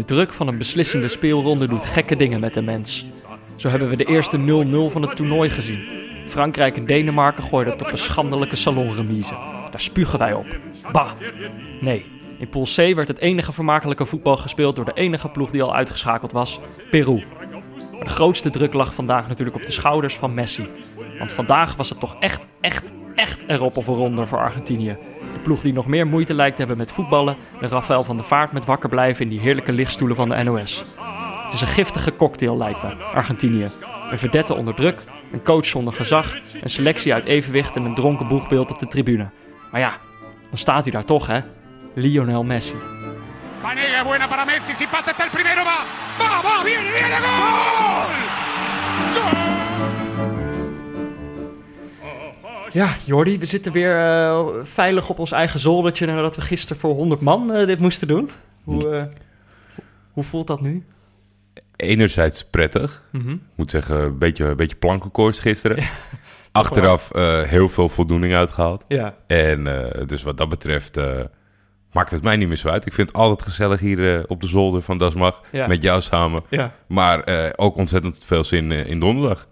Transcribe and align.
De 0.00 0.06
druk 0.06 0.32
van 0.32 0.48
een 0.48 0.58
beslissende 0.58 1.08
speelronde 1.08 1.68
doet 1.68 1.86
gekke 1.86 2.16
dingen 2.16 2.40
met 2.40 2.54
de 2.54 2.62
mens. 2.62 3.06
Zo 3.56 3.68
hebben 3.68 3.88
we 3.88 3.96
de 3.96 4.04
eerste 4.04 4.38
0-0 4.38 4.92
van 4.92 5.02
het 5.02 5.16
toernooi 5.16 5.50
gezien. 5.50 5.84
Frankrijk 6.26 6.76
en 6.76 6.86
Denemarken 6.86 7.44
gooiden 7.44 7.72
het 7.72 7.82
op 7.82 7.92
een 7.92 7.98
schandelijke 7.98 8.56
salonremise. 8.56 9.34
Daar 9.70 9.80
spugen 9.80 10.18
wij 10.18 10.32
op. 10.32 10.46
Bah! 10.92 11.10
Nee, 11.80 12.04
in 12.38 12.48
Pool 12.48 12.64
C 12.64 12.76
werd 12.76 13.08
het 13.08 13.18
enige 13.18 13.52
vermakelijke 13.52 14.06
voetbal 14.06 14.36
gespeeld 14.36 14.76
door 14.76 14.84
de 14.84 14.94
enige 14.94 15.28
ploeg 15.28 15.50
die 15.50 15.62
al 15.62 15.74
uitgeschakeld 15.74 16.32
was, 16.32 16.60
Peru. 16.90 17.24
Maar 17.92 18.04
de 18.04 18.08
grootste 18.08 18.50
druk 18.50 18.72
lag 18.72 18.94
vandaag 18.94 19.28
natuurlijk 19.28 19.56
op 19.56 19.66
de 19.66 19.72
schouders 19.72 20.16
van 20.16 20.34
Messi. 20.34 20.68
Want 21.18 21.32
vandaag 21.32 21.76
was 21.76 21.88
het 21.88 22.00
toch 22.00 22.16
echt, 22.20 22.46
echt, 22.60 22.92
echt 23.14 23.44
erop 23.46 23.76
of 23.76 23.86
eronder 23.86 24.26
voor 24.26 24.38
Argentinië. 24.38 24.96
Ploeg 25.42 25.60
die 25.62 25.72
nog 25.72 25.86
meer 25.86 26.06
moeite 26.06 26.34
lijkt 26.34 26.56
te 26.56 26.58
hebben 26.62 26.78
met 26.78 26.92
voetballen, 26.92 27.36
de 27.60 27.68
Rafael 27.68 28.04
van 28.04 28.16
der 28.16 28.24
Vaart 28.24 28.52
met 28.52 28.64
wakker 28.64 28.88
blijven 28.88 29.24
in 29.24 29.30
die 29.30 29.40
heerlijke 29.40 29.72
lichtstoelen 29.72 30.16
van 30.16 30.28
de 30.28 30.42
NOS. 30.42 30.84
Het 31.44 31.52
is 31.52 31.60
een 31.60 31.66
giftige 31.66 32.16
cocktail, 32.16 32.56
lijkt 32.56 32.82
me, 32.82 32.94
Argentinië. 33.04 33.68
Een 34.10 34.18
verdette 34.18 34.54
onder 34.54 34.74
druk, 34.74 35.04
een 35.32 35.42
coach 35.42 35.66
zonder 35.66 35.92
gezag, 35.92 36.40
een 36.62 36.70
selectie 36.70 37.12
uit 37.12 37.24
evenwicht 37.24 37.76
en 37.76 37.84
een 37.84 37.94
dronken 37.94 38.28
boegbeeld 38.28 38.70
op 38.70 38.78
de 38.78 38.86
tribune. 38.86 39.30
Maar 39.70 39.80
ja, 39.80 39.92
dan 40.48 40.58
staat 40.58 40.82
hij 40.82 40.92
daar 40.92 41.04
toch, 41.04 41.26
hè? 41.26 41.40
Lionel 41.94 42.44
Messi. 42.44 42.74
Messi, 44.44 44.86
va, 46.42 46.62
viene, 46.62 46.78
viene, 46.78 47.16
gol! 49.22 49.59
Ja, 52.72 52.96
Jordi, 53.04 53.38
we 53.38 53.46
zitten 53.46 53.72
weer 53.72 53.96
eh, 53.98 54.46
veilig 54.62 55.08
op 55.08 55.18
ons 55.18 55.32
eigen 55.32 55.58
zoldertje 55.60 56.06
nadat 56.06 56.36
we 56.36 56.42
gisteren 56.42 56.80
voor 56.80 56.94
100 56.94 57.20
man 57.20 57.52
eh, 57.52 57.66
dit 57.66 57.78
moesten 57.78 58.08
doen. 58.08 58.30
Hoe, 58.64 58.88
eh, 58.96 59.02
hoe 60.12 60.24
voelt 60.24 60.46
dat 60.46 60.60
nu? 60.60 60.84
Enerzijds 61.76 62.44
prettig. 62.44 63.02
Mhm. 63.12 63.30
Ik 63.30 63.38
moet 63.54 63.70
zeggen, 63.70 64.00
een 64.02 64.18
beetje, 64.18 64.44
een 64.44 64.56
beetje 64.56 64.76
plankenkoorts 64.76 65.40
gisteren. 65.40 65.84
Achteraf 66.52 67.10
eh, 67.10 67.42
heel 67.42 67.68
veel 67.68 67.88
voldoening 67.88 68.34
uitgehaald. 68.34 68.84
Ja, 68.88 69.14
En 69.26 69.66
eh, 69.66 70.06
dus 70.06 70.22
wat 70.22 70.38
dat 70.38 70.48
betreft 70.48 70.96
eh, 70.96 71.20
maakt 71.92 72.10
het 72.10 72.22
mij 72.22 72.36
niet 72.36 72.48
meer 72.48 72.56
zo 72.56 72.68
uit. 72.68 72.86
Ik 72.86 72.92
vind 72.92 73.08
het 73.08 73.16
altijd 73.16 73.42
gezellig 73.42 73.80
hier 73.80 74.24
op 74.28 74.40
de 74.40 74.46
zolder 74.46 74.82
van 74.82 74.98
Dasmag. 74.98 75.40
Ja. 75.52 75.66
Met 75.66 75.82
jou 75.82 76.00
samen. 76.00 76.42
ja. 76.48 76.72
Maar 76.86 77.20
eh, 77.24 77.50
ook 77.56 77.76
ontzettend 77.76 78.24
veel 78.24 78.44
zin 78.44 78.72
in 78.72 79.00
donderdag. 79.00 79.48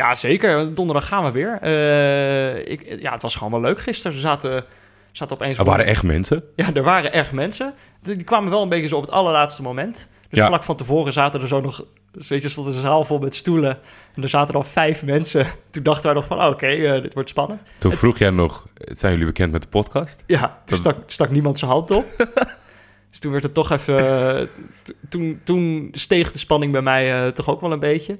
Ja, 0.00 0.14
zeker. 0.14 0.74
Donderdag 0.74 1.06
gaan 1.06 1.24
we 1.24 1.30
weer. 1.30 1.58
Eh, 1.60 2.72
ik, 2.72 2.96
ja, 3.00 3.12
het 3.12 3.22
was 3.22 3.34
gewoon 3.36 3.52
wel 3.52 3.60
leuk 3.60 3.80
gisteren. 3.80 4.12
We 4.16 4.22
zaten, 4.22 4.64
zaten 5.12 5.36
opeens... 5.36 5.58
Er 5.58 5.64
waren 5.64 5.86
echt 5.86 6.02
mensen. 6.02 6.44
Ja, 6.56 6.74
er 6.74 6.82
waren 6.82 7.12
echt 7.12 7.32
mensen. 7.32 7.74
Die 8.02 8.24
kwamen 8.24 8.50
wel 8.50 8.62
een 8.62 8.68
beetje 8.68 8.88
zo 8.88 8.96
op 8.96 9.02
het 9.02 9.10
allerlaatste 9.10 9.62
moment. 9.62 10.08
Dus 10.28 10.38
Ja. 10.38 10.46
vlak 10.46 10.62
van 10.62 10.76
tevoren 10.76 11.12
zaten 11.12 11.40
er 11.40 11.48
zo 11.48 11.60
nog... 11.60 11.84
Weet 12.28 12.42
je, 12.42 12.48
stond 12.48 12.66
een 12.66 12.72
zaal 12.72 13.04
vol 13.04 13.18
met 13.18 13.34
stoelen. 13.34 13.78
En 14.14 14.22
er 14.22 14.28
zaten 14.28 14.54
al 14.54 14.62
vijf 14.62 15.04
mensen. 15.04 15.46
Toen 15.70 15.82
dachten 15.82 16.04
wij 16.04 16.14
nog 16.14 16.24
van, 16.26 16.38
oh, 16.42 16.46
oké, 16.50 16.66
eh, 16.66 17.02
dit 17.02 17.14
wordt 17.14 17.28
spannend. 17.28 17.62
Toen 17.78 17.92
vroeg 17.92 18.18
jij 18.18 18.30
nog, 18.30 18.66
zijn 18.74 19.12
jullie 19.12 19.26
bekend 19.26 19.52
met 19.52 19.62
de 19.62 19.68
podcast? 19.68 20.22
Ja, 20.26 20.38
toen 20.64 20.78
Dat- 20.82 20.94
stak, 20.94 21.10
stak 21.10 21.30
niemand 21.30 21.58
zijn 21.58 21.70
hand 21.70 21.90
op. 21.90 22.04
dus 23.10 23.18
toen 23.18 23.30
werd 23.32 23.42
het 23.42 23.54
toch 23.54 23.70
even... 23.70 23.98
eh, 24.40 24.46
toen, 25.08 25.40
toen 25.44 25.88
steeg 25.92 26.32
de 26.32 26.38
spanning 26.38 26.72
bij 26.72 26.82
mij 26.82 27.32
toch 27.32 27.48
ook 27.48 27.60
wel 27.60 27.72
een 27.72 27.78
beetje. 27.78 28.18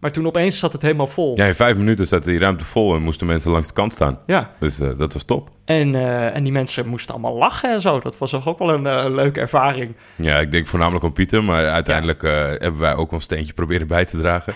Maar 0.00 0.10
toen 0.10 0.26
opeens 0.26 0.58
zat 0.58 0.72
het 0.72 0.82
helemaal 0.82 1.06
vol. 1.06 1.36
Ja, 1.36 1.46
in 1.46 1.54
vijf 1.54 1.76
minuten 1.76 2.06
zat 2.06 2.24
die 2.24 2.38
ruimte 2.38 2.64
vol 2.64 2.94
en 2.94 3.02
moesten 3.02 3.26
mensen 3.26 3.50
langs 3.50 3.66
de 3.66 3.72
kant 3.72 3.92
staan. 3.92 4.18
Ja. 4.26 4.50
Dus 4.58 4.80
eh, 4.80 4.88
dat 4.98 5.12
was 5.12 5.24
top. 5.24 5.50
En, 5.64 5.94
eh, 5.94 6.36
en 6.36 6.42
die 6.42 6.52
mensen 6.52 6.88
moesten 6.88 7.14
allemaal 7.14 7.36
lachen 7.36 7.72
en 7.72 7.80
zo. 7.80 8.00
Dat 8.00 8.18
was 8.18 8.30
toch 8.30 8.48
ook 8.48 8.58
wel 8.58 8.70
een 8.70 8.86
eh, 8.86 9.04
leuke 9.08 9.40
ervaring. 9.40 9.94
Ja, 10.16 10.38
ik 10.38 10.50
denk 10.50 10.66
voornamelijk 10.66 11.04
om 11.04 11.12
Pieter, 11.12 11.44
maar 11.44 11.68
uiteindelijk 11.68 12.22
hebben 12.22 12.80
wij 12.80 12.94
ook 12.94 13.12
een 13.12 13.20
steentje 13.20 13.52
proberen 13.52 13.86
bij 13.86 14.04
te 14.04 14.18
dragen. 14.18 14.54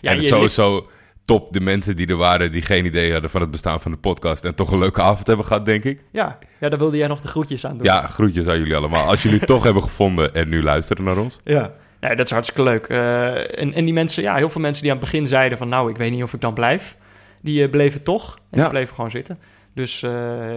Ja, 0.00 0.10
en 0.10 0.22
sowieso 0.22 0.88
top 1.24 1.52
de 1.52 1.60
mensen 1.60 1.96
die 1.96 2.06
er 2.06 2.16
waren, 2.16 2.52
die 2.52 2.62
geen 2.62 2.84
idee 2.84 3.12
hadden 3.12 3.30
van 3.30 3.40
het 3.40 3.50
bestaan 3.50 3.80
van 3.80 3.90
de 3.90 3.98
podcast 3.98 4.44
en 4.44 4.54
toch 4.54 4.70
een 4.70 4.78
leuke 4.78 5.02
avond 5.02 5.26
hebben 5.26 5.46
gehad, 5.46 5.64
denk 5.64 5.84
ik. 5.84 6.00
Ja, 6.12 6.38
ja, 6.60 6.68
daar 6.68 6.78
wilde 6.78 6.96
jij 6.96 7.06
nog 7.06 7.20
de 7.20 7.28
groetjes 7.28 7.66
aan 7.66 7.76
doen. 7.76 7.84
Ja, 7.84 8.06
groetjes 8.06 8.46
aan 8.46 8.58
jullie 8.58 8.76
allemaal. 8.76 9.08
Als 9.08 9.22
jullie 9.22 9.38
het 9.38 9.46
toch 9.54 9.62
hebben 9.62 9.82
gevonden 9.82 10.34
en 10.34 10.48
nu 10.48 10.62
luisteren 10.62 11.04
naar 11.04 11.18
ons. 11.18 11.40
Ja, 11.44 11.72
nee, 12.02 12.16
dat 12.16 12.26
is 12.26 12.32
hartstikke 12.32 12.62
leuk. 12.62 12.86
Eh, 12.86 13.58
en, 13.60 13.72
en 13.72 13.84
die 13.84 13.94
mensen, 13.94 14.22
ja, 14.22 14.34
heel 14.34 14.48
veel 14.48 14.60
mensen 14.60 14.82
die 14.82 14.92
aan 14.92 14.98
het 14.98 15.10
begin 15.10 15.26
zeiden 15.26 15.58
van... 15.58 15.68
nou, 15.68 15.90
ik 15.90 15.96
weet 15.96 16.10
niet 16.10 16.22
of 16.22 16.32
ik 16.34 16.40
dan 16.40 16.54
blijf. 16.54 16.96
Die 17.40 17.62
eh, 17.64 17.70
bleven 17.70 18.02
toch. 18.02 18.34
En 18.34 18.58
Ja. 18.58 18.62
die 18.62 18.70
bleven 18.70 18.94
gewoon 18.94 19.10
zitten. 19.10 19.38
Dus 19.74 20.02
eh, 20.02 20.10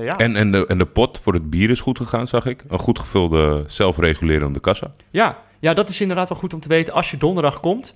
ja. 0.03 0.17
En, 0.17 0.35
en, 0.35 0.51
de, 0.51 0.65
en 0.67 0.77
de 0.77 0.85
pot 0.85 1.19
voor 1.23 1.33
het 1.33 1.49
bier 1.49 1.69
is 1.69 1.79
goed 1.79 1.97
gegaan, 1.97 2.27
zag 2.27 2.45
ik. 2.45 2.63
Een 2.67 2.79
goed 2.79 2.99
gevulde, 2.99 3.63
zelfregulerende 3.67 4.59
kassa. 4.59 4.89
Ja, 5.09 5.37
ja, 5.59 5.73
dat 5.73 5.89
is 5.89 6.01
inderdaad 6.01 6.29
wel 6.29 6.37
goed 6.37 6.53
om 6.53 6.59
te 6.59 6.67
weten. 6.67 6.93
Als 6.93 7.11
je 7.11 7.17
donderdag 7.17 7.59
komt 7.59 7.95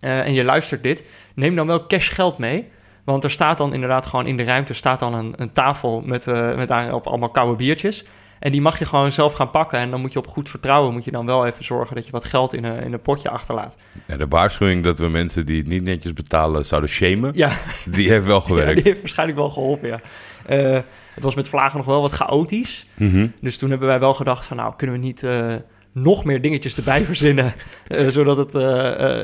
eh, 0.00 0.26
en 0.26 0.32
je 0.32 0.44
luistert 0.44 0.82
dit, 0.82 1.04
neem 1.34 1.56
dan 1.56 1.66
wel 1.66 1.86
cash 1.86 2.14
geld 2.14 2.38
mee. 2.38 2.68
Want 3.04 3.24
er 3.24 3.30
staat 3.30 3.58
dan 3.58 3.74
inderdaad 3.74 4.06
gewoon 4.06 4.26
in 4.26 4.36
de 4.36 4.44
ruimte 4.44 4.72
staat 4.74 4.98
dan 4.98 5.14
een, 5.14 5.32
een 5.36 5.52
tafel 5.52 6.02
met, 6.04 6.26
eh 6.26 6.56
met 6.56 6.68
daarop 6.68 7.06
allemaal 7.06 7.28
koude 7.30 7.56
biertjes. 7.56 8.04
En 8.38 8.52
die 8.52 8.60
mag 8.60 8.78
je 8.78 8.84
gewoon 8.84 9.12
zelf 9.12 9.32
gaan 9.32 9.50
pakken. 9.50 9.78
En 9.78 9.90
dan 9.90 10.00
moet 10.00 10.12
je 10.12 10.18
op 10.18 10.26
goed 10.26 10.50
vertrouwen 10.50 10.92
moet 10.92 11.04
je 11.04 11.10
dan 11.10 11.26
wel 11.26 11.46
even 11.46 11.64
zorgen 11.64 11.94
dat 11.94 12.04
je 12.06 12.12
wat 12.12 12.24
geld 12.24 12.54
in 12.54 12.64
een, 12.64 12.82
in 12.82 12.92
een 12.92 13.00
potje 13.00 13.30
achterlaat. 13.30 13.76
Ja, 14.06 14.16
de 14.16 14.26
waarschuwing 14.28 14.82
dat 14.82 14.98
we 14.98 15.08
mensen 15.08 15.46
die 15.46 15.58
het 15.58 15.66
niet 15.66 15.82
netjes 15.82 16.12
betalen 16.12 16.66
zouden 16.66 16.90
shamen, 16.90 17.32
Ja, 17.34 17.50
die 17.84 18.10
heeft 18.10 18.26
wel 18.26 18.40
ja 18.40 18.46
gewerkt. 18.46 18.74
die 18.74 18.84
heeft 18.84 19.00
waarschijnlijk 19.00 19.38
wel 19.38 19.50
geholpen, 19.50 19.88
ja. 19.88 20.00
Eh, 20.46 20.80
het 21.14 21.24
was 21.24 21.34
met 21.34 21.48
Vlagen 21.48 21.76
nog 21.76 21.86
wel 21.86 22.00
wat 22.00 22.12
chaotisch. 22.12 22.86
Mhm. 22.94 23.26
Dus 23.40 23.58
toen 23.58 23.70
hebben 23.70 23.88
wij 23.88 24.00
wel 24.00 24.14
gedacht 24.14 24.46
van... 24.46 24.56
nou, 24.56 24.72
kunnen 24.76 24.96
we 25.00 25.02
niet 25.02 25.22
eh, 25.22 25.54
nog 25.92 26.24
meer 26.24 26.40
dingetjes 26.40 26.76
erbij 26.76 27.00
verzinnen... 27.12 27.54
eh, 27.88 28.08
zodat 28.08 28.36
het 28.36 28.52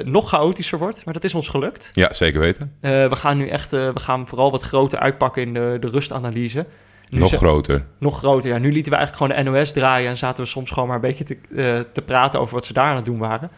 nog 0.06 0.28
chaotischer 0.28 0.78
wordt. 0.78 1.04
Maar 1.04 1.14
dat 1.14 1.24
is 1.24 1.34
ons 1.34 1.48
gelukt. 1.48 1.90
Ja, 1.92 2.12
zeker 2.12 2.40
weten. 2.40 2.72
We 2.80 3.16
gaan 3.16 3.36
nu 3.36 3.48
echt, 3.48 3.70
we 3.70 3.92
gaan 4.00 4.28
vooral 4.28 4.50
wat 4.50 4.62
groter 4.62 4.98
uitpakken 4.98 5.42
in 5.42 5.54
de, 5.54 5.76
de 5.80 5.88
rustanalyse. 5.88 6.66
Nu 7.12 7.18
Nog 7.18 7.32
groter. 7.32 7.84
nog 7.98 8.18
groter, 8.18 8.50
ja. 8.50 8.58
Nu 8.58 8.72
lieten 8.72 8.92
we 8.92 8.98
eigenlijk 8.98 9.32
gewoon 9.34 9.52
de 9.52 9.58
NOS 9.58 9.72
draaien 9.72 10.10
en 10.10 10.16
zaten 10.16 10.44
we 10.44 10.50
soms 10.50 10.70
gewoon 10.70 10.86
maar 10.86 10.96
een 10.96 11.02
beetje 11.02 11.24
te, 11.24 11.36
eh, 11.56 11.80
te 11.92 12.02
praten 12.02 12.40
over 12.40 12.54
wat 12.54 12.64
ze 12.64 12.72
daar 12.72 12.84
aan 12.84 12.96
het 12.96 13.04
doen 13.04 13.18
waren. 13.18 13.50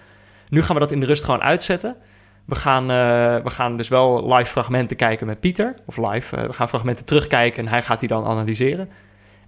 Nu 0.49 0.63
gaan 0.63 0.75
we 0.75 0.81
dat 0.81 0.93
in 0.93 1.01
de 1.01 1.07
rust 1.07 1.25
gewoon 1.25 1.43
uitzetten. 1.43 1.97
We 2.45 2.55
gaan, 2.55 2.83
eh, 2.83 2.97
we 3.45 3.51
gaan 3.51 3.77
dus 3.77 3.89
wel 3.89 4.35
live 4.35 4.51
fragmenten 4.51 4.97
kijken 4.97 5.27
met 5.27 5.41
Pieter. 5.41 5.75
Of 5.87 5.97
live, 5.97 6.37
eh, 6.37 6.47
we 6.47 6.53
gaan 6.53 6.69
fragmenten 6.69 7.05
terugkijken 7.05 7.65
en 7.65 7.69
hij 7.71 7.83
gaat 7.83 8.01
die 8.01 8.09
dan 8.09 8.25
analyseren. 8.25 8.89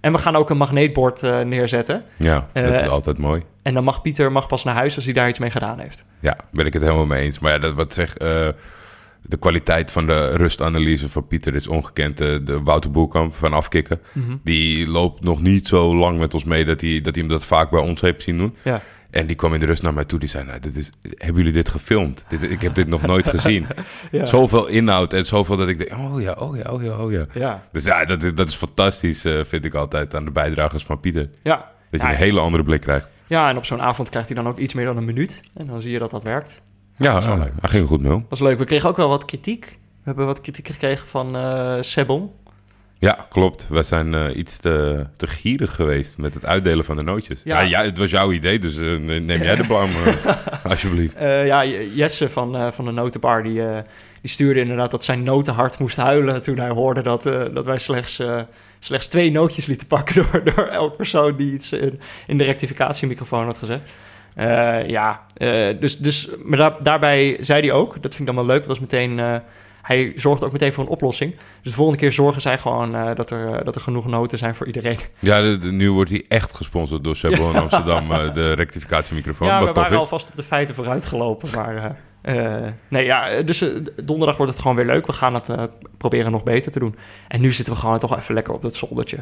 En 0.01 0.11
we 0.11 0.17
gaan 0.17 0.35
ook 0.35 0.49
een 0.49 0.57
magneetbord 0.57 1.21
neerzetten. 1.45 2.03
Ja, 2.17 2.47
dat 2.53 2.73
is 2.81 2.89
altijd 2.89 3.17
mooi. 3.17 3.43
En 3.61 3.73
dan 3.73 3.83
mag 3.83 4.01
Pieter 4.01 4.31
mag 4.31 4.47
pas 4.47 4.63
naar 4.63 4.75
huis 4.75 4.95
als 4.95 5.05
hij 5.05 5.13
daar 5.13 5.29
iets 5.29 5.39
mee 5.39 5.51
gedaan 5.51 5.79
heeft. 5.79 6.05
Ja, 6.19 6.37
ben 6.51 6.65
ik 6.65 6.73
het 6.73 6.81
helemaal 6.81 7.05
mee 7.05 7.23
eens. 7.23 7.39
Maar 7.39 7.51
ja, 7.51 7.59
dat 7.59 7.73
wat 7.73 7.93
zeg, 7.93 8.17
de 9.21 9.37
kwaliteit 9.37 9.91
van 9.91 10.05
de 10.05 10.35
rustanalyse 10.35 11.09
van 11.09 11.27
Pieter 11.27 11.55
is 11.55 11.67
ongekend. 11.67 12.17
De, 12.17 12.43
de 12.43 12.63
Wouter 12.63 12.91
Boerkamp 12.91 13.35
van 13.35 13.53
Afkikken, 13.53 13.99
die 14.43 14.87
loopt 14.87 15.23
nog 15.23 15.41
niet 15.41 15.67
zo 15.67 15.95
lang 15.95 16.19
met 16.19 16.33
ons 16.33 16.43
mee 16.43 16.65
dat 16.65 16.81
hij, 16.81 17.01
dat 17.01 17.15
hij 17.15 17.23
hem 17.23 17.33
dat 17.33 17.45
vaak 17.45 17.69
bij 17.69 17.81
ons 17.81 18.01
heeft 18.01 18.23
zien 18.23 18.37
doen. 18.37 18.55
Ja. 18.63 18.81
En 19.11 19.27
die 19.27 19.35
kwam 19.35 19.53
in 19.53 19.59
de 19.59 19.65
rust 19.65 19.83
naar 19.83 19.93
mij 19.93 20.05
toe. 20.05 20.19
Die 20.19 20.29
zei, 20.29 20.45
nou, 20.45 20.59
dit 20.59 20.75
is, 20.75 20.89
hebben 21.01 21.37
jullie 21.37 21.51
dit 21.51 21.69
gefilmd? 21.69 22.25
Dit, 22.27 22.43
ik 22.43 22.61
heb 22.61 22.75
dit 22.75 22.87
nog 22.87 23.01
nooit 23.01 23.27
gezien. 23.37 23.65
Ja. 24.11 24.25
Zoveel 24.25 24.67
inhoud 24.67 25.13
en 25.13 25.25
zoveel 25.25 25.57
dat 25.57 25.67
ik 25.67 25.77
denk, 25.77 25.91
oh 25.91 26.21
ja, 26.21 26.31
oh 26.31 26.57
ja, 26.57 26.71
oh 26.71 26.83
ja, 26.83 26.97
oh 26.97 27.11
ja. 27.11 27.25
Ja. 27.33 27.63
Dus 27.71 27.85
ja, 27.85 28.05
dat 28.05 28.23
is, 28.23 28.33
dat 28.33 28.47
is 28.47 28.55
fantastisch, 28.55 29.25
eh, 29.25 29.43
vind 29.43 29.65
ik 29.65 29.73
altijd, 29.73 30.15
aan 30.15 30.25
de 30.25 30.31
bijdragers 30.31 30.83
van 30.83 30.99
Pieter. 30.99 31.29
Ja. 31.43 31.71
Dat 31.89 32.01
je 32.01 32.07
een 32.07 32.13
hele 32.13 32.39
andere 32.39 32.63
blik 32.63 32.81
krijgt. 32.81 33.09
Ja, 33.27 33.49
en 33.49 33.57
op 33.57 33.65
zo'n 33.65 33.81
avond 33.81 34.09
krijgt 34.09 34.27
hij 34.27 34.37
dan 34.37 34.47
ook 34.47 34.57
iets 34.57 34.73
meer 34.73 34.85
dan 34.85 34.97
een 34.97 35.05
minuut. 35.05 35.41
En 35.53 35.67
dan 35.67 35.81
zie 35.81 35.91
je 35.91 35.99
dat 35.99 36.11
dat 36.11 36.23
werkt. 36.23 36.61
Ja, 36.97 37.19
dat 37.19 37.23
hij 37.39 37.51
ging 37.61 37.87
goed 37.87 38.01
nul. 38.01 38.19
Dat 38.29 38.39
is 38.39 38.39
leuk. 38.39 38.57
We 38.57 38.65
kregen 38.65 38.89
ook 38.89 38.97
wel 38.97 39.09
wat 39.09 39.25
kritiek. 39.25 39.65
We 39.65 40.03
hebben 40.03 40.25
wat 40.25 40.41
kritiek 40.41 40.67
gekregen 40.67 41.07
van 41.07 41.35
eh 41.35 41.73
Sebon. 41.81 42.31
Ja, 42.99 43.25
klopt. 43.29 43.67
We 43.69 43.83
zijn 43.83 44.13
eh, 44.13 44.37
iets 44.37 44.57
te, 44.57 45.05
te 45.17 45.27
gierig 45.27 45.75
geweest 45.75 46.17
met 46.17 46.33
het 46.33 46.45
uitdelen 46.45 46.85
van 46.85 46.95
de 46.95 47.03
nootjes. 47.03 47.41
Ja. 47.43 47.59
Ja, 47.59 47.67
ja, 47.79 47.83
het 47.89 47.97
was 47.97 48.09
jouw 48.11 48.31
idee, 48.31 48.59
dus 48.59 48.77
eh, 48.77 48.97
neem 48.97 49.43
jij 49.43 49.55
de 49.55 49.65
blauw, 49.67 49.87
alsjeblieft. 50.63 51.15
Eh, 51.15 51.45
ja, 51.45 51.65
Jesse 51.93 52.29
van, 52.29 52.55
eh, 52.55 52.71
van 52.71 52.85
de 52.85 52.91
Notenbar, 52.91 53.43
die, 53.43 53.61
eh, 53.67 53.77
die 54.21 54.31
stuurde 54.31 54.59
inderdaad 54.59 54.91
dat 54.91 55.03
zijn 55.03 55.23
notenhart 55.23 55.79
moest 55.79 55.97
huilen 55.97 56.41
toen 56.41 56.57
hij 56.57 56.69
hoorde 56.69 57.01
dat, 57.01 57.25
eh, 57.25 57.43
dat 57.53 57.65
wij 57.65 57.77
slechts, 57.77 58.19
eh, 58.19 58.39
slechts 58.79 59.07
twee 59.07 59.31
nootjes 59.31 59.65
lieten 59.65 59.87
pakken 59.87 60.15
door, 60.31 60.43
door 60.55 60.67
elk 60.67 60.95
persoon 60.95 61.35
die 61.35 61.53
iets 61.53 61.71
in, 61.71 61.99
in 62.27 62.37
de 62.37 62.43
rectificatiemicrofoon 62.43 63.45
had 63.45 63.57
gezet. 63.57 63.93
Eh, 64.37 64.87
ja, 64.89 65.21
eh, 65.33 65.79
dus, 65.79 65.97
dus, 65.97 66.29
maar 66.43 66.57
daar, 66.57 66.83
daarbij 66.83 67.37
zei 67.39 67.61
hij 67.61 67.71
ook, 67.71 67.93
dat 67.93 68.15
vind 68.15 68.19
ik 68.29 68.35
dan 68.35 68.45
wel 68.45 68.55
leuk, 68.55 68.65
was 68.65 68.79
meteen, 68.79 69.19
eh, 69.19 69.35
hij 69.81 70.11
zorgt 70.15 70.43
ook 70.43 70.51
meteen 70.51 70.73
voor 70.73 70.83
een 70.83 70.89
oplossing. 70.89 71.35
Dus 71.35 71.71
de 71.71 71.77
volgende 71.77 71.99
keer 72.01 72.11
zorgen 72.11 72.41
zij 72.41 72.57
gewoon 72.57 73.15
dat, 73.15 73.29
er, 73.31 73.63
dat 73.65 73.75
er 73.75 73.81
genoeg 73.81 74.07
noten 74.07 74.37
zijn 74.37 74.55
voor 74.55 74.65
iedereen. 74.65 74.97
Ja, 75.19 75.41
de- 75.41 75.57
de- 75.57 75.71
nu 75.71 75.91
wordt 75.91 76.09
hij 76.09 76.25
echt 76.27 76.53
gesponsord 76.55 77.03
door 77.03 77.15
Sebo 77.15 77.49
in 77.49 77.55
Amsterdam, 77.65 78.07
de 78.33 78.51
rectificatiemicrofoon. 78.51 79.47
Ja, 79.47 79.59
we 79.63 79.71
waren 79.71 79.91
is. 79.91 79.97
alvast 79.97 80.29
op 80.29 80.35
de 80.35 80.43
feiten 80.43 80.75
vooruit 80.75 81.05
gelopen. 81.05 81.49
Maar 81.55 81.97
nee, 82.87 83.05
ja, 83.05 83.41
dus 83.41 83.65
donderdag 84.03 84.37
wordt 84.37 84.51
het 84.51 84.61
gewoon 84.61 84.77
weer 84.77 84.85
leuk. 84.85 85.05
We 85.05 85.13
gaan 85.13 85.33
het 85.33 85.47
proberen 85.97 86.31
nog 86.31 86.43
beter 86.43 86.71
te 86.71 86.79
doen. 86.79 86.95
En 87.27 87.41
nu 87.41 87.51
zitten 87.51 87.73
we 87.73 87.79
gewoon 87.79 87.99
toch 87.99 88.17
even 88.17 88.33
lekker 88.33 88.53
op 88.53 88.61
dat 88.61 88.75
zoldertje. 88.75 89.17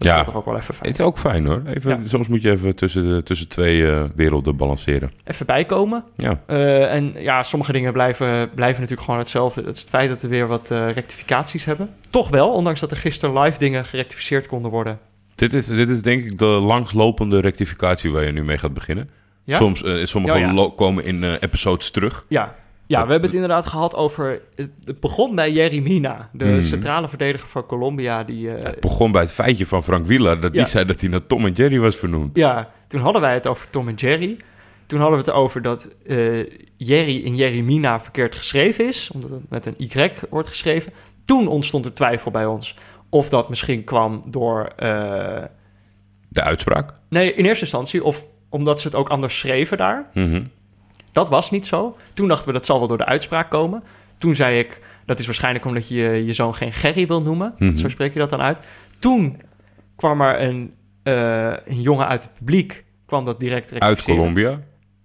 Dat 0.00 0.08
Ja. 0.12 0.18
is 0.18 0.24
toch 0.24 0.36
ook 0.36 0.44
wel 0.44 0.56
even 0.56 0.74
fijn. 0.74 0.90
Het 0.90 0.98
is 0.98 1.04
ook 1.06 1.18
fijn 1.18 1.46
hoor. 1.46 1.62
Even, 1.66 1.90
Ja. 1.90 1.98
Soms 2.04 2.28
moet 2.28 2.42
je 2.42 2.50
even 2.50 2.74
tussen, 2.74 3.24
tussen 3.24 3.48
twee 3.48 3.90
eh, 3.90 4.04
werelden 4.14 4.56
balanceren. 4.56 5.10
Even 5.24 5.46
bijkomen. 5.46 6.04
Ja. 6.16 6.40
Eh, 6.46 6.94
en 6.94 7.12
ja, 7.16 7.42
sommige 7.42 7.72
dingen 7.72 7.92
blijven, 7.92 8.50
blijven 8.54 8.80
natuurlijk 8.80 9.02
gewoon 9.04 9.20
hetzelfde. 9.20 9.60
Het 9.62 9.74
is 9.74 9.80
het 9.80 9.90
feit 9.90 10.08
dat 10.08 10.22
we 10.22 10.28
weer 10.28 10.46
wat 10.46 10.70
eh, 10.70 10.90
rectificaties 10.92 11.64
hebben. 11.64 11.90
Toch 12.10 12.28
wel, 12.28 12.50
ondanks 12.52 12.80
dat 12.80 12.90
er 12.90 12.96
gisteren 12.96 13.38
live 13.40 13.58
dingen 13.58 13.84
gerectificeerd 13.84 14.46
konden 14.46 14.70
worden. 14.70 14.98
Dit 15.34 15.54
is, 15.54 15.66
dit 15.66 15.90
is 15.90 16.02
denk 16.02 16.24
ik 16.24 16.38
de 16.38 16.44
langslopende 16.44 17.40
rectificatie 17.40 18.10
waar 18.10 18.24
je 18.24 18.32
nu 18.32 18.44
mee 18.44 18.58
gaat 18.58 18.74
beginnen. 18.74 19.10
Ja? 19.44 19.56
Soms, 19.56 19.82
sommige 20.02 20.38
Ja, 20.38 20.70
komen 20.76 21.04
in 21.04 21.24
episodes 21.24 21.90
terug. 21.90 22.24
Ja, 22.28 22.54
ja 22.90 23.04
we 23.04 23.10
hebben 23.10 23.22
het 23.28 23.34
inderdaad 23.34 23.66
gehad 23.66 23.94
over... 23.94 24.42
Het, 24.56 25.00
begon 25.00 25.34
bij 25.34 25.52
Jerry 25.52 25.78
Mina, 25.82 26.28
de 26.32 26.44
Mhm. 26.44 26.60
centrale 26.60 27.08
verdediger 27.08 27.48
van 27.48 27.66
Colombia. 27.66 28.24
Die, 28.24 28.50
eh, 28.54 28.62
Het 28.64 28.80
begon 28.80 29.12
bij 29.12 29.20
het 29.22 29.32
feitje 29.32 29.66
van 29.66 29.82
Frank 29.82 30.06
Wieler 30.06 30.40
dat 30.40 30.52
Ja. 30.54 30.58
die 30.62 30.70
zei 30.70 30.84
dat 30.84 31.00
hij 31.00 31.10
naar 31.10 31.26
Tom 31.26 31.46
en 31.46 31.52
Jerry 31.52 31.78
was 31.78 31.96
vernoemd. 31.96 32.36
Ja, 32.36 32.68
toen 32.88 33.00
hadden 33.00 33.22
wij 33.22 33.34
het 33.34 33.46
over 33.46 33.70
Tom 33.70 33.88
en 33.88 33.94
Jerry. 33.94 34.36
Toen 34.86 35.00
hadden 35.00 35.18
we 35.18 35.24
het 35.24 35.34
over 35.34 35.62
dat 35.62 35.88
eh, 36.06 36.38
Jerry 36.76 37.16
in 37.16 37.36
Jerry 37.36 37.60
Mina 37.60 38.00
verkeerd 38.00 38.34
geschreven 38.34 38.86
is, 38.86 39.10
omdat 39.14 39.30
het 39.30 39.50
met 39.50 39.66
een 39.66 39.74
Y 39.78 40.10
wordt 40.30 40.48
geschreven. 40.48 40.92
Toen 41.24 41.46
ontstond 41.48 41.84
er 41.84 41.92
twijfel 41.94 42.30
bij 42.30 42.46
ons 42.46 42.76
of 43.08 43.28
dat 43.28 43.48
misschien 43.48 43.84
kwam 43.84 44.22
door. 44.26 44.72
eh, 44.76 45.42
De 46.28 46.42
uitspraak. 46.42 46.92
nee, 47.08 47.34
in 47.34 47.44
eerste 47.44 47.64
instantie, 47.64 48.04
of 48.04 48.24
omdat 48.48 48.80
ze 48.80 48.86
het 48.86 48.96
ook 48.96 49.08
anders 49.08 49.38
schreven 49.38 49.76
daar. 49.76 50.10
Mhm. 50.14 50.42
Dat 51.12 51.28
was 51.28 51.50
niet 51.50 51.66
zo. 51.66 51.94
Toen 52.14 52.28
dachten 52.28 52.46
we 52.46 52.52
dat 52.52 52.66
zal 52.66 52.78
wel 52.78 52.88
door 52.88 52.96
de 52.98 53.04
uitspraak 53.06 53.50
komen. 53.50 53.82
Toen 54.18 54.34
zei 54.34 54.58
ik 54.58 54.80
dat 55.06 55.18
is 55.18 55.26
waarschijnlijk 55.26 55.64
omdat 55.64 55.88
je 55.88 56.24
je 56.26 56.32
zoon 56.32 56.54
geen 56.54 56.72
Gerry 56.72 57.06
wil 57.06 57.22
noemen. 57.22 57.54
Mhm. 57.58 57.76
Zo 57.76 57.88
spreek 57.88 58.12
je 58.12 58.18
dat 58.18 58.30
dan 58.30 58.40
uit. 58.40 58.60
Toen 58.98 59.40
kwam 59.96 60.20
er 60.20 60.40
een, 60.42 60.74
eh, 61.02 61.52
een 61.64 61.80
jongen 61.80 62.06
uit 62.06 62.22
het 62.22 62.32
publiek, 62.38 62.84
kwam 63.06 63.24
dat 63.24 63.40
direct 63.40 63.80
Uit. 63.80 64.02
Colombia. 64.02 64.60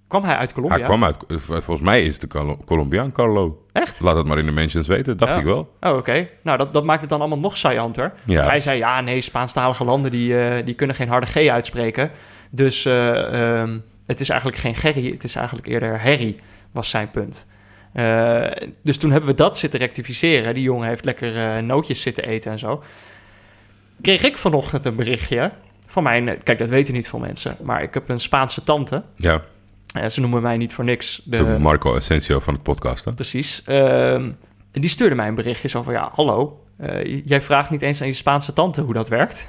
Kwam 0.07 0.23
hij 0.23 0.35
uit 0.35 0.53
Colombia? 0.53 0.77
Hij 0.77 0.85
kwam 0.87 1.03
uit... 1.03 1.17
eh, 1.27 1.37
Volgens 1.37 1.81
mij 1.81 2.03
is 2.05 2.11
het 2.11 2.21
de 2.21 2.27
Colo- 2.27 2.57
Colombiaan, 2.65 3.11
Carlo. 3.11 3.65
Echt? 3.71 3.99
Laat 3.99 4.15
het 4.15 4.27
maar 4.27 4.37
in 4.37 4.45
de 4.45 4.51
mentions 4.51 4.87
weten, 4.87 5.17
dacht 5.17 5.33
Ja. 5.33 5.39
ik 5.39 5.45
wel. 5.45 5.71
Oh, 5.81 5.97
oké. 5.97 6.27
Nou, 6.43 6.57
dat, 6.57 6.73
dat 6.73 6.83
maakt 6.83 7.01
het 7.01 7.09
dan 7.09 7.19
allemaal 7.19 7.39
nog 7.39 7.57
saillanter. 7.57 8.13
Ja. 8.25 8.43
Hij 8.45 8.59
zei, 8.59 8.77
ja, 8.77 9.01
nee, 9.01 9.21
Spaanstalige 9.21 9.83
landen 9.83 10.11
die, 10.11 10.39
eh, 10.39 10.65
die 10.65 10.73
kunnen 10.75 10.95
geen 10.95 11.07
harde 11.07 11.25
G 11.25 11.35
uitspreken. 11.49 12.11
Dus 12.51 12.85
eh, 12.85 13.59
ehm, 13.61 13.77
het 14.05 14.19
is 14.19 14.29
eigenlijk 14.29 14.59
geen 14.61 14.75
Gerry, 14.75 15.11
het 15.11 15.23
is 15.23 15.35
eigenlijk 15.35 15.67
eerder 15.67 16.01
Harry, 16.01 16.35
was 16.71 16.89
zijn 16.89 17.11
punt. 17.11 17.47
Eh, 17.93 18.45
dus 18.83 18.97
toen 18.97 19.11
hebben 19.11 19.29
we 19.29 19.35
dat 19.35 19.57
zitten 19.57 19.79
rectificeren. 19.79 20.53
Die 20.53 20.63
jongen 20.63 20.87
heeft 20.87 21.05
lekker 21.05 21.37
eh, 21.37 21.63
nootjes 21.63 22.01
zitten 22.01 22.23
eten 22.23 22.51
en 22.51 22.59
zo. 22.59 22.83
Kreeg 24.01 24.23
ik 24.23 24.37
vanochtend 24.37 24.85
een 24.85 24.95
berichtje 24.95 25.51
van 25.87 26.03
mijn... 26.03 26.43
Kijk, 26.43 26.57
dat 26.57 26.69
weten 26.69 26.93
niet 26.93 27.09
veel 27.09 27.19
mensen, 27.19 27.57
maar 27.61 27.81
ik 27.83 27.93
heb 27.93 28.09
een 28.09 28.19
Spaanse 28.19 28.63
tante. 28.63 29.03
Ja, 29.15 29.41
Eh, 29.93 30.07
ze 30.07 30.21
noemen 30.21 30.41
mij 30.41 30.57
niet 30.57 30.73
voor 30.73 30.83
niks. 30.83 31.21
de 31.23 31.57
Marco 31.59 31.95
Asensio 31.95 32.39
van 32.39 32.53
het 32.53 32.63
podcast. 32.63 33.05
Hè? 33.05 33.13
Precies. 33.13 33.61
Ehm, 33.65 34.31
die 34.71 34.89
stuurde 34.89 35.15
mij 35.15 35.27
een 35.27 35.35
berichtje 35.35 35.67
zo 35.67 35.81
van... 35.83 35.93
Ja, 35.93 36.09
hallo, 36.13 36.63
eh, 36.77 37.21
jij 37.25 37.41
vraagt 37.41 37.69
niet 37.69 37.81
eens 37.81 38.01
aan 38.01 38.07
je 38.07 38.13
Spaanse 38.13 38.53
tante 38.53 38.81
hoe 38.81 38.93
dat 38.93 39.09
werkt. 39.09 39.47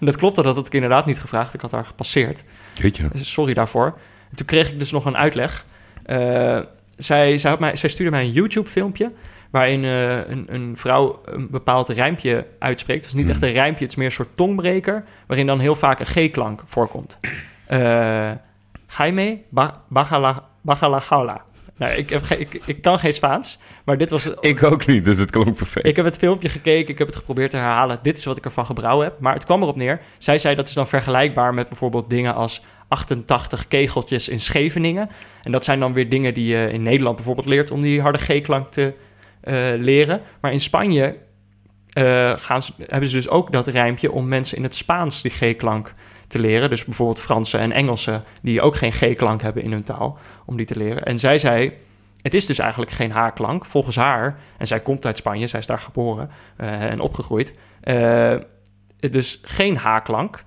En 0.00 0.06
dat 0.06 0.16
klopte, 0.16 0.42
dat 0.42 0.56
had 0.56 0.66
ik 0.66 0.74
inderdaad 0.74 1.06
niet 1.06 1.20
gevraagd. 1.20 1.54
Ik 1.54 1.60
had 1.60 1.70
haar 1.70 1.84
gepasseerd. 1.84 2.44
Jeetje. 2.74 3.08
Sorry 3.14 3.54
daarvoor. 3.54 3.86
En 4.30 4.36
toen 4.36 4.46
kreeg 4.46 4.70
ik 4.70 4.78
dus 4.78 4.90
nog 4.92 5.04
een 5.04 5.16
uitleg. 5.16 5.64
Eh, 6.04 6.58
zij, 6.96 7.38
zij, 7.38 7.50
had 7.50 7.58
mij, 7.60 7.76
zij 7.76 7.88
stuurde 7.88 8.10
mij 8.10 8.24
een 8.24 8.32
YouTube-filmpje... 8.32 9.12
waarin 9.50 9.84
eh, 9.84 10.16
een, 10.28 10.44
een 10.54 10.76
vrouw 10.76 11.20
een 11.24 11.50
bepaald 11.50 11.88
rijmpje 11.88 12.46
uitspreekt. 12.58 13.00
Het 13.04 13.08
is 13.08 13.14
niet 13.14 13.24
Hmm. 13.24 13.32
echt 13.34 13.42
een 13.42 13.52
rijmpje, 13.52 13.82
het 13.82 13.90
is 13.92 13.96
meer 13.98 14.06
een 14.06 14.12
soort 14.12 14.36
tongbreker... 14.36 15.04
waarin 15.26 15.46
dan 15.46 15.60
heel 15.60 15.74
vaak 15.74 16.00
een 16.00 16.06
G-klank 16.06 16.62
voorkomt. 16.66 17.18
Eh 17.66 18.30
Jaime 18.98 19.38
ba 19.48 19.72
Bagala, 19.88 20.44
Bagalagaula. 20.60 21.44
Nou, 21.76 21.92
ik, 21.92 22.10
heb, 22.10 22.22
ik, 22.22 22.62
ik 22.66 22.82
kan 22.82 22.98
geen 22.98 23.12
Spaans, 23.12 23.58
maar 23.84 23.98
dit 23.98 24.10
was... 24.10 24.30
Ik 24.40 24.62
ook 24.62 24.86
niet, 24.86 25.04
dus 25.04 25.18
het 25.18 25.30
klonk 25.30 25.56
perfect. 25.56 25.86
Ik 25.86 25.96
heb 25.96 26.04
het 26.04 26.16
filmpje 26.16 26.48
gekeken, 26.48 26.88
ik 26.88 26.98
heb 26.98 27.06
het 27.06 27.16
geprobeerd 27.16 27.50
te 27.50 27.56
herhalen. 27.56 27.98
Dit 28.02 28.18
is 28.18 28.24
wat 28.24 28.36
ik 28.36 28.44
ervan 28.44 28.66
gebrouwen 28.66 29.06
heb. 29.06 29.20
Maar 29.20 29.34
het 29.34 29.44
kwam 29.44 29.62
erop 29.62 29.76
neer. 29.76 30.00
Zij 30.18 30.38
zei 30.38 30.54
dat 30.54 30.68
is 30.68 30.74
dan 30.74 30.88
vergelijkbaar 30.88 31.54
met 31.54 31.68
bijvoorbeeld 31.68 32.10
dingen 32.10 32.34
als 32.34 32.62
88 32.88 33.68
kegeltjes 33.68 34.28
in 34.28 34.40
Scheveningen. 34.40 35.10
En 35.42 35.52
dat 35.52 35.64
zijn 35.64 35.80
dan 35.80 35.92
weer 35.92 36.08
dingen 36.08 36.34
die 36.34 36.46
je 36.46 36.70
in 36.72 36.82
Nederland 36.82 37.16
bijvoorbeeld 37.16 37.46
leert 37.46 37.70
om 37.70 37.80
die 37.80 38.00
harde 38.00 38.18
G-klank 38.18 38.70
te 38.70 38.94
eh, 39.40 39.54
leren. 39.76 40.20
Maar 40.40 40.52
in 40.52 40.60
Spanje 40.60 41.16
eh, 41.88 42.32
gaan 42.36 42.62
ze, 42.62 42.72
hebben 42.78 43.08
ze 43.08 43.16
dus 43.16 43.28
ook 43.28 43.52
dat 43.52 43.66
rijmpje 43.66 44.12
om 44.12 44.28
mensen 44.28 44.56
in 44.56 44.62
het 44.62 44.74
Spaans 44.74 45.22
die 45.22 45.30
G-klank 45.30 45.94
te 46.32 46.38
leren. 46.38 46.70
Dus 46.70 46.84
bijvoorbeeld 46.84 47.20
Fransen 47.20 47.60
en 47.60 47.72
Engelsen 47.72 48.24
die 48.42 48.60
ook 48.60 48.76
geen 48.76 48.92
G-klank 48.92 49.42
hebben 49.42 49.62
in 49.62 49.72
hun 49.72 49.82
taal, 49.82 50.18
om 50.44 50.56
die 50.56 50.66
te 50.66 50.76
leren. 50.76 51.02
En 51.02 51.18
zij 51.18 51.38
zei, 51.38 51.72
het 52.22 52.34
is 52.34 52.46
dus 52.46 52.58
eigenlijk 52.58 52.90
geen 52.90 53.10
H-klank. 53.10 53.66
Volgens 53.66 53.96
haar, 53.96 54.38
en 54.58 54.66
zij 54.66 54.80
komt 54.80 55.06
uit 55.06 55.16
Spanje, 55.16 55.46
zij 55.46 55.60
is 55.60 55.66
daar 55.66 55.78
geboren 55.78 56.30
eh, 56.56 56.82
en 56.82 57.00
opgegroeid. 57.00 57.58
eh, 57.80 58.36
dus 58.98 59.40
geen 59.42 59.76
H-klank, 59.76 60.44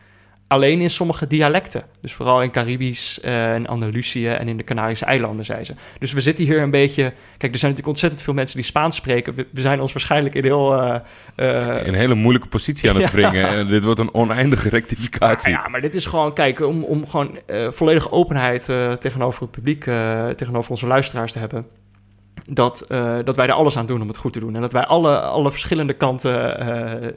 alleen 0.47 0.81
in 0.81 0.89
sommige 0.89 1.27
dialecten. 1.27 1.83
Dus 2.01 2.13
vooral 2.13 2.41
in 2.41 2.51
Caribisch 2.51 3.19
eh, 3.19 3.53
en 3.53 3.67
Andalusië 3.67 4.27
en 4.27 4.47
in 4.47 4.57
de 4.57 4.63
Canarische 4.63 5.05
eilanden, 5.05 5.45
zei 5.45 5.63
ze. 5.63 5.73
Dus 5.99 6.13
we 6.13 6.21
zitten 6.21 6.45
hier 6.45 6.61
een 6.61 6.71
beetje... 6.71 7.03
Kijk, 7.37 7.53
er 7.53 7.59
zijn 7.59 7.71
natuurlijk 7.71 7.87
ontzettend 7.87 8.21
veel 8.23 8.33
mensen 8.33 8.55
die 8.55 8.65
Spaans 8.65 8.95
spreken. 8.95 9.35
We, 9.35 9.47
we 9.51 9.61
zijn 9.61 9.81
ons 9.81 9.93
waarschijnlijk 9.93 10.35
in 10.35 10.43
heel... 10.43 10.81
eh, 10.81 10.95
eh, 11.35 11.87
een 11.87 11.93
hele 11.93 12.15
moeilijke 12.15 12.47
positie 12.47 12.89
aan 12.89 12.95
het 12.95 13.03
Ja. 13.11 13.11
wringen. 13.11 13.47
En 13.47 13.67
dit 13.67 13.83
wordt 13.83 13.99
een 13.99 14.13
oneindige 14.13 14.69
rectificatie. 14.69 15.51
Ja, 15.51 15.67
maar 15.67 15.81
dit 15.81 15.95
is 15.95 16.05
gewoon, 16.05 16.33
kijk, 16.33 16.59
om, 16.59 16.83
om 16.83 17.07
gewoon 17.07 17.39
eh, 17.45 17.71
volledige 17.71 18.11
openheid 18.11 18.69
eh, 18.69 18.91
tegenover 18.91 19.41
het 19.41 19.51
publiek, 19.51 19.87
eh, 19.87 20.27
tegenover 20.29 20.71
onze 20.71 20.87
luisteraars 20.87 21.31
te 21.31 21.39
hebben. 21.39 21.65
Dat, 22.49 22.81
eh, 22.81 23.15
dat 23.23 23.35
wij 23.35 23.47
er 23.47 23.53
alles 23.53 23.77
aan 23.77 23.85
doen 23.85 24.01
om 24.01 24.07
het 24.07 24.17
goed 24.17 24.33
te 24.33 24.39
doen. 24.39 24.55
En 24.55 24.61
dat 24.61 24.71
wij 24.71 24.85
alle, 24.85 25.19
alle 25.21 25.51
verschillende 25.51 25.93
kanten 25.93 26.59
eh, 26.59 27.09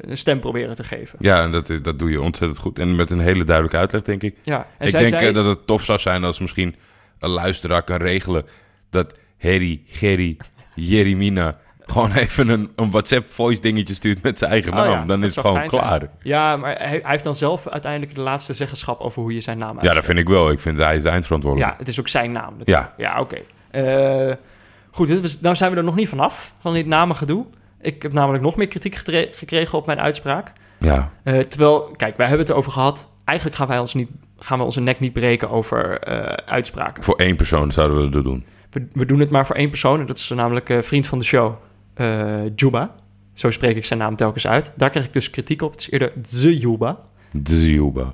een 0.00 0.16
stem 0.16 0.40
proberen 0.40 0.74
te 0.74 0.84
geven. 0.84 1.18
Ja, 1.22 1.42
en 1.42 1.50
dat, 1.50 1.70
dat 1.82 1.98
doe 1.98 2.10
je 2.10 2.20
ontzettend 2.22 2.60
goed. 2.60 2.78
En 2.78 2.96
met 2.96 3.10
een 3.10 3.20
hele 3.20 3.44
duidelijke 3.44 3.78
uitleg, 3.78 4.02
denk 4.02 4.22
ik. 4.22 4.36
Ja, 4.42 4.66
en 4.78 4.84
ik 4.84 4.90
zij 4.90 5.00
denk 5.00 5.12
zei, 5.14 5.28
eh, 5.28 5.34
dat 5.34 5.46
het 5.46 5.66
tof 5.66 5.84
zou 5.84 5.98
zijn 5.98 6.24
als 6.24 6.38
misschien 6.38 6.74
een 7.18 7.30
luisteraar 7.30 7.82
kan 7.82 7.96
regelen... 7.96 8.44
dat 8.90 9.20
Harry, 9.38 9.82
Gerry, 9.86 10.36
Jeremina... 10.74 11.56
gewoon 11.86 12.12
even 12.12 12.48
een, 12.48 12.70
een 12.76 12.90
WhatsApp-voice 12.90 13.60
dingetje 13.60 13.94
stuurt 13.94 14.22
met 14.22 14.38
zijn 14.38 14.50
eigen 14.50 14.72
Oh 14.72 14.78
naam. 14.78 14.90
ja, 14.90 15.04
dan 15.04 15.24
is 15.24 15.34
het 15.34 15.44
gewoon 15.46 15.66
klaar. 15.66 15.98
zijn. 15.98 16.10
Ja, 16.22 16.56
maar 16.56 16.76
hij, 16.78 16.88
hij 17.02 17.10
heeft 17.10 17.24
dan 17.24 17.34
zelf 17.34 17.68
uiteindelijk 17.68 18.14
de 18.14 18.20
laatste 18.20 18.54
zeggenschap 18.54 19.00
over 19.00 19.22
hoe 19.22 19.34
je 19.34 19.40
zijn 19.40 19.58
naam 19.58 19.68
Ja, 19.68 19.74
dat 19.74 19.82
uitspreekt. 19.84 20.06
vind 20.06 20.28
ik 20.28 20.34
wel. 20.34 20.50
Ik 20.50 20.60
vind 20.60 20.78
hij 20.78 20.94
is 20.96 21.02
de 21.02 21.08
eindverantwoordelijke. 21.08 21.72
Ja, 21.74 21.78
het 21.78 21.88
is 21.88 22.00
ook 22.00 22.08
zijn 22.08 22.32
naam. 22.32 22.54
natuurlijk. 22.58 22.92
Ja. 22.96 23.04
Ja, 23.14 23.20
oké. 23.20 23.36
Eh, 23.70 24.34
goed, 24.96 25.08
dit 25.08 25.42
nou 25.42 25.56
zijn 25.56 25.70
we 25.70 25.76
er 25.76 25.84
nog 25.84 25.94
niet 25.94 26.08
vanaf, 26.08 26.52
van 26.60 26.74
dit 26.74 26.86
namengedoe. 26.86 27.46
Ik 27.80 28.02
heb 28.02 28.12
namelijk 28.12 28.42
nog 28.42 28.56
meer 28.56 28.68
kritiek 28.68 28.94
gekregen 29.34 29.78
op 29.78 29.86
mijn 29.86 30.00
uitspraak. 30.00 30.52
Ja. 30.78 31.10
Eh, 31.22 31.38
terwijl, 31.38 31.94
kijk, 31.96 32.16
wij 32.16 32.26
hebben 32.26 32.46
het 32.46 32.54
erover 32.54 32.72
gehad. 32.72 33.08
Eigenlijk 33.24 33.58
gaan 33.58 33.68
wij 33.68 33.78
ons 33.78 33.94
niet, 33.94 34.08
gaan 34.38 34.58
we 34.58 34.64
onze 34.64 34.80
nek 34.80 35.00
niet 35.00 35.12
breken 35.12 35.50
over 35.50 35.98
eh, 35.98 36.22
uitspraken. 36.46 37.04
Voor 37.04 37.16
één 37.16 37.36
persoon 37.36 37.72
zouden 37.72 38.00
we 38.00 38.08
dat 38.08 38.24
doen. 38.24 38.44
We, 38.70 38.86
we 38.92 39.06
doen 39.06 39.20
het 39.20 39.30
maar 39.30 39.46
voor 39.46 39.56
één 39.56 39.68
persoon. 39.68 40.00
En 40.00 40.06
dat 40.06 40.16
is 40.16 40.28
namelijk 40.28 40.70
eh, 40.70 40.82
vriend 40.82 41.06
van 41.06 41.18
de 41.18 41.24
show, 41.24 41.54
Juba. 42.54 42.94
Zo 43.32 43.50
spreek 43.50 43.76
ik 43.76 43.84
zijn 43.84 43.98
naam 43.98 44.16
telkens 44.16 44.46
uit. 44.46 44.72
Daar 44.76 44.90
kreeg 44.90 45.04
ik 45.04 45.12
dus 45.12 45.30
kritiek 45.30 45.62
op. 45.62 45.72
Het 45.72 45.80
is 45.80 45.90
eerder 45.90 46.12
Juba. 46.52 46.98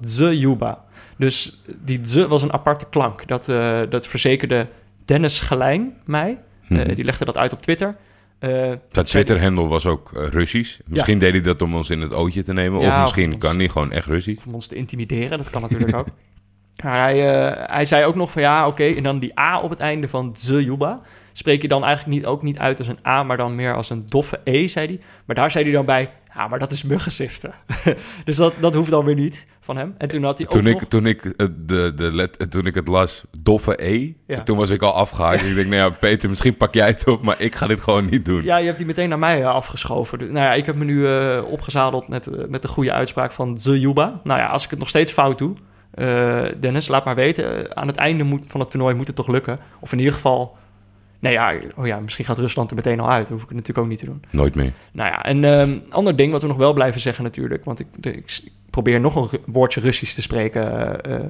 The 0.01 0.39
Juba. 0.39 0.85
Dus 1.17 1.62
die 1.67 2.01
Z 2.03 2.27
was 2.27 2.43
een 2.43 2.53
aparte 2.53 2.87
klank. 2.91 3.27
Dat, 3.27 3.45
dat 3.91 4.07
verzekerde 4.07 4.69
Dennis 5.05 5.41
Gelijn 5.41 5.97
mij. 6.05 6.39
Eh, 6.76 6.85
Mhm. 6.87 6.95
die 6.95 7.05
legde 7.05 7.25
dat 7.25 7.37
uit 7.37 7.52
op 7.52 7.62
Twitter. 7.62 7.97
Eh, 8.38 8.73
Dat 8.91 9.07
Twitter-handle 9.07 9.67
was 9.67 9.87
ook 9.87 10.12
eh, 10.17 10.26
Russisch. 10.29 10.79
Misschien 10.87 11.19
deed 11.19 11.33
hij 11.33 11.41
dat 11.41 11.62
om 11.62 11.75
ons 11.75 11.91
in 11.91 12.00
het 12.00 12.14
ootje 12.14 12.43
te 12.43 12.52
nemen. 12.52 12.81
Ja, 12.81 12.87
of 12.87 12.93
of 12.95 13.00
misschien 13.00 13.29
ons- 13.33 13.38
kan 13.38 13.57
hij 13.57 13.69
gewoon 13.69 13.93
echt 13.93 14.07
Russisch. 14.07 14.47
om 14.47 14.55
ons 14.55 14.67
te 14.67 14.75
intimideren. 14.75 15.38
Dat 15.38 15.50
kan 15.50 15.62
natuurlijk 15.62 15.97
ook. 15.97 16.07
Maar 16.85 17.00
hij, 17.02 17.49
eh, 17.50 17.69
hij 17.75 17.85
zei 17.85 18.05
ook 18.05 18.14
nog 18.14 18.31
van 18.31 18.43
ja, 18.43 18.64
oké. 18.67 18.85
en 18.85 19.02
dan 19.02 19.19
die 19.19 19.38
A 19.41 19.61
op 19.61 19.71
het 19.71 19.81
einde 19.81 20.09
van 20.09 20.33
The 20.33 20.64
Juba. 20.64 21.00
Spreek 21.33 21.62
je 21.62 21.69
dan 21.69 21.85
eigenlijk 21.85 22.17
niet, 22.17 22.27
ook 22.27 22.43
niet 22.43 22.59
uit 22.59 22.79
als 22.79 22.89
een 22.89 23.07
A, 23.07 23.23
maar 23.23 23.37
dan 23.37 23.55
meer 23.55 23.75
als 23.75 23.91
een 23.91 24.03
doffe 24.07 24.41
E, 24.45 24.67
zei 24.67 24.87
hij. 24.87 25.01
Maar 25.27 25.37
daar 25.37 25.51
zei 25.51 25.65
hij 25.65 25.73
dan 25.73 25.85
bij, 25.85 26.07
ja, 26.35 26.49
maar 26.49 26.59
dat 26.59 26.73
is 26.73 26.83
muggenziften. 26.83 27.53
dus 28.25 28.37
dat, 28.37 28.55
dat 28.61 28.75
hoeft 28.75 28.91
dan 28.91 29.05
weer 29.05 29.15
niet 29.15 29.47
van 29.61 29.77
hem. 29.77 29.95
En 29.99 30.09
toen 30.09 30.25
had 30.25 30.39
hij 30.39 30.47
ook 30.47 30.53
Toen 30.53 30.65
nog... 30.65 30.83
ik, 30.83 30.89
toen, 30.89 31.07
ik, 31.07 31.23
de, 31.67 31.93
de 31.95 32.12
let, 32.12 32.51
toen 32.51 32.67
ik 32.67 32.75
het 32.75 32.89
las, 32.89 33.25
doffe 33.41 33.85
E, 33.85 34.12
Ja. 34.27 34.43
toen 34.43 34.57
was 34.57 34.71
ik 34.71 34.83
al 34.83 34.95
afgehaakt. 34.95 35.43
Ik 35.43 35.55
denk, 35.55 35.69
nou 35.69 35.91
ja, 35.91 35.91
Peter, 35.91 36.29
misschien 36.29 36.57
pak 36.57 36.75
jij 36.75 36.87
het 36.87 37.07
op, 37.07 37.23
maar 37.23 37.41
ik 37.41 37.55
ga 37.55 37.67
dit 37.67 37.83
gewoon 37.83 38.07
niet 38.11 38.25
doen. 38.25 38.43
Ja, 38.43 38.57
je 38.57 38.67
hebt 38.67 38.79
die 38.79 38.87
meteen 38.87 39.09
naar 39.09 39.19
mij 39.19 39.43
eh, 39.43 39.49
afgeschoven. 39.49 40.19
Dus, 40.19 40.29
nou 40.29 40.45
ja, 40.45 40.53
ik 40.53 40.67
heb 40.67 40.77
me 40.77 40.85
nu 40.85 41.07
eh, 41.07 41.43
opgezadeld 41.51 42.09
met, 42.09 42.27
eh, 42.27 42.45
met 42.49 42.62
de 42.62 42.69
goede 42.69 42.93
uitspraak 42.93 43.33
van 43.33 43.57
The 43.57 43.81
Juba. 43.81 44.21
Nou 44.25 44.41
ja, 44.41 44.47
als 44.47 44.65
ik 44.65 44.71
het 44.71 44.79
nog 44.79 44.89
steeds 44.89 45.12
fout 45.12 45.39
doe, 45.39 45.55
Dennis, 46.61 46.89
laat 46.89 47.05
maar 47.05 47.15
weten. 47.15 47.77
Aan 47.77 47.87
het 47.87 47.97
einde 47.97 48.25
moet, 48.25 48.45
van 48.49 48.61
het 48.61 48.71
toernooi 48.71 48.95
moet 48.95 49.07
het 49.07 49.17
toch 49.17 49.29
lukken. 49.29 49.59
Of 49.81 49.93
in 49.93 49.99
ieder 49.99 50.15
geval... 50.15 50.57
Nee 51.23 51.33
ja, 51.33 51.55
oh 51.76 51.87
ja, 51.87 52.00
misschien 52.00 52.25
gaat 52.25 52.38
Rusland 52.38 52.71
er 52.71 52.76
meteen 52.76 53.00
al 53.00 53.11
uit. 53.11 53.21
Dat 53.23 53.31
hoef 53.33 53.43
ik 53.43 53.50
natuurlijk 53.50 53.79
ook 53.79 53.88
niet 53.88 53.99
te 53.99 54.05
doen. 54.05 54.23
Nooit 54.31 54.55
meer. 54.55 54.73
Nou 54.93 55.11
ja, 55.11 55.25
en 55.25 55.43
een 55.43 55.83
ander 55.88 56.17
ding 56.17 56.33
wat 56.33 56.43
we 56.43 56.49
nog 56.49 56.57
wel 56.57 56.73
blijven 56.73 57.00
zeggen 57.00 57.25
natuurlijk... 57.25 57.64
want 57.64 57.81
ik, 57.81 57.87
ik 58.07 58.41
probeer 58.71 59.00
nog 59.00 59.33
een 59.33 59.41
woordje 59.47 59.81
Russisch 59.81 60.14
te 60.14 60.23
spreken. 60.23 60.62
eh, 61.05 61.14
eh, 61.14 61.25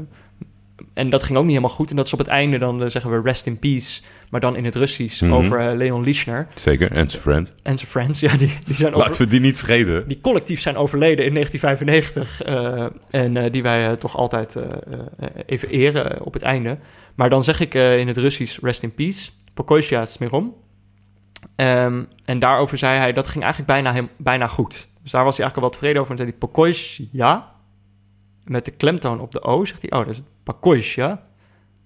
en 0.94 1.10
dat 1.10 1.22
ging 1.22 1.38
ook 1.38 1.44
niet 1.44 1.54
helemaal 1.54 1.76
goed. 1.76 1.90
En 1.90 1.96
dat 1.96 2.06
is 2.06 2.12
op 2.12 2.18
het 2.18 2.28
einde 2.28 2.58
dan 2.58 2.82
eh, 2.82 2.88
zeggen 2.88 3.10
we 3.10 3.20
rest 3.24 3.46
in 3.46 3.58
peace, 3.58 4.02
maar 4.30 4.40
dan 4.40 4.56
in 4.56 4.64
het 4.64 4.74
Russisch 4.74 5.20
Mhm. 5.22 5.32
over 5.32 5.76
Leon 5.76 6.02
Lischner 6.04 6.46
Zeker, 6.54 6.92
en 6.92 7.10
zijn 7.10 7.22
friend. 7.22 7.54
en 7.62 7.78
zijn 7.78 7.90
friends. 7.90 8.20
Ja, 8.20 8.36
die, 8.36 8.58
die 8.66 8.74
zijn 8.74 8.92
Laten 8.94 9.22
we 9.22 9.28
die 9.28 9.40
niet 9.40 9.56
vergeten. 9.58 10.08
die 10.08 10.20
collectief 10.20 10.60
zijn 10.60 10.76
overleden 10.76 11.24
in 11.24 11.32
1995 11.34 12.42
eh, 12.42 12.86
en 13.22 13.52
die 13.52 13.62
wij 13.62 13.96
toch 13.96 14.16
altijd 14.16 14.56
even 15.46 15.68
eren 15.68 16.22
op 16.24 16.32
het 16.32 16.42
einde. 16.42 16.76
Maar 17.14 17.30
dan 17.30 17.44
zeg 17.44 17.60
ik 17.60 17.74
in 17.74 18.06
het 18.08 18.16
Russisch 18.16 18.58
rest 18.62 18.82
in 18.82 18.94
peace, 18.94 19.30
Pokoisja 19.54 20.06
Smirom. 20.06 20.54
Ehm, 21.56 22.04
en 22.24 22.38
daarover 22.38 22.78
zei 22.78 22.98
hij, 22.98 23.12
dat 23.12 23.28
ging 23.28 23.44
eigenlijk 23.44 23.72
bijna, 23.72 23.92
hem, 23.92 24.08
bijna 24.16 24.46
goed. 24.46 24.88
Dus 25.02 25.10
daar 25.10 25.24
was 25.24 25.36
hij 25.36 25.44
eigenlijk 25.44 25.56
al 25.56 25.60
wel 25.60 25.70
tevreden 25.70 26.00
over. 26.00 26.10
En 26.10 26.18
zei 26.18 26.30
hij 26.30 26.38
Pokoisja, 26.38 27.54
met 28.44 28.64
de 28.64 28.70
klemtoon 28.70 29.20
op 29.20 29.32
de 29.32 29.42
O, 29.42 29.64
zegt 29.64 29.82
hij, 29.82 29.90
oh, 29.90 30.06
dat 30.06 30.14
is 30.14 30.22
Pokoisja, 30.42 31.22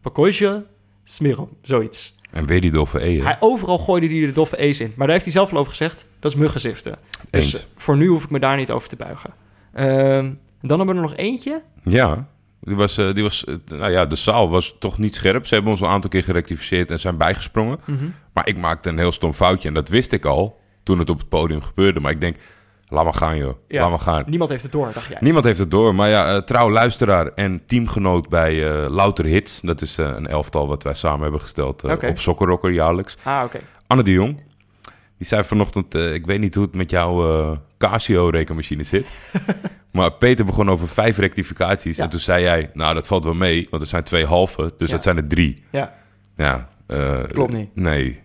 Pokoisja 0.01 0.63
Smirom, 1.05 1.49
zoiets. 1.63 2.15
En 2.31 2.47
weer 2.47 2.61
die 2.61 2.71
doffe 2.71 3.05
E, 3.05 3.17
hè? 3.17 3.23
Hij, 3.23 3.37
overal 3.41 3.79
gooide 3.79 4.07
hij 4.07 4.27
de 4.27 4.33
doffe 4.33 4.63
E's 4.63 4.81
in. 4.81 4.93
Maar 4.97 5.07
daar 5.07 5.17
heeft 5.17 5.25
hij 5.25 5.35
zelf 5.35 5.53
al 5.53 5.59
over 5.59 5.71
gezegd, 5.71 6.07
dat 6.19 6.31
is 6.33 6.37
muggenziften. 6.37 6.99
Dus 7.31 7.53
Eens. 7.53 7.67
voor 7.77 7.97
nu 7.97 8.07
hoef 8.07 8.25
ik 8.25 8.31
me 8.31 8.39
daar 8.39 8.57
niet 8.57 8.71
over 8.71 8.89
te 8.89 8.97
buigen. 8.97 9.31
Ehm, 9.73 10.33
dan 10.61 10.79
hebben 10.79 10.87
we 10.87 10.95
er 10.95 11.09
nog 11.09 11.17
eentje. 11.17 11.63
Ja, 11.83 12.29
die 12.67 12.77
was, 12.77 12.99
eh, 12.99 13.15
die 13.15 13.23
was, 13.23 13.45
eh, 13.45 13.55
nou 13.67 13.91
ja, 13.91 14.07
de 14.07 14.17
zaal 14.17 14.51
was 14.51 14.77
toch 14.79 14.99
niet 14.99 15.15
scherp. 15.15 15.47
Ze 15.47 15.55
hebben 15.55 15.73
ons 15.73 15.81
een 15.81 15.87
aantal 15.89 16.11
keer 16.11 16.23
gerectificeerd 16.23 16.91
en 16.91 16.99
zijn 16.99 17.17
bijgesprongen. 17.17 17.79
Maar 18.35 18.49
ik 18.49 18.59
maakte 18.59 18.89
een 18.89 18.99
heel 18.99 19.13
stom 19.13 19.33
foutje 19.33 19.69
en 19.69 19.75
dat 19.75 19.89
wist 19.89 20.13
ik 20.13 20.25
al 20.25 20.61
toen 20.83 20.99
het 20.99 21.11
op 21.11 21.19
het 21.19 21.29
podium 21.29 21.63
gebeurde. 21.63 22.01
Maar 22.01 22.11
ik 22.11 22.21
denk, 22.21 22.37
laat 22.89 23.05
maar 23.05 23.15
gaan 23.15 23.37
joh, 23.37 23.55
Ja. 23.69 23.81
laat 23.81 23.91
maar 23.91 23.99
gaan. 23.99 24.25
Niemand 24.27 24.51
heeft 24.51 24.63
het 24.63 24.73
door, 24.73 24.91
dacht 24.93 25.09
jij. 25.09 25.17
Niemand 25.21 25.45
heeft 25.45 25.59
het 25.59 25.71
door, 25.71 25.95
maar 25.95 26.09
ja, 26.09 26.35
eh, 26.35 26.43
trouw 26.43 26.71
luisteraar 26.71 27.27
en 27.27 27.63
teamgenoot 27.67 28.29
bij 28.29 28.61
Louter 28.89 29.25
Hits. 29.25 29.61
Dat 29.61 29.81
is 29.81 29.97
een 29.97 30.27
elftal 30.27 30.69
wat 30.69 30.83
wij 30.83 30.95
samen 30.95 31.23
hebben 31.23 31.41
gesteld 31.41 31.85
op 31.85 32.19
Sokkerrocker 32.19 32.71
jaarlijks. 32.71 33.17
Ah, 33.23 33.43
oké. 33.45 33.61
Anne 33.87 34.03
de 34.03 34.13
Jong, 34.13 34.37
die 35.19 35.27
zei 35.27 35.45
vanochtend, 35.45 35.95
ik 35.95 36.27
weet 36.27 36.41
niet 36.41 36.55
hoe 36.55 36.65
het 36.65 36.75
met 36.75 36.91
jouw 36.91 37.41
eh, 37.51 37.57
Casio-rekenmachine 37.79 38.83
zit. 38.83 39.07
maar 39.93 40.13
Peter 40.13 40.45
begon 40.45 40.71
over 40.71 40.89
vijf 40.89 41.19
rectificaties. 41.19 41.97
Ja. 41.97 42.05
En 42.05 42.11
toen 42.11 42.21
zei 42.21 42.43
jij, 42.43 42.71
nou 42.73 42.95
dat 42.95 43.07
valt 43.07 43.25
wel 43.25 43.35
mee, 43.35 43.67
want 43.71 43.83
er 43.83 43.89
zijn 43.89 44.03
twee 44.03 44.25
halve, 44.27 44.75
dus 44.77 44.89
Ja. 44.89 44.95
dat 44.95 45.03
zijn 45.03 45.17
er 45.17 45.27
drie. 45.27 45.65
Ja, 45.71 45.95
Ja, 46.37 46.69
eh, 46.87 47.23
Klopt 47.33 47.53
niet. 47.53 47.69
Nee, 47.75 48.21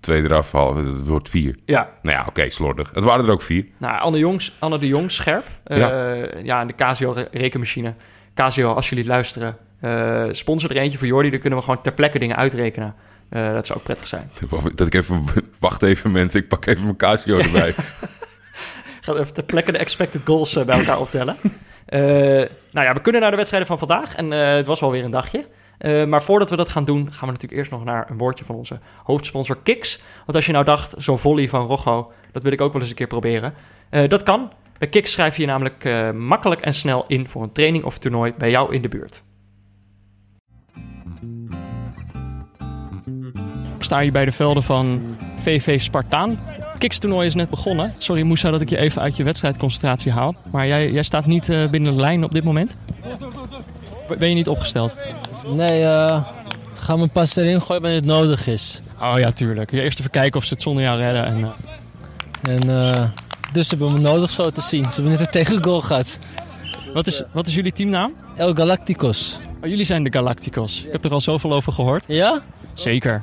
twee 0.00 0.22
eraf, 0.22 0.52
halve, 0.52 0.84
dat 0.84 1.00
wordt 1.06 1.28
vier. 1.28 1.56
ja. 1.64 1.88
Nou 2.02 2.16
ja, 2.16 2.24
oké, 2.28 2.50
slordig. 2.50 2.90
Het 2.94 3.04
waren 3.04 3.24
er 3.24 3.30
ook 3.30 3.42
vier. 3.42 3.66
Nou, 3.78 4.00
Anne, 4.00 4.18
Jongs, 4.18 4.52
Anne 4.58 4.78
de 4.78 4.86
Jong, 4.86 5.10
scherp. 5.10 5.46
Eh, 5.64 5.78
Ja. 6.44 6.60
en 6.60 6.66
de 6.66 6.74
Casio-rekenmachine. 6.74 7.94
Casio, 8.34 8.72
als 8.72 8.88
jullie 8.88 9.04
luisteren, 9.06 9.56
eh, 9.80 10.24
sponsor 10.30 10.70
er 10.70 10.76
eentje 10.76 10.98
voor 10.98 11.06
Jordi. 11.06 11.30
Dan 11.30 11.40
kunnen 11.40 11.58
we 11.58 11.64
gewoon 11.64 11.82
ter 11.82 11.92
plekke 11.92 12.18
dingen 12.18 12.36
uitrekenen. 12.36 12.94
Dat 13.30 13.66
zou 13.66 13.78
ook 13.78 13.84
prettig 13.84 14.08
zijn. 14.08 14.30
Dat 14.74 14.86
ik 14.86 14.94
even, 14.94 15.24
wacht 15.58 15.82
even 15.82 16.10
mensen, 16.10 16.40
ik 16.40 16.48
pak 16.48 16.66
even 16.66 16.84
mijn 16.84 16.96
Casio 16.96 17.38
erbij. 17.38 17.74
Ga 19.08 19.14
even 19.14 19.34
ter 19.34 19.44
plekke 19.44 19.72
de 19.72 19.78
expected 19.78 20.22
goals 20.24 20.56
eh, 20.56 20.64
bij 20.64 20.78
elkaar 20.78 21.00
optellen. 21.00 21.36
Eh, 21.88 22.00
nou 22.70 22.86
ja, 22.86 22.92
we 22.92 23.00
kunnen 23.00 23.20
naar 23.20 23.30
de 23.30 23.36
wedstrijden 23.36 23.68
van 23.68 23.78
vandaag. 23.78 24.14
En 24.14 24.32
eh, 24.32 24.54
het 24.56 24.66
was 24.66 24.80
wel 24.80 24.90
weer 24.90 25.04
een 25.04 25.10
dagje. 25.10 25.46
Eh, 25.78 26.04
maar 26.04 26.22
voordat 26.22 26.50
we 26.50 26.56
dat 26.56 26.68
gaan 26.68 26.84
doen, 26.84 27.12
gaan 27.12 27.20
we 27.20 27.26
natuurlijk 27.26 27.52
eerst 27.52 27.70
nog 27.70 27.84
naar 27.84 28.10
een 28.10 28.18
woordje 28.18 28.44
van 28.44 28.54
onze 28.54 28.78
hoofdsponsor 29.04 29.58
Kiks. 29.62 30.00
Want 30.24 30.34
als 30.34 30.46
je 30.46 30.52
nou 30.52 30.64
dacht, 30.64 30.94
zo'n 30.98 31.18
volley 31.18 31.48
van 31.48 31.66
Rocco, 31.66 32.12
dat 32.32 32.42
wil 32.42 32.52
ik 32.52 32.60
ook 32.60 32.72
wel 32.72 32.80
eens 32.80 32.90
een 32.90 32.96
keer 32.96 33.06
proberen. 33.06 33.54
Eh, 33.90 34.08
dat 34.08 34.22
kan. 34.22 34.52
Bij 34.78 34.88
Kiks 34.88 35.12
schrijf 35.12 35.36
je 35.36 35.42
je 35.42 35.48
namelijk 35.48 35.84
eh, 35.84 36.10
makkelijk 36.10 36.60
en 36.60 36.74
snel 36.74 37.04
in 37.06 37.28
voor 37.28 37.42
een 37.42 37.52
training 37.52 37.84
of 37.84 37.98
toernooi 37.98 38.34
bij 38.38 38.50
jou 38.50 38.74
in 38.74 38.82
de 38.82 38.88
buurt. 38.88 39.22
Ik 43.76 43.84
sta 43.84 44.00
hier 44.00 44.12
bij 44.12 44.24
de 44.24 44.32
velden 44.32 44.62
van 44.62 45.16
VV 45.36 45.80
Spartaan. 45.80 46.38
Kiks-toernooi 46.78 47.26
is 47.26 47.34
net 47.34 47.50
begonnen. 47.50 47.92
Sorry 47.98 48.22
Moussa 48.22 48.50
dat 48.50 48.60
ik 48.60 48.70
je 48.70 48.78
even 48.78 49.02
uit 49.02 49.16
je 49.16 49.24
wedstrijdconcentratie 49.24 50.12
haal. 50.12 50.34
Maar 50.50 50.66
jij, 50.66 50.92
jij 50.92 51.02
staat 51.02 51.26
niet 51.26 51.48
eh, 51.48 51.68
binnen 51.68 51.94
de 51.94 52.00
lijn 52.00 52.24
op 52.24 52.32
dit 52.32 52.44
moment? 52.44 52.76
Ben 54.18 54.28
je 54.28 54.34
niet 54.34 54.48
opgesteld? 54.48 54.96
Nee, 55.46 55.82
eh 55.82 56.22
ga 56.88 56.96
me 56.96 57.06
pas 57.06 57.36
erin 57.36 57.60
gooien 57.60 57.82
wanneer 57.82 58.00
het 58.00 58.08
nodig 58.08 58.46
is. 58.46 58.82
Oh 59.00 59.14
ja, 59.18 59.30
tuurlijk. 59.30 59.70
Ja, 59.70 59.82
eerst 59.82 59.98
even 59.98 60.10
kijken 60.10 60.40
of 60.40 60.44
ze 60.46 60.52
het 60.52 60.62
zonder 60.62 60.82
jou 60.82 60.98
redden. 60.98 61.24
En, 61.24 61.54
eh, 62.68 62.96
En 62.96 63.12
dus 63.52 63.68
ze 63.68 63.76
hebben 63.76 63.94
me 63.94 64.00
nodig 64.00 64.30
zo 64.30 64.50
te 64.50 64.60
zien. 64.60 64.84
Ze 64.84 64.90
hebben 64.90 65.10
net 65.10 65.20
een 65.20 65.30
tegengoal 65.30 65.80
gehad. 65.80 66.18
wat, 66.94 67.06
is, 67.06 67.22
wat 67.32 67.46
is 67.46 67.54
jullie 67.54 67.72
teamnaam? 67.72 68.12
El 68.36 68.54
Galacticos. 68.54 69.38
Oh, 69.62 69.68
jullie 69.68 69.84
zijn 69.84 70.04
de 70.04 70.12
Galacticos. 70.12 70.84
Ik 70.84 70.92
heb 70.92 71.04
er 71.04 71.12
al 71.12 71.20
zoveel 71.20 71.52
over 71.52 71.72
gehoord. 71.72 72.04
Ja? 72.06 72.42
Zeker. 72.74 73.22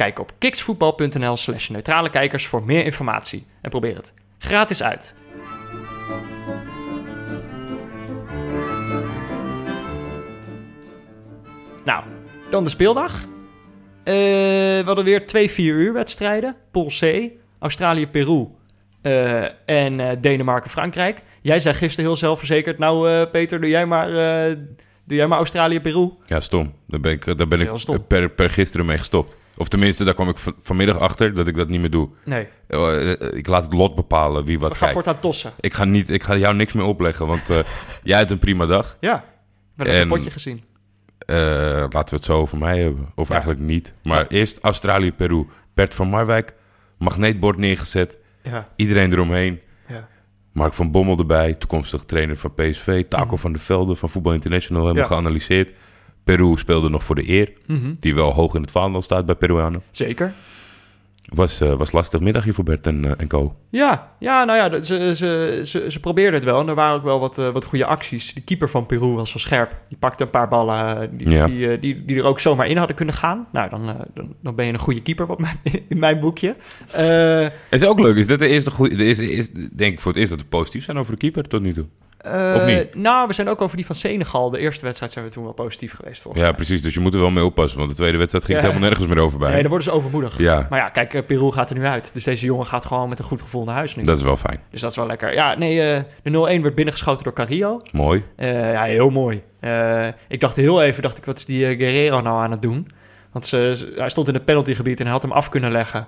Kijk 0.00 0.18
op 0.18 0.32
kiksvoetbal.nl 0.38 1.36
slash 1.36 1.68
neutrale 1.68 2.10
kijkers 2.10 2.46
voor 2.46 2.64
meer 2.64 2.84
informatie. 2.84 3.46
En 3.60 3.70
probeer 3.70 3.96
het 3.96 4.14
gratis 4.38 4.82
uit. 4.82 5.14
Nou, 11.84 12.04
dan 12.50 12.64
de 12.64 12.70
speeldag. 12.70 13.22
Eh, 13.22 13.24
we 14.04 14.82
hadden 14.84 15.04
weer 15.04 15.26
twee 15.26 15.50
4 15.50 15.74
uur 15.74 15.92
wedstrijden. 15.92 16.56
Pool 16.70 16.90
C, 17.00 17.30
Australië-Peru 17.58 18.46
eh, 19.02 19.42
en 19.66 20.00
eh, 20.00 20.16
Denemarken-Frankrijk. 20.20 21.22
Jij 21.40 21.58
zei 21.58 21.74
gisteren 21.74 22.04
heel 22.04 22.18
zelfverzekerd... 22.18 22.78
Nou, 22.78 23.26
Peter, 23.26 23.60
doe 23.60 23.70
jij 23.70 23.86
maar, 23.86 24.08
doe 25.04 25.16
jij 25.16 25.26
maar 25.26 25.38
Australië-Peru. 25.38 26.10
Ja, 26.26 26.40
stom. 26.40 26.74
Daar 26.86 27.00
ben 27.00 27.12
ik, 27.12 27.24
daar 27.24 27.48
ben 27.48 28.22
ik 28.22 28.34
per 28.34 28.50
gisteren 28.50 28.86
mee 28.86 28.98
gestopt. 28.98 29.38
Of 29.60 29.68
tenminste, 29.68 30.04
daar 30.04 30.14
kwam 30.14 30.28
ik 30.28 30.36
vanmiddag 30.62 30.98
achter 30.98 31.34
dat 31.34 31.46
ik 31.48 31.56
dat 31.56 31.68
niet 31.68 31.80
meer 31.80 31.90
doe. 31.90 32.08
Nee, 32.24 32.46
Eh, 32.66 33.10
eh, 33.12 33.16
ik 33.32 33.46
laat 33.46 33.62
het 33.64 33.72
lot 33.72 33.94
bepalen 33.94 34.44
wie 34.44 34.58
wat 34.58 34.68
we 34.70 34.76
gaan 34.76 34.88
kijkt. 34.88 34.94
voortaan 35.04 35.22
tossen. 35.22 35.52
Ik 35.60 35.72
ga, 35.72 35.84
niet, 35.84 36.10
ik 36.10 36.22
ga 36.22 36.36
jou 36.36 36.54
niks 36.54 36.72
meer 36.72 36.84
opleggen, 36.84 37.26
want 37.26 37.50
eh, 37.50 37.58
jij 38.02 38.18
hebt 38.18 38.30
een 38.30 38.38
prima 38.38 38.66
dag. 38.66 38.96
Ja, 39.00 39.14
we 39.14 39.22
hebben 39.76 39.94
En- 39.94 40.00
een 40.02 40.08
potje 40.08 40.30
gezien. 40.30 40.62
Laten 41.26 42.08
we 42.08 42.14
het 42.16 42.24
zo 42.24 42.36
over 42.38 42.58
mij 42.58 42.78
hebben. 42.78 43.08
Of 43.14 43.26
Ja. 43.28 43.32
eigenlijk 43.34 43.62
niet. 43.62 43.94
Maar 44.02 44.26
eerst 44.26 44.58
Australië-Peru. 44.60 45.46
Bert 45.74 45.94
van 45.94 46.08
Marwijk, 46.08 46.54
magneetbord 46.98 47.56
neergezet. 47.58 48.16
Ja, 48.42 48.68
Iedereen 48.76 49.12
eromheen. 49.12 49.60
ja. 49.88 50.08
Mark 50.52 50.72
van 50.72 50.90
Bommel 50.90 51.18
erbij, 51.18 51.54
toekomstig 51.54 52.04
trainer 52.04 52.36
van 52.36 52.54
PSV. 52.54 53.04
Taco 53.08 53.36
van 53.36 53.52
der 53.52 53.60
Velde 53.60 53.94
van 53.96 54.08
Voetbal 54.10 54.32
International 54.32 54.82
helemaal 54.82 55.02
Mhm. 55.04 55.12
Ja. 55.12 55.18
geanalyseerd. 55.20 55.70
Peru 56.36 56.56
speelde 56.56 56.88
nog 56.88 57.04
voor 57.04 57.14
de 57.14 57.28
eer, 57.28 57.52
Mhm. 57.66 57.92
die 58.00 58.14
wel 58.14 58.32
hoog 58.32 58.54
in 58.54 58.60
het 58.60 58.70
vaandel 58.70 59.02
staat 59.02 59.26
bij 59.26 59.34
Peruanen. 59.34 59.82
Zeker. 59.90 60.32
Was, 61.34 61.60
eh, 61.60 61.72
was 61.72 61.92
lastig 61.92 62.20
middagje 62.20 62.52
voor 62.52 62.64
Bert 62.64 62.86
en, 62.86 63.04
eh, 63.04 63.12
en 63.16 63.28
Co. 63.28 63.54
Ja, 63.70 64.10
ja 64.18 64.44
nou 64.44 64.58
ja, 64.58 64.68
dat- 64.68 64.86
ze, 64.86 65.12
ze, 65.16 65.60
ze, 65.64 65.84
ze 65.88 66.00
probeerden 66.00 66.34
het 66.34 66.44
wel. 66.44 66.60
En 66.60 66.68
er 66.68 66.74
waren 66.74 66.96
ook 66.96 67.04
wel 67.04 67.20
wat, 67.20 67.38
eh, 67.38 67.50
wat 67.50 67.64
goede 67.64 67.84
acties. 67.84 68.34
Die 68.34 68.42
keeper 68.42 68.70
van 68.70 68.86
Peru 68.86 69.06
was 69.06 69.32
wel 69.32 69.42
scherp. 69.42 69.76
Die 69.88 69.98
pakte 69.98 70.24
een 70.24 70.30
paar 70.30 70.48
ballen 70.48 71.10
die, 71.16 71.28
Ja. 71.30 71.46
die, 71.46 71.78
die, 71.78 72.04
die 72.04 72.16
er 72.16 72.24
ook 72.24 72.40
zomaar 72.40 72.66
in 72.66 72.76
hadden 72.76 72.96
kunnen 72.96 73.14
gaan. 73.14 73.46
Nou, 73.52 73.70
dan, 73.70 73.86
dan, 74.14 74.34
dan 74.42 74.54
ben 74.54 74.66
je 74.66 74.72
een 74.72 74.78
goede 74.78 75.02
keeper 75.02 75.26
wat 75.26 75.38
mijn, 75.38 75.58
in 75.88 75.98
mijn 75.98 76.20
boekje. 76.20 76.56
Het 76.90 77.82
is 77.82 77.84
ook 77.86 78.00
leuk. 78.00 78.16
Is 78.16 78.26
dit 78.26 78.38
de 78.38 78.48
eerste 78.48 78.70
goede... 78.70 78.96
De 78.96 79.04
eerste, 79.04 79.32
is, 79.32 79.50
denk 79.52 79.92
ik 79.92 80.00
voor 80.00 80.10
het 80.12 80.20
eerst 80.20 80.32
dat 80.32 80.40
we 80.40 80.46
positief 80.48 80.84
zijn 80.84 80.98
over 80.98 81.12
de 81.12 81.18
keeper 81.18 81.48
tot 81.48 81.60
nu 81.60 81.72
toe. 81.72 81.86
Eh, 82.22 82.52
Of 82.56 82.64
niet? 82.64 82.94
Nou, 82.94 83.26
we 83.26 83.32
zijn 83.32 83.48
ook 83.48 83.60
over 83.60 83.76
die 83.76 83.86
van 83.86 83.94
Senegal. 83.94 84.50
De 84.50 84.58
eerste 84.58 84.84
wedstrijd 84.84 85.12
zijn 85.12 85.24
we 85.24 85.30
toen 85.30 85.44
wel 85.44 85.52
positief 85.52 85.94
geweest, 85.94 86.22
volgens 86.22 86.42
Ja, 86.42 86.48
mij. 86.48 86.56
precies. 86.56 86.82
Dus 86.82 86.94
je 86.94 87.00
moet 87.00 87.14
er 87.14 87.20
wel 87.20 87.30
mee 87.30 87.44
oppassen. 87.44 87.78
Want 87.78 87.90
de 87.90 87.96
tweede 87.96 88.16
wedstrijd 88.18 88.44
ging 88.44 88.56
Ja. 88.58 88.62
het 88.64 88.72
helemaal 88.72 88.92
nergens 88.94 89.14
meer 89.14 89.24
over 89.24 89.38
bij. 89.38 89.50
Nee, 89.50 89.60
dan 89.60 89.68
worden 89.70 89.88
ze 89.88 89.94
overmoedig. 89.96 90.38
Ja, 90.38 90.66
Maar 90.70 90.78
ja, 90.78 90.88
kijk, 90.88 91.14
eh, 91.14 91.22
Peru 91.26 91.50
gaat 91.50 91.70
er 91.70 91.76
nu 91.78 91.84
uit. 91.86 92.10
Dus 92.12 92.24
deze 92.24 92.44
jongen 92.46 92.66
gaat 92.66 92.84
gewoon 92.84 93.08
met 93.08 93.18
een 93.18 93.24
goed 93.24 93.42
gevoel 93.42 93.64
naar 93.64 93.74
huis 93.74 93.94
nu. 93.96 94.02
dat 94.02 94.16
is 94.18 94.22
wel 94.24 94.36
fijn. 94.36 94.60
Dus 94.70 94.80
dat 94.80 94.90
is 94.90 94.96
wel 94.96 95.06
lekker. 95.06 95.32
Ja, 95.34 95.54
nee, 95.58 95.92
eh, 95.94 96.02
de 96.22 96.30
0-1 96.30 96.62
werd 96.62 96.74
binnengeschoten 96.74 97.24
door 97.24 97.32
Carrillo. 97.32 97.80
Mooi. 97.92 98.24
Eh, 98.36 98.72
ja, 98.72 98.82
heel 98.82 99.10
mooi. 99.10 99.42
Eh, 99.60 100.06
ik 100.28 100.40
dacht 100.40 100.56
heel 100.56 100.82
even, 100.82 101.02
dacht 101.02 101.18
ik, 101.18 101.24
wat 101.24 101.38
is 101.38 101.44
die 101.44 101.66
eh, 101.66 101.78
Guerrero 101.78 102.20
nou 102.20 102.42
aan 102.42 102.50
het 102.50 102.62
doen? 102.62 102.88
Want 103.32 103.46
ze, 103.46 103.72
ze- 103.76 103.92
hij 103.96 104.08
stond 104.08 104.28
in 104.28 104.34
het 104.34 104.44
penaltygebied 104.44 104.98
en 104.98 105.04
hij 105.04 105.12
had 105.12 105.22
hem 105.22 105.32
af 105.32 105.48
kunnen 105.48 105.70
leggen. 105.72 106.06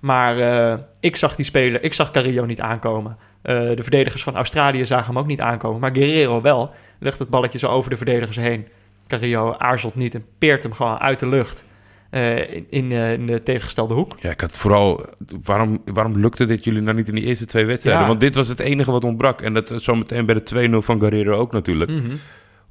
Maar 0.00 0.38
eh, 0.38 0.78
ik 1.00 1.16
zag 1.16 1.34
die 1.36 1.44
spelen, 1.44 1.82
ik 1.84 1.94
zag 1.94 2.10
Carrillo 2.10 2.44
niet 2.44 2.60
aankomen. 2.60 3.16
Eh, 3.48 3.76
de 3.76 3.82
verdedigers 3.82 4.22
van 4.22 4.36
Australië 4.36 4.86
zagen 4.86 5.06
hem 5.06 5.18
ook 5.18 5.26
niet 5.26 5.40
aankomen. 5.40 5.80
Maar 5.80 5.94
Guerrero 5.94 6.40
wel. 6.40 6.70
Legt 6.98 7.18
het 7.18 7.28
balletje 7.28 7.58
zo 7.58 7.66
over 7.66 7.90
de 7.90 7.96
verdedigers 7.96 8.36
heen. 8.36 8.66
Carrillo 9.06 9.54
aarzelt 9.58 9.94
niet 9.94 10.14
en 10.14 10.24
peert 10.38 10.62
hem 10.62 10.72
gewoon 10.72 10.98
uit 10.98 11.18
de 11.18 11.28
lucht. 11.28 11.64
eh, 12.10 12.54
in, 12.68 12.92
eh, 12.92 13.12
in 13.12 13.26
de 13.26 13.42
tegengestelde 13.42 13.94
hoek. 13.94 14.16
Ja, 14.20 14.30
ik 14.30 14.40
had 14.40 14.58
vooral... 14.58 15.06
Waarom, 15.42 15.82
waarom 15.92 16.18
lukte 16.18 16.46
dit 16.46 16.64
jullie 16.64 16.80
nou 16.82 16.96
niet 16.96 17.08
in 17.08 17.14
die 17.14 17.24
eerste 17.24 17.44
twee 17.46 17.64
wedstrijden? 17.64 18.02
Ja. 18.02 18.08
Want 18.08 18.20
dit 18.20 18.34
was 18.34 18.48
het 18.48 18.60
enige 18.60 18.90
wat 18.90 19.04
ontbrak. 19.04 19.40
En 19.40 19.54
dat 19.54 19.72
zometeen 19.76 20.26
bij 20.26 20.34
de 20.34 20.68
2-0 20.80 20.84
van 20.84 20.98
Guerrero 20.98 21.36
ook 21.36 21.52
natuurlijk. 21.52 21.90
Mhm. 21.90 22.16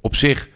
Op 0.00 0.16
zich, 0.16 0.48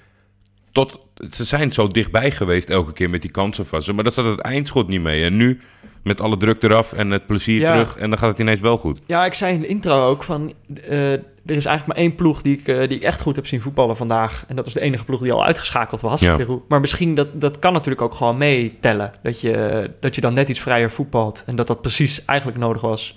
tot, 0.72 1.06
ze 1.30 1.44
zijn 1.44 1.72
zo 1.72 1.88
dichtbij 1.88 2.30
geweest 2.30 2.70
elke 2.70 2.92
keer 2.92 3.10
met 3.10 3.22
die 3.22 3.30
kansen 3.30 3.66
van 3.66 3.82
ze. 3.82 3.92
Maar 3.92 4.04
daar 4.04 4.12
zat 4.12 4.24
het 4.24 4.40
eindschot 4.40 4.88
niet 4.88 5.02
mee. 5.02 5.24
En 5.24 5.36
nu 5.36 5.60
met 6.02 6.20
alle 6.20 6.36
druk 6.36 6.62
eraf 6.62 6.92
en 6.92 7.10
het 7.10 7.26
plezier 7.26 7.60
Ja. 7.60 7.70
terug. 7.72 7.96
En 7.96 8.08
dan 8.10 8.18
gaat 8.18 8.28
het 8.28 8.38
ineens 8.38 8.60
wel 8.60 8.78
goed. 8.78 8.98
Ja, 9.06 9.24
ik 9.24 9.34
zei 9.34 9.54
in 9.54 9.60
de 9.60 9.66
intro 9.66 10.06
ook 10.08 10.22
van... 10.22 10.52
eh, 10.88 11.12
er 11.12 11.56
is 11.56 11.64
eigenlijk 11.64 11.86
maar 11.86 11.96
één 11.96 12.14
ploeg 12.14 12.42
die 12.42 12.58
ik, 12.58 12.68
eh, 12.68 12.78
die 12.88 12.96
ik 12.96 13.02
echt 13.02 13.20
goed 13.20 13.36
heb 13.36 13.46
zien 13.46 13.60
voetballen 13.60 13.96
vandaag. 13.96 14.44
En 14.48 14.56
dat 14.56 14.64
was 14.64 14.74
de 14.74 14.80
enige 14.80 15.04
ploeg 15.04 15.20
die 15.20 15.32
al 15.32 15.44
uitgeschakeld 15.44 16.00
was, 16.00 16.20
Ja. 16.20 16.36
Peru. 16.36 16.60
Maar 16.68 16.80
misschien, 16.80 17.14
dat, 17.14 17.40
dat 17.40 17.58
kan 17.58 17.72
natuurlijk 17.72 18.02
ook 18.02 18.14
gewoon 18.14 18.36
meetellen. 18.36 19.12
Dat 19.22 19.40
je, 19.40 19.90
dat 20.00 20.14
je 20.14 20.20
dan 20.20 20.34
net 20.34 20.48
iets 20.48 20.60
vrijer 20.60 20.90
voetbalt. 20.90 21.42
En 21.46 21.56
dat 21.56 21.66
dat 21.66 21.80
precies 21.80 22.24
eigenlijk 22.24 22.58
nodig 22.58 22.82
was 22.82 23.16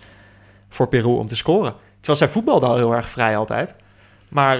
voor 0.69 0.87
Peru 0.87 1.07
om 1.17 1.27
te 1.27 1.35
scoren. 1.35 1.73
Terwijl 1.95 2.17
zij 2.17 2.27
voetbalden 2.29 2.69
al 2.69 2.75
heel 2.75 2.93
erg 2.93 3.09
vrij 3.09 3.37
altijd. 3.37 3.75
Maar 4.29 4.59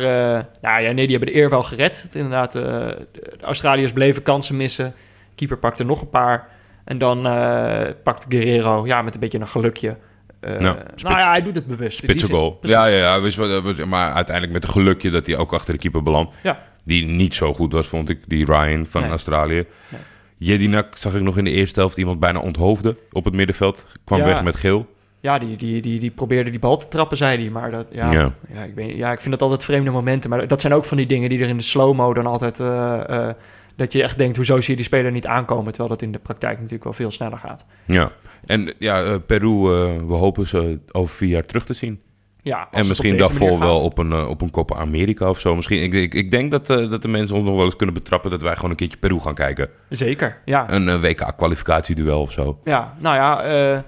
nou 0.61 0.81
ja, 0.81 0.91
nee, 0.91 1.07
die 1.07 1.15
hebben 1.17 1.33
de 1.33 1.39
eer 1.39 1.49
wel 1.49 1.63
gered. 1.63 2.01
Het, 2.01 2.15
inderdaad, 2.15 2.51
de 2.51 3.07
Australiërs 3.41 3.91
bleven 3.93 4.23
kansen 4.23 4.55
missen. 4.57 4.93
Keeper 5.35 5.57
pakte 5.57 5.83
nog 5.83 6.01
een 6.01 6.09
paar. 6.09 6.47
En 6.85 6.97
dan 6.97 7.25
eh 7.27 7.81
pakt 8.03 8.25
Guerrero, 8.29 8.85
ja, 8.85 9.01
met 9.01 9.13
een 9.13 9.19
beetje 9.19 9.39
een 9.39 9.47
gelukje. 9.47 9.97
Eh, 10.39 10.59
Ja, 10.59 10.71
spits- 10.87 11.03
nou 11.03 11.17
ja, 11.17 11.29
hij 11.29 11.41
doet 11.41 11.55
het 11.55 11.67
bewust. 11.67 11.97
Spitse 11.97 12.27
goal. 12.29 12.57
Ja, 12.61 12.85
ja, 12.85 13.15
ja. 13.17 13.85
Maar 13.85 14.11
uiteindelijk 14.13 14.53
met 14.53 14.63
een 14.63 14.69
gelukje 14.69 15.09
dat 15.09 15.25
hij 15.25 15.37
ook 15.37 15.53
achter 15.53 15.73
de 15.73 15.79
keeper 15.79 16.03
belandt. 16.03 16.33
Ja. 16.43 16.59
Die 16.83 17.05
niet 17.05 17.35
zo 17.35 17.53
goed 17.53 17.73
was, 17.73 17.87
vond 17.87 18.09
ik. 18.09 18.19
Die 18.27 18.45
Ryan 18.45 18.85
van 18.89 19.01
Nee. 19.01 19.09
Australië. 19.09 19.65
Nee. 19.89 20.01
Jedinak 20.37 20.97
zag 20.97 21.13
ik 21.15 21.21
nog 21.21 21.37
in 21.37 21.43
de 21.43 21.51
eerste 21.51 21.79
helft 21.79 21.97
iemand 21.97 22.19
bijna 22.19 22.39
onthoofde 22.39 22.97
op 23.11 23.25
het 23.25 23.33
middenveld. 23.33 23.85
Kwam 24.03 24.19
Ja. 24.19 24.25
weg 24.25 24.43
met 24.43 24.55
geel. 24.55 24.93
Ja, 25.19 25.39
die, 25.39 25.55
die, 25.57 25.81
die, 25.81 25.99
die 25.99 26.11
probeerde 26.11 26.49
die 26.49 26.59
bal 26.59 26.77
te 26.77 26.87
trappen, 26.87 27.17
zei 27.17 27.37
hij. 27.41 27.49
Maar 27.49 27.71
dat, 27.71 27.87
ja, 27.91 28.11
Ja. 28.11 28.31
ja. 28.53 28.63
ik 28.63 28.75
weet, 28.75 28.95
ja, 28.97 29.11
ik 29.11 29.19
vind 29.19 29.31
dat 29.31 29.41
altijd 29.41 29.63
vreemde 29.63 29.91
momenten. 29.91 30.29
Maar 30.29 30.47
dat 30.47 30.61
zijn 30.61 30.73
ook 30.73 30.85
van 30.85 30.97
die 30.97 31.05
dingen 31.05 31.29
die 31.29 31.39
er 31.39 31.47
in 31.47 31.57
de 31.57 31.63
slow-mo 31.63 32.13
dan 32.13 32.25
altijd... 32.25 32.59
eh, 32.59 33.29
dat 33.75 33.93
je 33.93 34.03
echt 34.03 34.17
denkt, 34.17 34.35
hoezo 34.35 34.61
zie 34.61 34.69
je 34.69 34.75
die 34.75 34.85
speler 34.85 35.11
niet 35.11 35.27
aankomen? 35.27 35.65
Terwijl 35.65 35.89
dat 35.89 36.01
in 36.01 36.11
de 36.11 36.19
praktijk 36.19 36.55
natuurlijk 36.55 36.83
wel 36.83 36.93
veel 36.93 37.11
sneller 37.11 37.37
gaat. 37.37 37.65
Ja. 37.85 38.11
En 38.45 38.73
ja, 38.79 39.03
eh, 39.03 39.15
Peru, 39.25 39.47
eh, 39.47 40.07
we 40.07 40.13
hopen 40.13 40.47
ze 40.47 40.79
over 40.91 41.15
vier 41.15 41.29
jaar 41.29 41.45
terug 41.45 41.65
te 41.65 41.73
zien. 41.73 42.01
Ja, 42.41 42.67
En 42.71 42.87
misschien 42.87 43.17
daarvoor 43.17 43.59
wel 43.59 43.81
op 43.81 43.97
een, 43.97 44.11
eh, 44.11 44.29
op 44.29 44.41
een 44.41 44.49
Copa 44.49 44.75
America 44.75 45.29
of 45.29 45.39
zo. 45.39 45.55
Misschien, 45.55 45.83
ik, 45.83 45.93
ik, 45.93 46.13
ik 46.13 46.31
denk 46.31 46.51
dat, 46.51 46.67
dat 46.67 47.01
de 47.01 47.07
mensen 47.07 47.35
ons 47.35 47.45
nog 47.45 47.55
wel 47.55 47.63
eens 47.63 47.75
kunnen 47.75 47.95
betrappen... 47.95 48.31
dat 48.31 48.41
wij 48.41 48.55
gewoon 48.55 48.69
een 48.69 48.75
keertje 48.75 48.97
Peru 48.97 49.19
gaan 49.19 49.33
kijken. 49.33 49.69
Zeker, 49.89 50.37
ja. 50.45 50.71
Een 50.71 51.01
WK-kwalificatieduel 51.01 52.21
of 52.21 52.31
zo. 52.31 52.59
Ja, 52.63 52.93
nou 52.99 53.15
ja, 53.15 53.83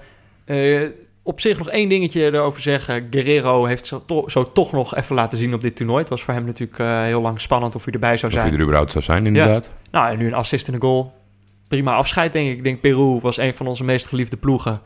op 1.28 1.40
zich 1.40 1.58
nog 1.58 1.68
één 1.68 1.88
dingetje 1.88 2.24
erover 2.24 2.62
zeggen. 2.62 3.06
Guerrero 3.10 3.64
heeft 3.64 3.86
zo, 3.86 4.02
to- 4.06 4.28
zo 4.28 4.52
toch 4.52 4.72
nog 4.72 4.94
even 4.96 5.14
laten 5.14 5.38
zien 5.38 5.54
op 5.54 5.60
dit 5.60 5.76
toernooi. 5.76 6.00
Het 6.00 6.08
was 6.08 6.22
voor 6.22 6.34
hem 6.34 6.44
natuurlijk 6.44 6.78
eh, 6.78 7.02
heel 7.02 7.20
lang 7.20 7.40
spannend 7.40 7.74
of 7.74 7.84
hij 7.84 7.92
erbij 7.92 8.16
zou 8.16 8.32
Of 8.32 8.38
zijn. 8.38 8.48
hij 8.50 8.56
er 8.56 8.62
überhaupt 8.64 8.92
zou 8.92 9.04
zijn, 9.04 9.26
inderdaad. 9.26 9.70
Nou, 9.90 10.10
en 10.12 10.18
nu 10.18 10.26
een 10.26 10.34
assist 10.34 10.68
en 10.68 10.74
een 10.74 10.80
goal. 10.80 11.12
Prima 11.68 11.94
afscheid, 11.94 12.32
denk 12.32 12.50
ik. 12.50 12.56
Ik 12.56 12.62
denk 12.64 12.80
Peru 12.80 13.18
was 13.20 13.36
een 13.36 13.54
van 13.54 13.66
onze 13.66 13.84
meest 13.84 14.06
geliefde 14.06 14.36
ploegen. 14.36 14.80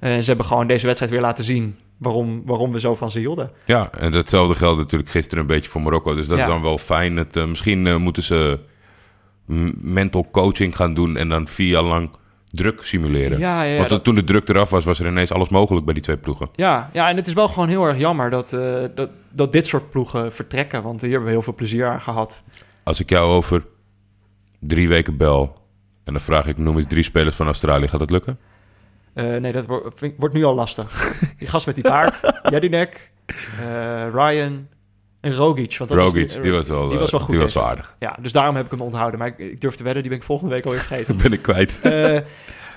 En 0.00 0.20
ze 0.22 0.28
hebben 0.28 0.46
gewoon 0.46 0.66
deze 0.66 0.84
wedstrijd 0.86 1.12
weer 1.12 1.20
laten 1.22 1.44
zien 1.44 1.76
waarom, 1.96 2.42
waarom 2.46 2.72
we 2.72 2.80
zo 2.80 2.94
van 2.94 3.10
ze 3.10 3.18
hielden. 3.18 3.50
Ja, 3.64 3.90
en 3.98 4.12
datzelfde 4.12 4.54
geldt 4.54 4.78
natuurlijk 4.78 5.10
gisteren 5.10 5.40
een 5.40 5.46
beetje 5.46 5.70
voor 5.70 5.80
Marokko. 5.82 6.14
Dus 6.14 6.26
dat 6.28 6.38
Ja. 6.38 6.44
is 6.44 6.50
dan 6.50 6.62
wel 6.62 6.78
fijn. 6.78 7.16
Het, 7.16 7.36
eh, 7.36 7.44
misschien 7.46 7.86
eh, 7.86 7.96
moeten 7.96 8.22
ze 8.22 8.58
mental 9.80 10.28
coaching 10.30 10.76
gaan 10.76 10.94
doen 10.94 11.16
en 11.16 11.28
dan 11.28 11.48
vier 11.48 11.68
jaar 11.68 11.82
lang 11.82 12.10
druk 12.54 12.82
simuleren. 12.82 13.38
Ja, 13.38 13.62
ja, 13.62 13.70
ja, 13.70 13.76
Want 13.76 13.88
dat- 13.88 14.04
toen 14.04 14.14
de 14.14 14.24
druk 14.24 14.48
eraf 14.48 14.70
was, 14.70 14.84
was 14.84 15.00
er 15.00 15.06
ineens 15.06 15.32
alles 15.32 15.48
mogelijk 15.48 15.84
bij 15.84 15.94
die 15.94 16.02
twee 16.02 16.16
ploegen. 16.16 16.48
Ja, 16.54 16.90
ja, 16.92 17.08
en 17.08 17.16
het 17.16 17.26
is 17.26 17.32
wel 17.32 17.48
gewoon 17.48 17.68
heel 17.68 17.84
erg 17.84 17.98
jammer 17.98 18.30
dat, 18.30 18.52
eh, 18.52 18.84
dat, 18.94 19.10
dat 19.30 19.52
dit 19.52 19.66
soort 19.66 19.90
ploegen 19.90 20.32
vertrekken. 20.32 20.82
Want 20.82 21.00
hier 21.00 21.10
hebben 21.10 21.28
we 21.28 21.34
heel 21.34 21.42
veel 21.42 21.54
plezier 21.54 21.86
aan 21.86 22.00
gehad. 22.00 22.42
Als 22.82 23.00
ik 23.00 23.08
jou 23.10 23.30
over 23.30 23.64
drie 24.60 24.88
weken 24.88 25.16
bel 25.16 25.54
en 26.04 26.12
dan 26.12 26.22
vraag 26.22 26.46
ik, 26.46 26.58
noem 26.58 26.76
eens 26.76 26.86
drie 26.86 27.02
spelers 27.04 27.36
van 27.36 27.46
Australië, 27.46 27.88
gaat 27.88 28.00
dat 28.00 28.10
lukken? 28.10 28.38
Eh, 29.14 29.24
nee, 29.36 29.52
dat 29.52 29.66
wordt, 29.66 30.04
wordt 30.16 30.34
nu 30.34 30.44
al 30.44 30.54
lastig. 30.54 31.14
die 31.38 31.48
gast 31.48 31.66
met 31.66 31.74
die 31.74 31.84
paard, 31.84 32.20
Jedinek, 32.52 33.10
eh, 33.26 34.06
Ryan 34.12 34.68
en 35.22 35.34
Rogic. 35.34 35.76
Want 35.78 35.90
dat 35.90 35.98
was 35.98 36.12
die 36.12 36.52
was 36.52 36.68
wel, 36.68 36.88
die 36.88 36.98
was 36.98 37.10
wel 37.10 37.20
eh, 37.20 37.26
goed. 37.26 37.34
die 37.34 37.42
was 37.42 37.54
wel 37.54 37.64
wedstrijd. 37.64 37.96
Ja, 37.98 38.16
dus 38.20 38.32
daarom 38.32 38.56
heb 38.56 38.64
ik 38.64 38.70
hem 38.70 38.80
onthouden. 38.80 39.18
Maar 39.18 39.28
ik, 39.28 39.38
ik 39.38 39.60
durf 39.60 39.74
te 39.74 39.82
wedden, 39.82 40.02
die 40.02 40.10
ben 40.10 40.20
ik 40.20 40.24
volgende 40.26 40.54
week 40.54 40.64
alweer 40.64 40.80
vergeten. 40.80 41.16
ben 41.22 41.32
ik 41.32 41.42
kwijt. 41.42 41.80
Eh, 41.82 42.18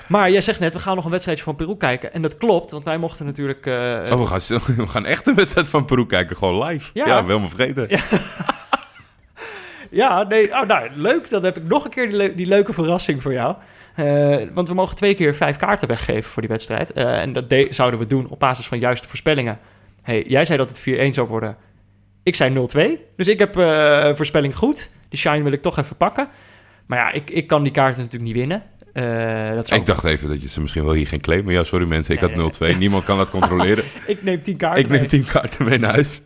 maar 0.07 0.31
jij 0.31 0.41
zegt 0.41 0.59
net, 0.59 0.73
we 0.73 0.79
gaan 0.79 0.95
nog 0.95 1.05
een 1.05 1.11
wedstrijdje 1.11 1.43
van 1.43 1.55
Peru 1.55 1.77
kijken. 1.77 2.13
En 2.13 2.21
dat 2.21 2.37
klopt, 2.37 2.71
want 2.71 2.83
wij 2.83 2.97
mochten 2.97 3.25
natuurlijk... 3.25 3.65
eh, 3.65 3.73
Oh, 4.11 4.19
we 4.21 4.25
gaan, 4.39 4.59
we 4.85 4.87
gaan 4.87 5.05
echt 5.05 5.27
een 5.27 5.35
wedstrijd 5.35 5.67
van 5.67 5.85
Peru 5.85 6.05
kijken, 6.05 6.35
gewoon 6.37 6.63
live. 6.65 6.89
Ja. 6.93 7.05
Ja, 7.07 7.21
helemaal 7.25 7.49
vergeten. 7.49 7.85
Ja. 7.89 7.99
Ja, 9.89 10.23
nee, 10.23 10.49
oh, 10.51 10.61
nou, 10.67 10.89
leuk. 10.95 11.29
Dan 11.29 11.43
heb 11.43 11.57
ik 11.57 11.63
nog 11.67 11.83
een 11.83 11.89
keer 11.89 12.07
die, 12.07 12.17
leu- 12.17 12.35
die 12.35 12.45
leuke 12.45 12.73
verrassing 12.73 13.21
voor 13.21 13.33
jou. 13.33 13.55
Want 14.53 14.67
we 14.67 14.73
mogen 14.73 14.95
twee 14.95 15.15
keer 15.15 15.35
vijf 15.35 15.57
kaarten 15.57 15.87
weggeven 15.87 16.29
voor 16.31 16.41
die 16.41 16.51
wedstrijd. 16.51 16.91
En 16.93 17.33
dat 17.33 17.49
de- 17.49 17.67
zouden 17.69 17.99
we 17.99 18.07
doen 18.07 18.27
op 18.29 18.39
basis 18.39 18.67
van 18.67 18.79
juiste 18.79 19.07
voorspellingen. 19.07 19.59
Hey, 20.01 20.23
jij 20.27 20.45
zei 20.45 20.57
dat 20.57 20.69
het 20.69 20.79
4-1 20.79 21.13
zou 21.13 21.27
worden. 21.27 21.57
Ik 22.25 22.35
zei 22.35 22.67
0-2. 22.97 22.99
Dus 23.15 23.27
ik 23.27 23.39
heb 23.39 23.57
eh, 23.57 24.13
voorspelling 24.13 24.55
goed. 24.55 24.89
Die 25.09 25.19
shine 25.19 25.43
wil 25.43 25.51
ik 25.51 25.61
toch 25.61 25.77
even 25.77 25.97
pakken. 25.97 26.27
Maar 26.85 26.97
ja, 26.97 27.11
ik, 27.11 27.29
ik 27.29 27.47
kan 27.47 27.63
die 27.63 27.71
kaarten 27.71 28.01
natuurlijk 28.03 28.31
niet 28.31 28.39
winnen. 28.39 28.63
Eh, 28.95 29.55
dat 29.55 29.67
zou... 29.67 29.79
Ik 29.79 29.85
dacht 29.85 30.03
even 30.03 30.29
dat 30.29 30.41
je 30.41 30.47
ze 30.47 30.61
misschien 30.61 30.83
wel 30.83 30.93
hier 30.93 31.07
ging 31.07 31.21
claimen. 31.21 31.53
Ja, 31.53 31.63
sorry 31.63 31.87
mensen, 31.87 32.13
ik 32.13 32.21
Nee, 32.21 32.37
had 32.41 32.59
nee, 32.59 32.73
0-2. 32.73 32.77
Niemand 32.77 33.03
kan 33.03 33.17
dat 33.17 33.29
controleren. 33.39 33.83
ik 34.07 34.23
neem 34.23 34.41
10 34.41 34.57
kaarten 34.57 34.83
ik 34.83 34.89
neem 34.89 34.99
mee. 34.99 35.09
10 35.09 35.25
kaarten 35.25 35.65
mee 35.65 35.77
naar 35.79 35.91
huis. 35.91 36.21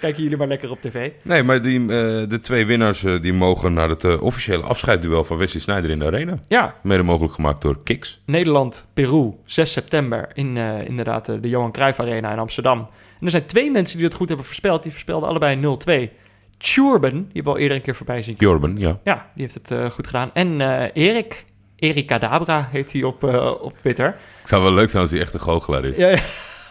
Kijken 0.00 0.22
jullie 0.22 0.38
maar 0.38 0.46
lekker 0.46 0.70
op 0.70 0.80
tv. 0.80 1.10
Nee, 1.22 1.42
maar 1.42 1.62
die, 1.62 1.80
eh, 1.80 1.86
de 2.28 2.38
twee 2.42 2.66
winnaars 2.66 3.04
eh, 3.04 3.20
die 3.20 3.32
mogen 3.32 3.72
naar 3.72 3.88
het 3.88 4.18
officiële 4.18 4.62
afscheidsduel 4.62 5.24
van 5.24 5.36
Wesley 5.36 5.62
Sneijder 5.62 5.90
in 5.90 5.98
de 5.98 6.04
Arena. 6.04 6.38
Ja, 6.48 6.74
Mede 6.82 7.02
mogelijk 7.02 7.34
gemaakt 7.34 7.62
door 7.62 7.82
Kiks. 7.82 8.20
Nederland, 8.26 8.90
Peru, 8.94 9.32
6 9.44 9.72
september 9.72 10.28
in 10.34 10.56
inderdaad 10.86 11.42
de 11.42 11.48
Johan 11.48 11.72
Cruijff 11.72 12.00
Arena 12.00 12.32
in 12.32 12.38
Amsterdam. 12.38 12.78
En 13.20 13.24
er 13.24 13.30
zijn 13.30 13.46
twee 13.46 13.70
mensen 13.70 13.96
die 13.96 14.06
het 14.06 14.14
goed 14.16 14.28
hebben 14.28 14.46
voorspeld. 14.46 14.82
Die 14.82 14.92
voorspelden 14.92 15.28
allebei 15.28 15.56
0-2. 15.56 16.10
Churban, 16.58 17.10
die 17.10 17.24
hebben 17.32 17.42
we 17.42 17.48
al 17.50 17.58
eerder 17.58 17.76
een 17.76 17.82
keer 17.82 17.94
voorbij 17.94 18.22
zien. 18.22 18.34
Jorben, 18.38 18.78
ja. 18.78 18.98
Ja, 19.04 19.30
die 19.34 19.42
heeft 19.50 19.68
het 19.68 19.92
goed 19.92 20.06
gedaan. 20.06 20.30
En 20.32 20.60
Erik, 20.92 21.44
Erik 21.84 22.06
Kadabra 22.06 22.68
heet 22.70 22.92
hij 22.92 23.02
op, 23.02 23.24
eh, 23.24 23.50
op 23.60 23.78
Twitter. 23.78 24.06
Het 24.40 24.48
zou 24.48 24.62
wel 24.62 24.72
leuk 24.72 24.90
zijn 24.90 25.02
als 25.02 25.10
hij 25.10 25.20
echt 25.20 25.34
een 25.34 25.40
goochelaar 25.40 25.84
is. 25.84 25.96
Ja, 25.96 26.08
ja. 26.08 26.20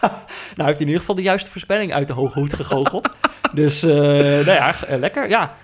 nou, 0.00 0.10
heeft 0.56 0.56
hij 0.56 0.72
in 0.72 0.86
ieder 0.86 0.98
geval 0.98 1.14
de 1.14 1.22
juiste 1.22 1.50
voorspelling 1.50 1.92
uit 1.92 2.06
de 2.06 2.12
hoge 2.12 2.38
hoed 2.38 2.52
gegoocheld. 2.52 3.10
dus, 3.54 3.82
eh, 3.82 3.90
nou 3.90 4.44
ja, 4.44 4.84
eh, 4.84 4.98
lekker. 4.98 5.28
Ja, 5.28 5.54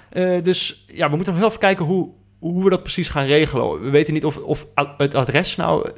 dus 0.43 0.85
ja, 0.89 1.11
we 1.11 1.15
moeten 1.17 1.33
nog 1.33 1.43
heel 1.43 1.49
even 1.49 1.61
kijken 1.61 1.85
hoe, 1.85 2.11
hoe 2.39 2.65
we 2.65 2.71
dat 2.71 2.83
precies 2.83 3.09
gaan 3.09 3.27
regelen. 3.27 3.83
We 3.83 3.91
weten 3.91 4.13
niet 4.13 4.25
of, 4.25 4.37
of 4.37 4.67
het 4.97 5.15
adres 5.15 5.57
nou... 5.57 5.91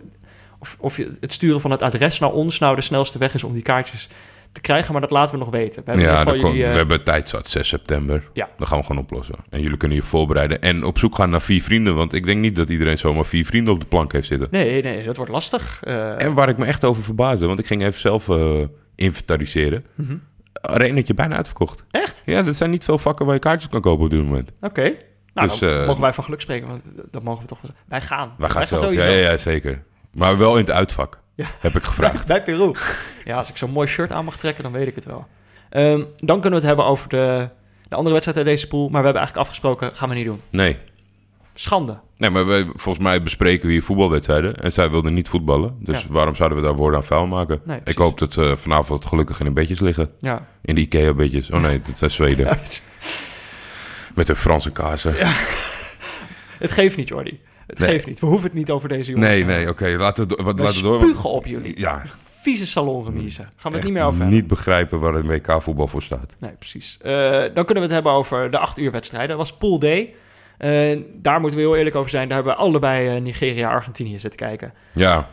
Of, 0.59 0.77
of 0.81 0.97
het 1.21 1.33
sturen 1.33 1.61
van 1.61 1.71
het 1.71 1.83
adres 1.83 2.19
naar 2.19 2.33
ons 2.33 2.59
nou 2.59 2.75
de 2.75 2.83
snelste 2.83 3.19
weg 3.19 3.35
is 3.35 3.45
om 3.45 3.53
die 3.53 3.63
kaartjes 3.63 4.09
te 4.53 4.61
krijgen. 4.61 4.93
Maar 4.93 5.01
dat 5.01 5.11
laten 5.11 5.35
we 5.35 5.41
nog 5.41 5.51
weten. 5.51 5.85
We 5.85 5.91
hebben 5.91 6.11
Ja, 6.11 6.25
dan 6.25 6.41
jullie, 6.41 6.65
eh, 6.65 6.71
we 6.71 6.77
hebben 6.77 7.05
tijd 7.05 7.29
zat, 7.29 7.49
6 7.49 7.69
september. 7.69 8.29
Ja. 8.33 8.49
Dat 8.59 8.69
gaan 8.69 8.79
we 8.79 8.85
gewoon 8.85 9.03
oplossen. 9.03 9.35
En 9.51 9.61
jullie 9.61 9.77
kunnen 9.77 9.97
je 9.97 10.03
voorbereiden. 10.03 10.61
En 10.63 10.85
op 10.85 10.99
zoek 10.99 11.15
gaan 11.15 11.31
naar 11.31 11.41
vier 11.41 11.63
vrienden. 11.63 11.95
Want 11.95 12.13
ik 12.13 12.25
denk 12.25 12.41
niet 12.41 12.57
dat 12.57 12.69
iedereen 12.69 12.99
zomaar 12.99 13.25
vier 13.25 13.45
vrienden 13.47 13.75
op 13.75 13.81
de 13.81 13.87
plank 13.87 14.13
heeft 14.13 14.27
zitten. 14.27 14.49
Nee, 14.51 14.83
nee, 14.83 15.03
dat 15.05 15.17
wordt 15.17 15.31
lastig. 15.33 15.81
Eh, 15.85 16.23
En 16.23 16.35
waar 16.35 16.49
ik 16.49 16.59
me 16.59 16.65
echt 16.67 16.85
over 16.85 17.03
verbaasde, 17.03 17.47
want 17.47 17.59
ik 17.59 17.67
ging 17.67 17.83
even 17.83 18.01
zelf 18.01 18.29
eh, 18.29 18.61
inventariseren. 18.95 19.85
mhm. 19.95 20.17
Arenetje 20.61 21.15
bijna 21.15 21.37
uitverkocht. 21.37 21.85
Echt? 21.91 22.23
Ja, 22.25 22.47
er 22.47 22.55
zijn 22.55 22.71
niet 22.71 22.85
veel 22.85 22.99
vakken 22.99 23.25
waar 23.27 23.35
je 23.35 23.41
kaartjes 23.41 23.71
kan 23.71 23.81
kopen 23.81 24.05
op 24.05 24.11
dit 24.11 24.23
moment. 24.25 24.53
Oké. 24.61 24.93
Nou, 25.35 25.49
Dus, 25.49 25.59
dan 25.59 25.87
mogen 25.87 26.01
wij 26.03 26.13
van 26.13 26.25
geluk 26.25 26.41
spreken, 26.41 26.69
want 26.69 26.83
dat 27.11 27.23
mogen 27.23 27.43
we 27.43 27.49
toch. 27.49 27.59
Wij 27.89 28.01
gaan. 28.01 28.35
Wij 28.39 28.49
gaan 28.49 28.67
zelf. 28.67 28.81
sowieso. 28.83 29.05
Ja, 29.05 29.11
ja, 29.11 29.31
ja, 29.31 29.37
zeker. 29.37 29.83
Maar 30.15 30.39
wel 30.39 30.53
in 30.53 30.61
het 30.61 30.71
uitvak, 30.71 31.21
Ja. 31.35 31.47
heb 31.61 31.75
ik 31.77 31.83
gevraagd. 31.83 32.27
Bij 32.33 32.43
Peru. 32.43 32.73
Ja, 33.25 33.37
als 33.37 33.49
ik 33.49 33.57
zo'n 33.57 33.71
mooi 33.71 33.87
shirt 33.89 34.13
aan 34.13 34.25
mag 34.25 34.37
trekken, 34.37 34.63
dan 34.63 34.73
weet 34.73 34.87
ik 34.87 34.95
het 34.95 35.05
wel. 35.05 35.27
Ehm, 35.71 36.05
dan 36.19 36.41
kunnen 36.41 36.51
we 36.51 36.55
het 36.55 36.65
hebben 36.67 36.85
over 36.85 37.09
de, 37.09 37.49
de 37.89 37.95
andere 37.95 38.13
wedstrijd 38.13 38.37
uit 38.39 38.47
deze 38.47 38.67
pool. 38.69 38.83
Maar 38.89 39.01
we 39.01 39.05
hebben 39.07 39.23
eigenlijk 39.23 39.49
afgesproken, 39.49 39.97
gaan 39.97 40.09
we 40.09 40.15
niet 40.15 40.25
doen. 40.25 40.41
Nee. 40.51 40.77
Schande. 41.55 41.99
Nee, 42.17 42.31
maar 42.31 42.47
wij, 42.47 42.65
volgens 42.75 43.05
mij 43.05 43.23
bespreken 43.23 43.67
we 43.67 43.73
hier 43.73 43.83
voetbalwedstrijden. 43.83 44.57
En 44.57 44.73
zij 44.73 44.91
wilden 44.91 45.15
niet 45.15 45.29
voetballen. 45.29 45.77
Dus 45.79 46.01
Ja. 46.03 46.07
waarom 46.09 46.35
zouden 46.35 46.59
we 46.59 46.65
daar 46.65 46.75
woorden 46.75 46.99
aan 47.01 47.05
vuil 47.07 47.27
maken? 47.27 47.61
Nee, 47.65 47.81
ik 47.85 47.97
hoop 47.99 48.19
dat 48.19 48.33
ze 48.33 48.55
vanavond 48.57 49.05
gelukkig 49.05 49.39
in 49.41 49.45
de 49.47 49.53
bedjes 49.53 49.81
liggen. 49.81 50.11
Ja. 50.21 50.47
In 50.63 50.75
de 50.75 50.81
Ikea-bedjes. 50.81 51.51
Oh 51.51 51.61
nee, 51.61 51.83
dat 51.83 51.97
zijn 51.99 52.11
Zweden. 52.11 52.47
Met 54.15 54.27
hun 54.27 54.37
Franse 54.37 54.73
kaarsen. 54.73 55.15
Het 56.59 56.71
geeft 56.73 56.97
niet, 56.97 57.09
Jordi. 57.09 57.41
Het 57.67 57.79
Nee. 57.79 57.89
geeft 57.91 58.07
niet. 58.07 58.21
We 58.21 58.27
hoeven 58.27 58.45
het 58.49 58.55
niet 58.59 58.71
over 58.71 58.89
deze 58.89 59.11
jongens 59.11 59.29
Nee, 59.29 59.45
nee, 59.45 59.69
oké, 59.69 59.87
laten 59.89 60.29
we, 60.29 60.37
do- 60.37 60.43
wat, 60.45 60.57
We 60.57 60.63
laten 60.63 60.99
we 60.99 61.13
door. 61.15 61.23
op 61.33 61.47
jullie. 61.47 61.81
Ja, 61.81 62.03
Vieze 62.41 62.67
salonremise. 62.67 63.43
Gaan 63.57 63.71
we 63.73 63.77
het 63.79 63.87
niet 63.87 63.97
meer 63.97 64.05
over 64.05 64.21
hebben. 64.21 64.37
niet 64.37 64.47
begrijpen 64.47 64.99
waar 64.99 65.15
het 65.15 65.27
WK-voetbal 65.27 65.87
voor 65.87 66.03
staat. 66.03 66.35
Nee, 66.39 66.51
precies. 66.59 66.99
Eh, 67.03 67.13
dan 67.31 67.65
kunnen 67.65 67.75
we 67.75 67.81
het 67.81 67.91
hebben 67.91 68.13
over 68.13 68.51
de 68.51 68.59
acht 68.59 68.79
uur 68.79 68.91
wedstrijden. 68.91 69.29
Dat 69.29 69.37
was 69.39 69.53
Pool 69.57 69.79
D. 69.79 69.85
Eh, 69.85 70.99
daar 71.15 71.41
moeten 71.41 71.59
we 71.59 71.65
heel 71.65 71.77
eerlijk 71.77 71.97
over 71.97 72.11
zijn. 72.11 72.27
Daar 72.29 72.37
hebben 72.37 72.55
we 72.55 72.61
allebei 72.61 73.09
eh, 73.09 73.21
Nigeria, 73.23 73.71
Argentinië 73.71 74.19
zitten 74.19 74.39
kijken. 74.41 74.73
Ja, 74.93 75.29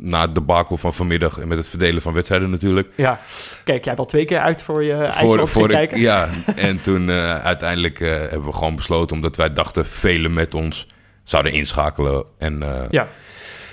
na 0.00 0.20
het 0.20 0.34
debakel 0.34 0.76
van 0.76 0.94
vanmiddag 0.94 1.38
en 1.38 1.48
met 1.48 1.58
het 1.58 1.68
verdelen 1.68 2.02
van 2.02 2.12
wedstrijden 2.12 2.50
natuurlijk. 2.50 2.88
Ja, 2.94 3.20
kijk 3.64 3.84
jij 3.84 3.94
wel 3.94 4.04
twee 4.06 4.24
keer 4.24 4.38
uit 4.38 4.62
voor 4.62 4.84
je 4.84 4.94
IJsland 4.94 5.48
voor, 5.50 5.68
kijken? 5.68 6.00
Ja, 6.00 6.28
en 6.56 6.82
toen 6.82 7.10
uiteindelijk 7.10 7.98
hebben 7.98 8.44
we 8.44 8.52
gewoon 8.52 8.76
besloten, 8.76 9.16
omdat 9.16 9.36
wij 9.36 9.52
dachten 9.52 9.86
velen 9.86 10.32
met 10.32 10.54
ons 10.54 10.86
zouden 11.24 11.52
inschakelen. 11.52 12.26
En 12.38 12.62
eh, 12.62 12.88
Ja. 12.90 13.06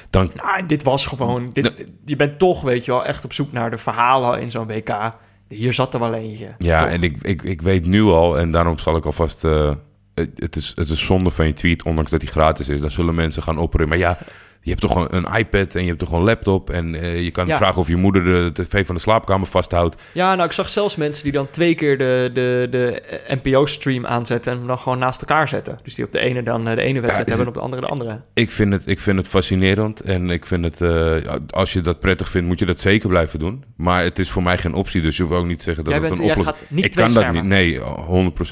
dan, 0.09 0.31
Nou, 0.35 0.65
dit 0.65 0.83
was 0.83 1.05
gewoon... 1.05 1.49
Dit, 1.53 1.73
je 2.05 2.15
bent 2.15 2.39
toch, 2.39 2.61
weet 2.61 2.85
je 2.85 2.91
wel, 2.91 3.05
echt 3.05 3.25
op 3.25 3.33
zoek 3.33 3.51
naar 3.51 3.69
de 3.69 3.77
verhalen 3.77 4.41
in 4.41 4.49
zo'n 4.49 4.67
WK. 4.67 5.13
Hier 5.47 5.73
zat 5.73 5.93
er 5.93 5.99
wel 5.99 6.13
eentje. 6.13 6.55
ja, 6.57 6.79
Toch? 6.79 6.89
en 6.89 7.03
ik, 7.03 7.15
ik, 7.21 7.41
ik 7.41 7.61
weet 7.61 7.85
nu 7.85 8.03
al, 8.03 8.37
en 8.37 8.51
daarom 8.51 8.79
zal 8.79 8.95
ik 8.95 9.05
alvast... 9.05 9.45
eh, 9.45 9.71
het, 10.13 10.31
het, 10.35 10.55
is, 10.55 10.71
het 10.75 10.89
is 10.89 11.05
zonde 11.05 11.29
van 11.29 11.45
je 11.45 11.53
tweet, 11.53 11.83
ondanks 11.83 12.11
dat 12.11 12.19
die 12.19 12.29
gratis 12.29 12.69
is. 12.69 12.81
Dan 12.81 12.91
zullen 12.91 13.15
mensen 13.15 13.43
gaan 13.43 13.57
opperen. 13.57 13.87
Maar 13.87 13.97
ja, 13.97 14.17
je 14.61 14.69
hebt 14.69 14.81
toch 14.81 14.95
een, 14.95 15.15
een 15.15 15.37
iPad 15.37 15.75
en 15.75 15.81
je 15.81 15.87
hebt 15.87 15.99
toch 15.99 16.11
een 16.11 16.23
laptop. 16.23 16.69
En 16.69 16.95
eh, 16.95 17.23
je 17.23 17.31
kan 17.31 17.47
Ja. 17.47 17.57
vragen 17.57 17.77
of 17.79 17.87
je 17.87 17.95
moeder 17.95 18.23
de 18.53 18.63
tv 18.63 18.85
van 18.85 18.95
de 18.95 19.01
slaapkamer 19.01 19.47
vasthoudt. 19.47 20.01
Ja, 20.13 20.35
nou, 20.35 20.47
ik 20.47 20.53
zag 20.53 20.69
zelfs 20.69 20.95
mensen 20.95 21.23
die 21.23 21.31
dan 21.31 21.49
twee 21.49 21.75
keer 21.75 21.97
de, 21.97 22.29
de, 22.33 22.67
de 22.71 23.01
NPO-stream 23.41 24.05
aanzetten... 24.05 24.51
en 24.51 24.57
hem 24.57 24.67
dan 24.67 24.77
gewoon 24.77 24.99
naast 24.99 25.21
elkaar 25.21 25.47
zetten. 25.47 25.77
Dus 25.83 25.95
die 25.95 26.05
op 26.05 26.11
de 26.11 26.19
ene 26.19 26.43
dan 26.43 26.67
eh, 26.67 26.75
de 26.75 26.81
ene 26.81 26.99
wedstrijd 26.99 27.27
Ja, 27.29 27.35
hebben... 27.35 27.41
en 27.41 27.47
op 27.47 27.53
de 27.53 27.59
andere 27.59 27.81
de 27.81 27.87
andere. 27.87 28.21
Ik 28.33 28.51
vind 28.51 28.73
het, 28.73 28.83
ik 28.85 28.99
vind 28.99 29.17
het 29.17 29.27
fascinerend. 29.27 30.01
En 30.01 30.29
ik 30.29 30.45
vind 30.45 30.63
het, 30.63 30.81
eh, 30.81 31.15
als 31.49 31.73
je 31.73 31.81
dat 31.81 31.99
prettig 31.99 32.29
vindt, 32.29 32.47
moet 32.47 32.59
je 32.59 32.65
dat 32.65 32.79
zeker 32.79 33.09
blijven 33.09 33.39
doen. 33.39 33.63
Maar 33.75 34.03
het 34.03 34.19
is 34.19 34.29
voor 34.29 34.43
mij 34.43 34.57
geen 34.57 34.73
optie. 34.73 35.01
Dus 35.01 35.17
je 35.17 35.23
hoeft 35.23 35.35
ook 35.35 35.45
niet 35.45 35.57
te 35.57 35.63
zeggen 35.63 35.83
dat 35.83 35.93
Jij, 35.93 36.01
het 36.01 36.09
bent, 36.09 36.21
een 36.21 36.27
jij 36.27 36.35
oplossing 36.35 36.65
gaat 36.67 36.75
niet 36.75 36.85
Ik 36.85 36.91
kan 36.91 37.13
dat 37.13 37.31
niet. 37.31 37.43
Nee, 37.43 37.79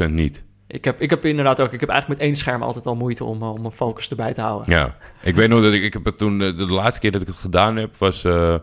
100% 0.10 0.12
niet. 0.14 0.48
Ik 0.72 0.86
heb, 0.86 1.02
ik 1.02 1.10
heb 1.10 1.26
inderdaad 1.26 1.62
ook... 1.62 1.74
Ik 1.74 1.80
heb 1.80 1.90
eigenlijk 1.90 2.20
met 2.20 2.30
één 2.30 2.38
scherm 2.38 2.62
altijd 2.64 2.86
al 2.86 2.96
moeite 2.96 3.24
om, 3.24 3.42
eh, 3.42 3.52
om 3.54 3.62
mijn 3.62 3.74
focus 3.74 4.10
erbij 4.10 4.34
te 4.34 4.42
houden. 4.42 4.74
Ja, 4.74 4.96
ik 5.22 5.36
weet 5.36 5.50
nog 5.50 5.62
dat 5.62 5.74
ik, 5.74 5.84
ik 5.84 5.94
heb 5.94 6.06
het 6.06 6.18
toen, 6.18 6.42
eh, 6.42 6.48
de, 6.58 6.66
de 6.66 6.74
laatste 6.74 7.00
keer 7.00 7.12
dat 7.12 7.22
ik 7.22 7.28
het 7.28 7.36
gedaan 7.38 7.76
heb, 7.76 7.98
was 7.98 8.24
eh, 8.24 8.56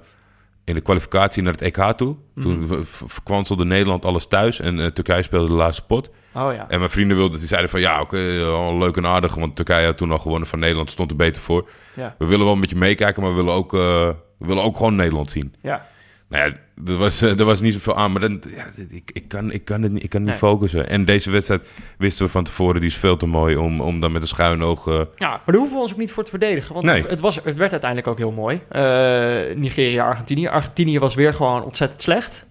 in 0.65 0.75
de 0.75 0.81
kwalificatie 0.81 1.43
naar 1.43 1.53
het 1.53 1.63
EK 1.63 1.93
toe. 1.97 2.17
Toen 2.41 2.59
Mhm. 2.59 2.83
v- 2.83 2.89
v- 2.89 3.03
verkwanselde 3.13 3.65
Nederland 3.65 4.05
alles 4.05 4.27
thuis 4.27 4.61
en 4.61 4.93
Turkije 4.95 5.23
speelde 5.23 5.47
de 5.47 5.53
laatste 5.53 5.83
pot. 5.87 6.11
Oh 6.35 6.53
ja. 6.55 6.67
En 6.69 6.79
mijn 6.79 6.91
vrienden 6.91 7.17
wilden, 7.17 7.39
die 7.39 7.49
zeiden 7.49 7.71
van 7.71 7.81
ja, 7.81 8.01
oké, 8.01 8.43
al 8.45 8.79
leuk 8.79 8.97
en 8.97 9.07
aardig, 9.07 9.35
want 9.35 9.57
Turkije 9.57 9.87
had 9.87 9.97
toen 9.97 10.11
al 10.11 10.19
gewonnen 10.19 10.49
van 10.49 10.59
Nederland, 10.59 10.91
stond 10.91 11.11
er 11.11 11.17
beter 11.17 11.43
voor. 11.43 11.69
Ja. 11.95 12.15
We 12.19 12.27
willen 12.27 12.45
wel 12.45 12.55
een 12.55 12.61
beetje 12.61 12.77
meekijken, 12.77 13.23
maar 13.23 13.31
we 13.31 13.37
willen 13.37 13.55
ook, 13.55 13.73
we 13.73 14.15
willen 14.39 14.63
ook 14.63 14.77
gewoon 14.77 14.95
Nederland 14.97 15.31
zien. 15.31 15.55
Ja. 15.63 15.87
Nou 16.29 16.45
ja, 16.51 16.57
er 16.93 16.97
was, 16.99 17.23
eh, 17.23 17.39
er 17.39 17.45
was 17.45 17.61
niet 17.61 17.73
zoveel 17.73 17.97
aan, 17.97 18.13
maar 18.13 18.21
dan, 18.21 18.43
ja, 18.55 18.65
ik, 18.91 19.11
ik, 19.13 19.29
kan, 19.29 19.53
ik 19.53 19.65
kan 19.65 19.83
het 19.83 19.93
niet, 19.93 20.03
ik 20.05 20.11
kan 20.11 20.21
niet 20.21 20.31
Nee. 20.31 20.39
focussen. 20.39 20.89
En 20.89 21.05
deze 21.05 21.31
wedstrijd 21.31 21.69
wisten 21.99 22.25
we 22.27 22.31
van 22.33 22.45
tevoren, 22.45 22.81
die 22.81 22.91
is 22.91 22.97
veel 22.97 23.17
te 23.17 23.27
mooi 23.27 23.57
om, 23.57 23.81
om 23.81 24.01
dan 24.01 24.13
met 24.13 24.23
een 24.23 24.29
schuin 24.29 24.63
oog... 24.63 24.87
eh, 24.87 24.95
Ja, 25.17 25.29
maar 25.29 25.41
daar 25.45 25.55
hoeven 25.55 25.75
we 25.77 25.83
ons 25.83 25.93
ook 25.93 25.99
niet 25.99 26.13
voor 26.13 26.25
te 26.25 26.31
verdedigen. 26.31 26.75
Want 26.75 26.87
Nee. 26.87 27.01
het, 27.01 27.11
het 27.11 27.21
was, 27.21 27.35
het 27.45 27.57
werd 27.57 27.71
uiteindelijk 27.71 28.11
ook 28.11 28.19
heel 28.19 28.33
mooi. 28.33 28.61
Eh, 28.69 29.57
Nigeria, 29.57 30.05
Argentinië. 30.07 30.47
Argentinië 30.49 30.99
was 30.99 31.15
weer 31.15 31.35
gewoon 31.35 31.65
ontzettend 31.65 32.03
slecht. 32.03 32.47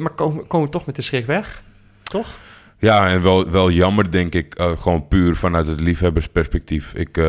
Maar 0.00 0.10
komen, 0.14 0.46
komen 0.46 0.70
toch 0.70 0.86
met 0.86 0.96
de 0.96 1.02
schrik 1.02 1.26
weg. 1.26 1.62
Toch? 2.02 2.36
Ja, 2.78 3.08
en 3.08 3.22
wel, 3.22 3.50
wel 3.50 3.70
jammer, 3.70 4.10
denk 4.10 4.34
ik, 4.34 4.54
gewoon 4.78 5.08
puur 5.08 5.36
vanuit 5.36 5.66
het 5.66 5.80
liefhebbersperspectief. 5.80 6.94
Ik, 6.94 7.20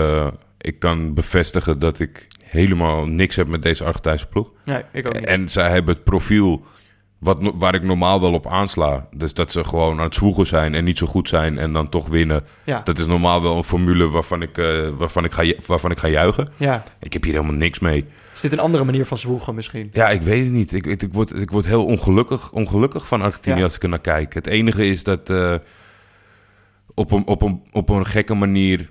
ik 0.57 0.79
kan 0.79 1.13
bevestigen 1.13 1.79
dat 1.79 1.99
ik 1.99 2.27
helemaal 2.49 3.05
niks 3.07 3.35
heb 3.35 3.47
met 3.47 3.61
deze 3.61 3.83
Argentijnse 3.85 4.27
ploeg. 4.27 4.51
Nee, 4.65 4.81
ik 4.93 5.07
ook 5.07 5.13
niet. 5.13 5.25
En 5.25 5.49
zij 5.49 5.69
hebben 5.69 5.93
het 5.93 6.03
profiel 6.03 6.61
wat, 7.19 7.51
waar 7.55 7.75
ik 7.75 7.83
normaal 7.83 8.21
wel 8.21 8.33
op 8.33 8.47
aansla. 8.47 9.07
Dus 9.17 9.33
dat 9.33 9.51
ze 9.51 9.63
gewoon 9.63 9.97
aan 9.97 10.03
het 10.05 10.15
zwoegen 10.15 10.45
zijn 10.45 10.75
en 10.75 10.83
niet 10.83 10.97
zo 10.97 11.05
goed 11.07 11.27
zijn 11.29 11.57
en 11.57 11.73
dan 11.73 11.89
toch 11.89 12.07
winnen. 12.07 12.43
ja. 12.63 12.81
Dat 12.83 12.99
is 12.99 13.05
normaal 13.05 13.41
wel 13.41 13.57
een 13.57 13.63
formule 13.63 14.09
waarvan 14.09 14.41
ik, 14.41 14.57
eh, 14.57 14.89
waarvan 14.97 15.23
ik, 15.25 15.31
ga, 15.31 15.53
waarvan 15.65 15.91
ik 15.91 15.97
ga 15.99 16.07
juichen. 16.07 16.49
ja. 16.57 16.83
Ik 16.99 17.13
heb 17.13 17.23
hier 17.23 17.33
helemaal 17.33 17.55
niks 17.55 17.79
mee. 17.79 18.05
Is 18.33 18.41
dit 18.41 18.51
een 18.51 18.59
andere 18.59 18.83
manier 18.83 19.05
van 19.05 19.17
zwoegen 19.17 19.55
misschien? 19.55 19.89
Ja, 19.91 20.09
ik 20.09 20.21
weet 20.21 20.43
het 20.43 20.53
niet. 20.53 20.73
Ik, 20.73 20.85
ik, 20.85 21.01
ik, 21.01 21.13
word, 21.13 21.41
ik 21.41 21.51
word 21.51 21.65
heel 21.65 21.85
ongelukkig, 21.85 22.51
ongelukkig 22.51 23.07
van 23.07 23.21
Argentinië 23.21 23.57
Ja. 23.57 23.63
als 23.63 23.75
ik 23.75 23.83
er 23.83 23.89
naar 23.89 23.99
kijk. 23.99 24.33
Het 24.33 24.47
enige 24.47 24.85
is 24.85 25.03
dat 25.03 25.29
eh, 25.29 25.55
op, 26.93 27.11
een, 27.11 27.27
op, 27.27 27.41
een, 27.41 27.63
op 27.71 27.89
een 27.89 28.05
gekke 28.05 28.33
manier 28.33 28.89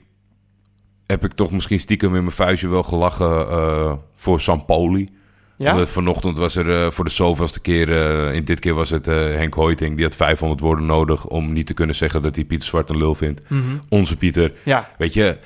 heb 1.09 1.25
ik 1.25 1.33
toch 1.33 1.51
misschien 1.51 1.79
stiekem 1.81 2.15
in 2.17 2.23
mijn 2.23 2.35
vuistje 2.35 2.69
wel 2.69 2.83
gelachen 2.83 3.49
eh, 3.51 3.93
voor 4.15 4.41
Sampoli. 4.41 5.09
Ja? 5.57 5.73
Omdat 5.73 5.89
vanochtend 5.89 6.39
was 6.39 6.57
er 6.57 6.85
eh, 6.85 6.91
voor 6.91 7.05
de 7.05 7.11
zoveelste 7.11 7.61
keer, 7.61 7.93
eh, 7.93 8.35
in 8.35 8.45
dit 8.45 8.61
keer 8.61 8.75
was 8.75 8.91
het 8.91 9.09
eh, 9.09 9.15
Henk 9.15 9.55
Hoiting, 9.55 9.95
die 9.95 10.05
had 10.05 10.17
500 10.17 10.61
woorden 10.61 10.87
nodig 10.87 11.27
om 11.27 11.53
niet 11.53 11.67
te 11.67 11.75
kunnen 11.75 11.95
zeggen 11.95 12.23
dat 12.23 12.35
hij 12.35 12.45
Pieter 12.45 12.69
Zwart 12.69 12.91
een 12.91 12.99
lul 12.99 13.15
vindt. 13.15 13.51
Mhm. 13.51 13.63
Onze 13.89 14.17
Pieter. 14.17 14.53
ja. 14.65 14.89
Weet 14.99 15.15
je, 15.15 15.39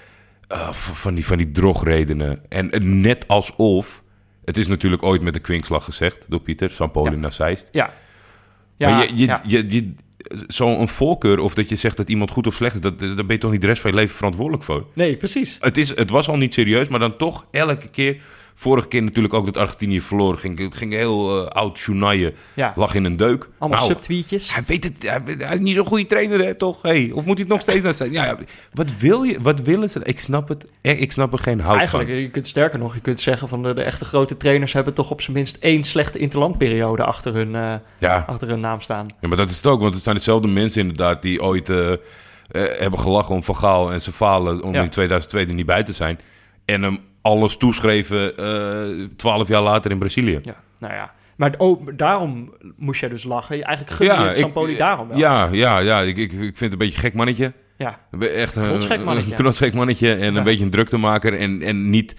eh, 0.48 0.72
van, 0.72 1.14
die, 1.14 1.27
van 1.27 1.37
die 1.37 1.51
drogredenen. 1.51 2.40
En 2.48 2.70
eh, 2.70 2.81
net 2.81 3.29
alsof, 3.29 4.03
het 4.44 4.57
is 4.57 4.66
natuurlijk 4.66 5.03
ooit 5.03 5.22
met 5.22 5.35
de 5.35 5.40
kwinkslag 5.40 5.85
gezegd 5.85 6.25
door 6.29 6.40
Pieter, 6.40 6.70
Sampoli 6.70 7.11
Ja. 7.11 7.16
naar 7.16 7.33
Zeist. 7.33 7.68
Ja. 7.72 7.92
Ja, 8.77 8.90
maar 8.90 9.07
je, 9.07 9.16
je, 9.16 9.38
je, 9.46 9.64
je, 9.70 9.94
zo'n 10.46 10.88
voorkeur 10.88 11.38
of 11.38 11.54
dat 11.54 11.68
je 11.68 11.76
zegt 11.76 11.96
dat 11.96 12.08
iemand 12.08 12.30
goed 12.30 12.46
of 12.46 12.54
slecht 12.54 12.74
is, 12.74 12.80
dat, 12.80 12.98
daar 12.98 13.14
ben 13.14 13.26
je 13.28 13.38
toch 13.38 13.50
niet 13.50 13.61
de 13.61 13.66
rest 13.66 13.80
van 13.80 13.90
je 13.90 13.96
leven 13.96 14.16
verantwoordelijk 14.16 14.64
voor. 14.64 14.87
Nee, 14.92 15.16
precies. 15.16 15.56
Het, 15.61 15.76
is, 15.76 15.96
het 15.96 16.11
was 16.11 16.28
al 16.28 16.37
niet 16.37 16.54
serieus, 16.54 16.88
maar 16.88 16.98
dan 16.98 17.16
toch 17.16 17.46
elke 17.50 17.88
keer. 17.88 18.16
Vorige 18.54 18.88
keer 18.88 19.02
natuurlijk 19.02 19.34
ook 19.34 19.44
dat 19.44 19.56
Argentinië 19.56 20.00
verloren 20.00 20.38
ging. 20.38 20.58
Het 20.58 20.76
ging 20.76 20.92
heel 20.92 21.44
eh, 21.44 21.50
oud 21.50 21.78
journaille. 21.80 22.34
Ja. 22.54 22.72
Lag 22.76 22.94
in 22.94 23.04
een 23.04 23.16
deuk. 23.16 23.48
Allemaal 23.58 23.78
Nou, 23.78 23.90
subtweetjes. 23.92 24.54
hij 24.54 24.62
weet 24.66 24.84
het, 24.84 25.02
hij, 25.10 25.20
hij 25.38 25.54
is 25.54 25.60
niet 25.60 25.74
zo'n 25.74 25.86
goede 25.86 26.06
trainer, 26.06 26.44
hè, 26.44 26.54
toch? 26.54 26.82
Hey, 26.82 27.10
of 27.14 27.24
moet 27.24 27.38
hij 27.38 27.44
het 27.44 27.48
nog 27.48 27.60
steeds 27.60 27.82
naar 27.84 27.94
zijn? 27.94 28.12
Ja, 28.12 28.24
ja, 28.24 28.38
wat 28.72 28.96
wil 28.98 29.22
je? 29.22 29.40
Wat 29.40 29.60
willen 29.60 29.90
ze? 29.90 30.00
Ik 30.04 30.20
snap 30.20 30.48
het. 30.48 30.72
eh, 30.80 31.00
Ik 31.00 31.12
snap 31.12 31.32
er 31.32 31.38
geen 31.38 31.60
hout 31.60 31.76
Eigenlijk, 31.76 32.08
van. 32.08 32.18
je 32.18 32.30
kunt 32.30 32.46
sterker 32.46 32.78
nog, 32.78 32.94
je 32.94 33.00
kunt 33.00 33.20
zeggen 33.20 33.48
van 33.48 33.62
de, 33.62 33.74
de 33.74 33.82
echte 33.82 34.04
grote 34.04 34.36
trainers 34.36 34.72
hebben 34.72 34.94
toch 34.94 35.10
op 35.10 35.20
zijn 35.20 35.36
minst 35.36 35.56
één 35.60 35.84
slechte 35.84 36.18
interlandperiode 36.18 37.04
achter 37.04 37.34
hun, 37.34 37.54
eh, 37.54 37.74
Ja. 37.98 38.24
achter 38.26 38.48
hun 38.48 38.60
naam 38.60 38.80
staan. 38.80 39.06
ja, 39.20 39.28
maar 39.28 39.36
dat 39.36 39.50
is 39.50 39.56
het 39.56 39.66
ook. 39.66 39.80
Want 39.80 39.94
het 39.94 40.02
zijn 40.02 40.16
dezelfde 40.16 40.48
mensen 40.48 40.80
inderdaad 40.80 41.22
die 41.22 41.42
ooit 41.42 41.66
hebben 42.78 42.98
gelachen 42.98 43.34
om 43.34 43.42
Van 43.44 43.56
Gaal 43.56 43.92
en 43.92 44.00
zijn 44.00 44.14
falen 44.14 44.62
om 44.62 44.74
Ja. 44.74 44.82
in 44.82 44.90
2002 44.90 45.46
er 45.46 45.54
niet 45.54 45.66
bij 45.66 45.82
te 45.82 45.92
zijn. 45.92 46.18
En 46.64 46.82
hem 46.82 46.98
alles 47.22 47.56
toeschreven 47.56 48.37
eh, 48.37 49.06
twaalf 49.16 49.48
jaar 49.48 49.62
later 49.62 49.90
in 49.90 49.98
Brazilië. 49.98 50.38
Ja, 50.42 50.54
nou 50.78 50.94
ja. 50.94 51.12
Maar 51.37 51.54
oh, 51.58 51.87
daarom 51.96 52.54
moest 52.76 53.00
jij 53.00 53.08
dus 53.08 53.24
lachen. 53.24 53.62
Eigenlijk 53.62 53.96
gun 53.96 54.06
je 54.06 54.12
het 54.12 54.37
ik- 54.37 54.42
Sampoli 54.42 54.76
daarom 54.76 55.08
wel. 55.08 55.18
Ja, 55.18 55.48
ja, 55.52 55.78
ja. 55.78 56.00
Ik, 56.00 56.16
ik, 56.16 56.32
ik 56.32 56.38
vind 56.38 56.58
het 56.61 56.72
een 56.72 56.78
beetje 56.78 56.94
een 56.96 57.00
gek 57.02 57.14
mannetje. 57.14 57.52
Ja. 57.78 57.98
Echt 58.20 58.56
een 58.56 58.66
Knotsgek 58.66 59.04
mannetje. 59.04 59.30
een 59.30 59.37
knotsgek 59.37 59.74
mannetje 59.74 60.14
en 60.14 60.32
Ja. 60.32 60.38
een 60.38 60.44
beetje 60.44 60.64
een 60.64 60.70
druktemaker. 60.70 61.38
En, 61.38 61.62
en 61.62 61.90
niet... 61.90 62.16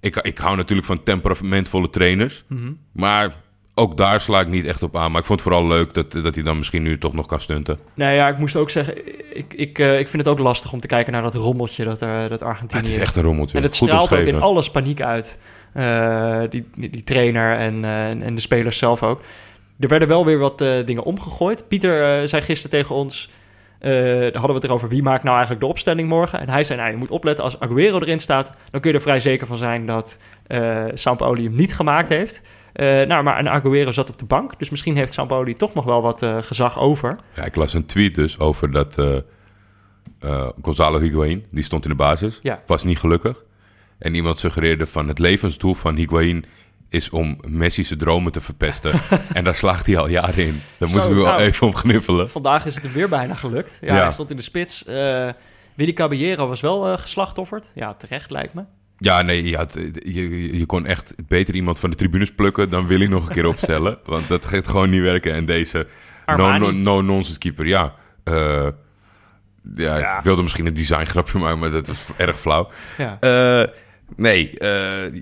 Ik, 0.00 0.16
ik 0.16 0.38
hou 0.38 0.56
natuurlijk 0.56 0.86
van 0.86 1.02
temperamentvolle 1.02 1.88
trainers. 1.88 2.44
Mhm. 2.48 2.72
Maar 2.92 3.34
ook 3.78 3.96
daar 3.96 4.20
sla 4.20 4.40
ik 4.40 4.48
niet 4.48 4.66
echt 4.66 4.82
op 4.82 4.96
aan. 4.96 5.10
Maar 5.10 5.20
ik 5.20 5.26
vond 5.26 5.40
het 5.40 5.48
vooral 5.48 5.68
leuk 5.68 5.94
dat, 5.94 6.12
dat 6.12 6.34
hij 6.34 6.44
dan 6.44 6.56
misschien 6.56 6.82
nu 6.82 6.98
toch 6.98 7.12
nog 7.12 7.26
kan 7.26 7.40
stunten. 7.40 7.78
Nou 7.94 8.12
ja, 8.12 8.28
ik 8.28 8.38
moest 8.38 8.56
ook 8.56 8.70
zeggen, 8.70 8.96
ik, 9.36 9.54
ik, 9.54 9.78
eh, 9.78 9.98
ik 9.98 10.08
vind 10.08 10.22
het 10.24 10.32
ook 10.32 10.38
lastig 10.38 10.72
om 10.72 10.80
te 10.80 10.86
kijken 10.86 11.12
naar 11.12 11.22
dat 11.22 11.34
rommeltje 11.34 11.84
dat, 11.84 12.00
er 12.00 12.28
dat 12.28 12.42
Argentinië... 12.42 12.82
het 12.82 12.90
is 12.90 12.98
echt 12.98 13.16
een 13.16 13.22
rommeltje. 13.22 13.56
en 13.56 13.62
het 13.62 13.76
Goed 13.76 13.88
straalt 13.88 14.12
ook 14.12 14.18
in 14.18 14.40
alles 14.40 14.70
paniek 14.70 15.00
uit. 15.02 15.38
Eh, 15.72 16.40
die, 16.50 16.64
die, 16.76 17.04
trainer 17.04 17.56
en, 17.58 17.84
eh, 17.84 18.08
en- 18.08 18.34
de 18.34 18.40
spelers 18.40 18.78
zelf 18.78 19.02
ook. 19.02 19.20
Er 19.80 19.88
werden 19.88 20.08
wel 20.08 20.24
weer 20.24 20.38
wat 20.38 20.60
eh, 20.60 20.86
dingen 20.86 21.02
omgegooid. 21.02 21.68
Pieter 21.68 22.20
eh, 22.20 22.26
zei 22.28 22.42
gisteren 22.42 22.78
tegen 22.78 22.94
ons... 22.94 23.30
eh, 23.78 23.92
daar 23.92 24.22
hadden 24.32 24.48
we 24.48 24.54
het 24.54 24.64
erover, 24.64 24.88
wie 24.88 25.02
maakt 25.02 25.22
nou 25.22 25.34
eigenlijk 25.36 25.64
de 25.64 25.70
opstelling 25.70 26.08
morgen? 26.08 26.40
En 26.40 26.48
hij 26.48 26.64
zei, 26.64 26.78
nou, 26.78 26.90
je 26.90 26.96
moet 26.96 27.10
opletten, 27.10 27.44
als 27.44 27.60
Aguero 27.60 27.98
erin 28.00 28.20
staat... 28.20 28.52
dan 28.70 28.80
kun 28.80 28.90
je 28.90 28.96
er 28.96 29.02
vrij 29.02 29.20
zeker 29.20 29.46
van 29.46 29.56
zijn 29.56 29.86
dat 29.86 30.18
eh 30.46 30.84
Sampaoli 30.94 31.44
hem 31.44 31.56
niet 31.56 31.74
gemaakt 31.74 32.08
heeft. 32.08 32.42
Eh, 32.76 32.86
nou, 33.06 33.22
maar 33.22 33.36
en 33.38 33.48
Aguero 33.48 33.90
zat 33.92 34.10
op 34.10 34.18
de 34.18 34.24
bank, 34.24 34.58
dus 34.58 34.70
misschien 34.70 34.96
heeft 34.96 35.12
Sampaoli 35.12 35.56
toch 35.56 35.74
nog 35.74 35.84
wel 35.84 36.02
wat 36.02 36.22
eh, 36.22 36.36
gezag 36.40 36.78
over. 36.78 37.16
Ja, 37.34 37.44
ik 37.44 37.56
las 37.56 37.74
een 37.74 37.86
tweet 37.86 38.14
dus 38.14 38.38
over 38.38 38.70
dat 38.70 38.98
eh 38.98 39.16
Gonzalo 40.62 40.98
Higuain, 41.00 41.44
die 41.50 41.64
stond 41.64 41.84
in 41.84 41.90
de 41.90 41.96
basis, 41.96 42.38
Ja. 42.42 42.62
was 42.66 42.84
niet 42.84 42.98
gelukkig. 42.98 43.42
En 43.98 44.14
iemand 44.14 44.38
suggereerde 44.38 44.86
van 44.86 45.08
het 45.08 45.18
levensdoel 45.18 45.74
van 45.74 45.96
Higuain 45.96 46.44
is 46.88 47.10
om 47.10 47.38
Messi's 47.48 47.92
dromen 47.96 48.32
te 48.32 48.40
verpesten. 48.40 48.92
en 49.32 49.44
daar 49.44 49.54
slaagt 49.54 49.86
hij 49.86 49.96
al 49.98 50.08
jaren 50.08 50.46
in. 50.46 50.62
Daar 50.78 50.88
Zo, 50.88 50.94
moesten 50.94 51.14
we 51.14 51.20
wel 51.22 51.26
nou. 51.32 51.40
even 51.40 51.66
om 51.66 51.74
gniffelen. 51.74 52.30
Vandaag 52.30 52.66
is 52.66 52.74
het 52.74 52.84
er 52.84 52.92
weer 52.92 53.08
bijna 53.08 53.34
gelukt. 53.34 53.78
Ja, 53.80 53.94
Ja. 53.94 54.02
hij 54.02 54.12
stond 54.12 54.30
in 54.30 54.36
de 54.36 54.42
spits. 54.42 54.84
Willy 55.74 55.92
Caballero 55.92 56.48
was 56.48 56.60
wel 56.60 56.88
eh 56.88 56.98
geslachtofferd. 56.98 57.70
Ja, 57.74 57.94
terecht 57.94 58.30
lijkt 58.30 58.54
me. 58.54 58.62
Ja, 58.98 59.22
nee, 59.22 59.48
je, 59.48 59.56
had, 59.56 59.78
je, 60.04 60.56
je- 60.58 60.66
kon 60.66 60.86
echt 60.86 61.14
beter 61.28 61.54
iemand 61.54 61.78
van 61.78 61.90
de 61.90 61.96
tribunes 61.96 62.32
plukken 62.34 62.70
dan 62.70 62.86
wil 62.86 63.00
ik 63.00 63.08
nog 63.08 63.26
een 63.28 63.34
keer 63.34 63.46
opstellen. 63.46 63.98
want 64.06 64.28
dat 64.28 64.44
gaat 64.44 64.68
gewoon 64.68 64.90
niet 64.90 65.00
werken. 65.00 65.32
En 65.34 65.44
deze 65.44 65.86
no-nonsense 66.72 67.38
keeper, 67.38 67.66
ja. 67.66 67.94
eh, 68.24 68.66
ja, 69.74 69.98
Ja. 69.98 70.18
ik 70.18 70.24
wilde 70.24 70.42
misschien 70.42 70.66
een 70.66 70.74
designgrapje 70.74 71.38
maken, 71.38 71.58
maar 71.58 71.70
dat 71.70 71.86
was 71.86 72.06
erg 72.16 72.40
flauw. 72.40 72.70
Ja. 72.98 73.16
Eh, 73.20 73.68
nee, 74.16 74.58
eh, 74.58 74.68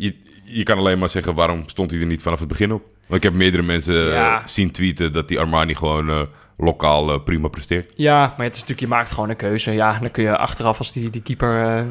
je, 0.00 0.14
je 0.44 0.62
kan 0.62 0.78
alleen 0.78 0.98
maar 0.98 1.08
zeggen... 1.10 1.34
waarom 1.34 1.62
stond 1.68 1.90
hij 1.90 2.00
er 2.00 2.06
niet 2.06 2.22
vanaf 2.22 2.38
het 2.38 2.48
begin 2.48 2.72
op? 2.72 2.82
Want 3.06 3.24
ik 3.24 3.30
heb 3.30 3.38
meerdere 3.38 3.62
mensen 3.62 3.94
Ja. 4.04 4.42
zien 4.46 4.70
tweeten... 4.70 5.12
dat 5.12 5.28
die 5.28 5.38
Armani 5.38 5.74
gewoon 5.74 6.28
lokaal 6.56 7.12
eh, 7.12 7.22
prima 7.24 7.48
presteert. 7.48 7.92
Ja, 7.96 8.18
maar 8.36 8.46
het 8.46 8.54
is 8.54 8.60
natuurlijk, 8.60 8.80
je 8.88 8.94
maakt 8.96 9.10
gewoon 9.10 9.30
een 9.30 9.36
keuze. 9.36 9.70
Ja, 9.72 9.98
dan 9.98 10.10
kun 10.10 10.22
je 10.22 10.36
achteraf, 10.36 10.78
als 10.78 10.92
die, 10.92 11.10
die 11.10 11.22
keeper 11.22 11.62
eh, 11.62 11.78
eh, 11.78 11.84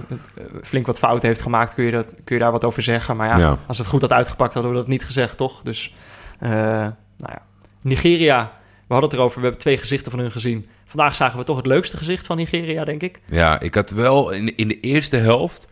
flink 0.63 0.86
wat 0.86 0.99
fout 0.99 1.21
heeft 1.21 1.41
gemaakt, 1.41 1.73
kun 1.73 1.84
je, 1.84 1.91
dat, 1.91 2.08
kun 2.23 2.36
je 2.36 2.41
daar 2.41 2.52
wat 2.52 2.63
over 2.65 2.82
zeggen. 2.82 3.15
Maar 3.15 3.28
ja, 3.28 3.38
Ja. 3.38 3.58
als 3.67 3.78
het 3.78 3.88
goed 3.88 4.02
had 4.02 4.12
uitgepakt, 4.13 4.54
hadden 4.54 4.71
we 4.71 4.78
dat 4.78 4.88
niet 4.88 5.06
gezegd, 5.06 5.38
toch? 5.38 5.62
Dus, 5.62 5.93
nou 6.39 6.93
ja. 7.17 7.41
Nigeria, 7.82 8.52
we 8.88 8.93
hadden 8.93 9.10
het 9.10 9.13
erover, 9.19 9.38
we 9.38 9.43
hebben 9.43 9.62
twee 9.62 9.78
gezichten 9.78 10.12
van 10.12 10.19
hun 10.19 10.32
gezien. 10.32 10.67
Vandaag 10.86 11.15
zagen 11.15 11.39
we 11.39 11.45
toch 11.45 11.58
het 11.58 11.65
leukste 11.65 11.97
gezicht 11.97 12.26
van 12.26 12.38
Nigeria, 12.38 12.84
denk 12.86 13.02
ik. 13.02 13.21
Ja, 13.26 13.60
ik 13.60 13.76
had 13.76 13.91
wel 13.91 14.30
in, 14.32 14.56
in 14.56 14.67
de 14.67 14.80
eerste 14.80 15.17
helft... 15.17 15.67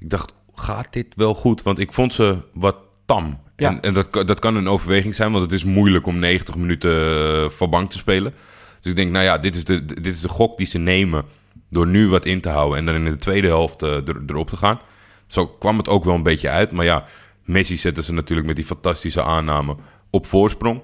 Ik 0.00 0.10
dacht, 0.10 0.32
gaat 0.54 0.92
dit 0.92 1.14
wel 1.14 1.34
goed? 1.34 1.62
Want 1.62 1.78
ik 1.78 1.92
vond 1.92 2.14
ze 2.14 2.36
wat 2.52 2.76
tam. 3.06 3.40
Ja. 3.58 3.70
En, 3.70 3.80
en 3.80 3.94
dat, 3.94 4.10
kan- 4.10 4.26
dat 4.26 4.38
kan 4.40 4.56
een 4.56 4.68
overweging 4.68 5.14
zijn, 5.14 5.30
want 5.32 5.42
het 5.44 5.52
is 5.52 5.64
moeilijk 5.64 6.06
om 6.06 6.18
90 6.18 6.56
minuten 6.56 7.16
eh, 7.42 7.48
van 7.48 7.70
bank 7.70 7.90
te 7.90 7.96
spelen. 7.98 8.34
Dus 8.80 8.90
ik 8.90 8.96
denk, 8.96 9.10
nou 9.12 9.24
ja, 9.24 9.38
dit 9.38 9.56
is, 9.56 9.64
de, 9.64 9.84
dit 9.84 10.06
is 10.06 10.20
de 10.20 10.28
gok 10.28 10.56
die 10.58 10.66
ze 10.66 10.78
nemen 10.78 11.24
door 11.70 11.86
nu 11.86 12.08
wat 12.08 12.24
in 12.24 12.40
te 12.40 12.48
houden 12.48 12.78
en 12.78 12.86
dan 12.86 12.94
in 12.94 13.04
de 13.04 13.16
tweede 13.16 13.46
helft 13.48 13.82
eh, 13.82 13.92
er, 14.08 14.22
erop 14.26 14.48
te 14.48 14.56
gaan. 14.56 14.80
Zo 15.26 15.46
kwam 15.46 15.78
het 15.78 15.88
ook 15.88 16.04
wel 16.04 16.14
een 16.14 16.22
beetje 16.22 16.48
uit. 16.48 16.72
Maar 16.72 16.84
ja, 16.84 17.04
Messi 17.44 17.76
zetten 17.76 18.04
ze 18.04 18.12
natuurlijk 18.12 18.46
met 18.46 18.56
die 18.56 18.64
fantastische 18.64 19.22
aanname 19.22 19.76
op 20.10 20.26
voorsprong. 20.26 20.80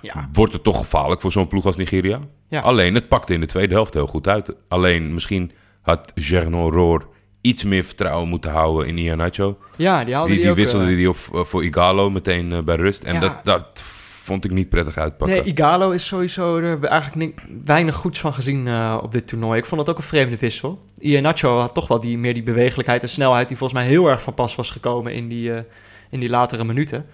Ja, 0.00 0.28
Wordt 0.32 0.52
het 0.52 0.62
toch 0.62 0.78
gevaarlijk 0.78 1.20
voor 1.20 1.32
zo'n 1.32 1.48
ploeg 1.48 1.66
als 1.66 1.76
Nigeria? 1.76 2.20
Ja. 2.48 2.60
Alleen, 2.60 2.94
het 2.94 3.08
pakte 3.08 3.34
in 3.34 3.40
de 3.40 3.46
tweede 3.46 3.74
helft 3.74 3.94
heel 3.94 4.06
goed 4.06 4.28
uit. 4.28 4.54
Alleen, 4.68 5.14
misschien 5.14 5.52
had 5.82 6.12
Gernon 6.14 6.70
Roor 6.72 7.08
iets 7.48 7.64
meer 7.64 7.84
vertrouwen 7.84 8.28
moeten 8.28 8.50
houden 8.50 8.86
in 8.88 8.98
Iheanacho. 8.98 9.58
ja 9.76 10.04
die 10.04 10.14
haalde 10.14 10.30
Die, 10.32 10.40
die 10.40 10.52
wisselde 10.52 10.90
eh, 10.90 10.96
die 10.96 11.08
op 11.08 11.16
eh, 11.34 11.40
voor 11.44 11.64
Igalo 11.64 12.10
meteen 12.10 12.52
eh, 12.52 12.62
bij 12.62 12.76
rust. 12.76 13.04
En 13.04 13.14
Ja. 13.14 13.20
dat, 13.20 13.44
dat 13.44 13.82
vond 14.22 14.44
ik 14.44 14.50
niet 14.50 14.68
prettig 14.68 14.96
uitpakken. 14.96 15.36
Nee, 15.36 15.46
Igalo 15.46 15.90
is 15.90 16.06
sowieso... 16.06 16.54
We 16.60 16.86
eigenlijk 16.88 17.36
ni- 17.46 17.60
weinig 17.64 17.94
goeds 17.94 18.20
van 18.20 18.32
gezien 18.34 18.68
op 19.00 19.12
dit 19.12 19.26
toernooi. 19.28 19.58
Ik 19.58 19.64
vond 19.66 19.80
dat 19.80 19.90
ook 19.90 20.00
een 20.02 20.08
vreemde 20.08 20.36
wissel. 20.36 20.84
Iheanacho 20.98 21.58
had 21.58 21.74
toch 21.74 21.88
wel 21.88 22.00
die, 22.00 22.18
meer 22.18 22.34
die 22.34 22.42
bewegelijkheid 22.42 23.02
en 23.02 23.08
snelheid... 23.08 23.48
die 23.48 23.56
volgens 23.56 23.80
mij 23.80 23.88
heel 23.88 24.08
erg 24.08 24.22
van 24.22 24.34
pas 24.34 24.54
was 24.54 24.70
gekomen 24.70 25.12
in 25.12 25.28
die, 25.28 25.52
in 26.10 26.20
die 26.20 26.28
latere 26.28 26.64
minuten. 26.64 27.06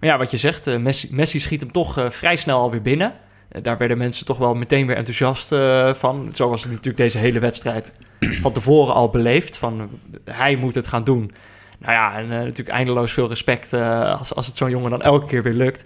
Maar 0.00 0.10
ja, 0.10 0.18
wat 0.18 0.30
je 0.30 0.36
zegt, 0.36 0.78
Messi, 0.78 1.08
Messi 1.10 1.40
schiet 1.40 1.60
hem 1.60 1.72
toch 1.72 2.06
vrij 2.08 2.36
snel 2.36 2.60
alweer 2.60 2.82
binnen. 2.82 3.12
Eh, 3.56 3.62
daar 3.62 3.78
werden 3.78 3.98
mensen 3.98 4.26
toch 4.26 4.38
wel 4.38 4.54
meteen 4.54 4.86
weer 4.86 4.96
enthousiast 4.96 5.52
eh, 5.52 5.94
van. 5.94 6.28
Zo 6.32 6.48
was 6.48 6.62
het 6.62 6.70
natuurlijk 6.70 6.96
deze 6.96 7.18
hele 7.18 7.38
wedstrijd 7.38 7.92
van 8.42 8.52
tevoren 8.52 8.94
al 8.94 9.08
beleefd. 9.08 9.56
Van, 9.56 9.80
eh, 10.24 10.34
hij 10.36 10.56
moet 10.56 10.74
het 10.74 10.86
gaan 10.86 11.04
doen. 11.04 11.32
Nou 11.78 11.92
ja, 11.92 12.16
en 12.16 12.28
natuurlijk 12.28 12.68
eindeloos 12.68 13.12
veel 13.12 13.28
respect 13.28 13.72
als, 13.72 14.34
als 14.34 14.46
het 14.46 14.56
zo'n 14.56 14.70
jongen 14.70 14.90
dan 14.90 15.02
elke 15.02 15.26
keer 15.26 15.42
weer 15.42 15.52
lukt. 15.52 15.84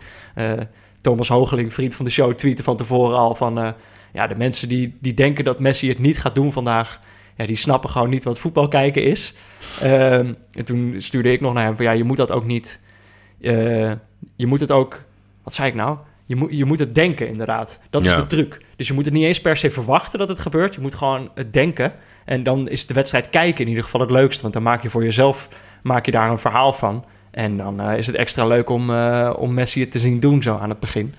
Thomas 1.00 1.28
Hogeling, 1.28 1.74
vriend 1.74 1.94
van 1.94 2.04
de 2.04 2.10
show, 2.10 2.34
tweette 2.34 2.62
van 2.62 2.76
tevoren 2.76 3.18
al 3.18 3.34
van... 3.34 3.74
ja, 4.12 4.26
de 4.26 4.36
mensen 4.36 4.68
die, 4.68 4.96
die 5.00 5.14
denken 5.14 5.44
dat 5.44 5.58
Messi 5.58 5.88
het 5.88 5.98
niet 5.98 6.20
gaat 6.20 6.34
doen 6.34 6.52
vandaag... 6.52 6.98
Ja, 7.36 7.46
die 7.46 7.56
snappen 7.56 7.90
gewoon 7.90 8.10
niet 8.10 8.24
wat 8.24 8.38
voetbal 8.38 8.68
kijken 8.68 9.04
is. 9.04 9.34
Ehm, 9.80 10.32
en 10.52 10.64
toen 10.64 10.94
stuurde 10.98 11.32
ik 11.32 11.40
nog 11.40 11.52
naar 11.52 11.64
hem 11.64 11.76
van... 11.76 11.84
ja, 11.84 11.90
je 11.90 12.04
moet 12.04 12.16
dat 12.16 12.32
ook 12.32 12.44
niet... 12.44 12.80
je 14.36 14.46
moet 14.46 14.60
het 14.60 14.72
ook... 14.72 15.02
Wat 15.42 15.54
zei 15.54 15.68
ik 15.68 15.74
nou? 15.74 15.96
Je 16.30 16.36
moet, 16.36 16.56
je 16.56 16.64
moet 16.64 16.78
het 16.78 16.94
denken, 16.94 17.28
inderdaad. 17.28 17.80
Dat 17.90 18.04
is 18.04 18.10
Ja. 18.10 18.16
de 18.16 18.26
truc. 18.26 18.60
Dus 18.76 18.86
je 18.88 18.92
moet 18.92 19.04
het 19.04 19.14
niet 19.14 19.24
eens 19.24 19.40
per 19.40 19.56
se 19.56 19.70
verwachten 19.70 20.18
dat 20.18 20.28
het 20.28 20.38
gebeurt. 20.38 20.74
Je 20.74 20.80
moet 20.80 20.94
gewoon 20.94 21.30
het 21.34 21.52
denken. 21.52 21.92
En 22.24 22.42
dan 22.42 22.68
is 22.68 22.86
de 22.86 22.94
wedstrijd 22.94 23.30
kijken 23.30 23.60
in 23.60 23.68
ieder 23.68 23.84
geval 23.84 24.00
het 24.00 24.10
leukste. 24.10 24.42
Want 24.42 24.54
dan 24.54 24.62
maak 24.62 24.82
je 24.82 24.90
voor 24.90 25.02
jezelf 25.04 25.48
maak 25.82 26.04
je 26.06 26.10
daar 26.10 26.30
een 26.30 26.38
verhaal 26.38 26.72
van. 26.72 27.04
En 27.30 27.56
dan 27.56 27.80
eh, 27.80 27.96
is 27.96 28.06
het 28.06 28.16
extra 28.16 28.46
leuk 28.46 28.68
om, 28.68 28.90
eh, 28.90 29.32
om 29.38 29.54
Messi 29.54 29.80
het 29.80 29.92
te 29.92 29.98
zien 29.98 30.20
doen 30.20 30.42
zo 30.42 30.58
aan 30.58 30.68
het 30.68 30.80
begin. 30.80 31.14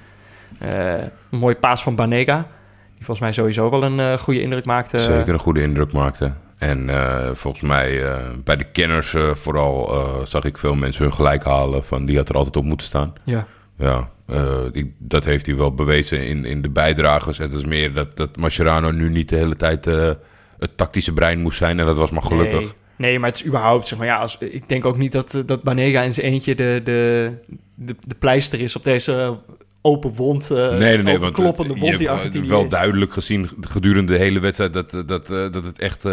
Eh, 0.60 0.94
een 1.30 1.40
mooie 1.40 1.56
paas 1.56 1.84
van 1.84 1.96
Banega. 1.96 2.48
Die 2.96 3.06
volgens 3.06 3.20
mij 3.20 3.32
sowieso 3.32 3.70
wel 3.70 3.84
een 3.84 4.20
goede 4.20 4.42
indruk 4.42 4.66
maakte. 4.66 5.00
Zeker 5.00 5.34
een 5.34 5.40
goede 5.40 5.62
indruk 5.62 5.94
maakte. 5.94 6.34
En 6.58 6.90
volgens 7.38 7.64
mij 7.64 8.04
bij 8.44 8.56
de 8.56 8.64
kenners 8.72 9.16
vooral 9.32 9.94
zag 10.24 10.44
ik 10.44 10.58
veel 10.58 10.76
mensen 10.76 11.04
hun 11.04 11.14
gelijk 11.14 11.44
halen. 11.44 11.86
Van 11.86 12.06
die 12.06 12.18
had 12.18 12.30
er 12.30 12.36
altijd 12.36 12.56
op 12.56 12.64
moeten 12.64 12.88
staan. 12.88 13.14
Ja. 13.26 13.46
Ja, 13.82 14.10
eh, 14.28 14.60
die, 14.72 14.94
dat 14.98 15.26
heeft 15.26 15.46
hij 15.46 15.56
wel 15.56 15.74
bewezen 15.74 16.28
in, 16.28 16.46
in 16.46 16.62
de 16.62 16.70
bijdragers. 16.70 17.38
Het 17.38 17.54
is 17.54 17.66
meer 17.66 17.94
dat, 17.94 18.18
dat 18.18 18.38
Mascherano 18.38 18.92
nu 18.92 19.10
niet 19.10 19.30
de 19.30 19.36
hele 19.36 19.56
tijd 19.56 19.88
eh, 19.88 20.12
het 20.60 20.78
tactische 20.78 21.14
brein 21.14 21.40
moest 21.42 21.58
zijn. 21.58 21.80
En 21.80 21.86
dat 21.86 21.98
was 21.98 22.12
maar 22.12 22.24
gelukkig. 22.24 22.60
Nee, 22.60 22.72
nee, 22.96 23.20
maar 23.20 23.30
het 23.30 23.40
is 23.40 23.46
überhaupt, 23.46 23.88
zeg 23.88 23.98
maar, 23.98 24.08
ja, 24.08 24.18
als, 24.18 24.38
ik 24.40 24.70
denk 24.70 24.86
ook 24.86 24.98
niet 24.98 25.12
dat, 25.12 25.34
eh, 25.34 25.42
dat 25.46 25.64
Banega 25.64 26.02
in 26.02 26.14
zijn 26.14 26.26
eentje 26.32 26.56
de, 26.56 26.82
de, 26.84 27.32
de, 27.76 27.96
de 28.08 28.16
pleister 28.16 28.60
is 28.60 28.76
op 28.76 28.84
deze 28.84 29.38
open 29.82 30.14
wond, 30.16 30.52
eh 30.52 30.58
nee, 30.70 30.80
nee, 30.80 30.98
nee. 30.98 31.20
Want 31.20 31.34
kloppende 31.34 31.76
wond 31.76 31.98
die 31.98 32.10
Argentinië 32.10 32.48
wel 32.48 32.64
is. 32.64 32.70
duidelijk 32.70 33.14
gezien 33.14 33.50
gedurende 33.62 34.12
de 34.12 34.18
hele 34.18 34.40
wedstrijd 34.40 34.74
dat, 34.74 34.92
dat, 34.92 35.28
dat, 35.28 35.64
het 35.66 35.80
echt 35.80 36.08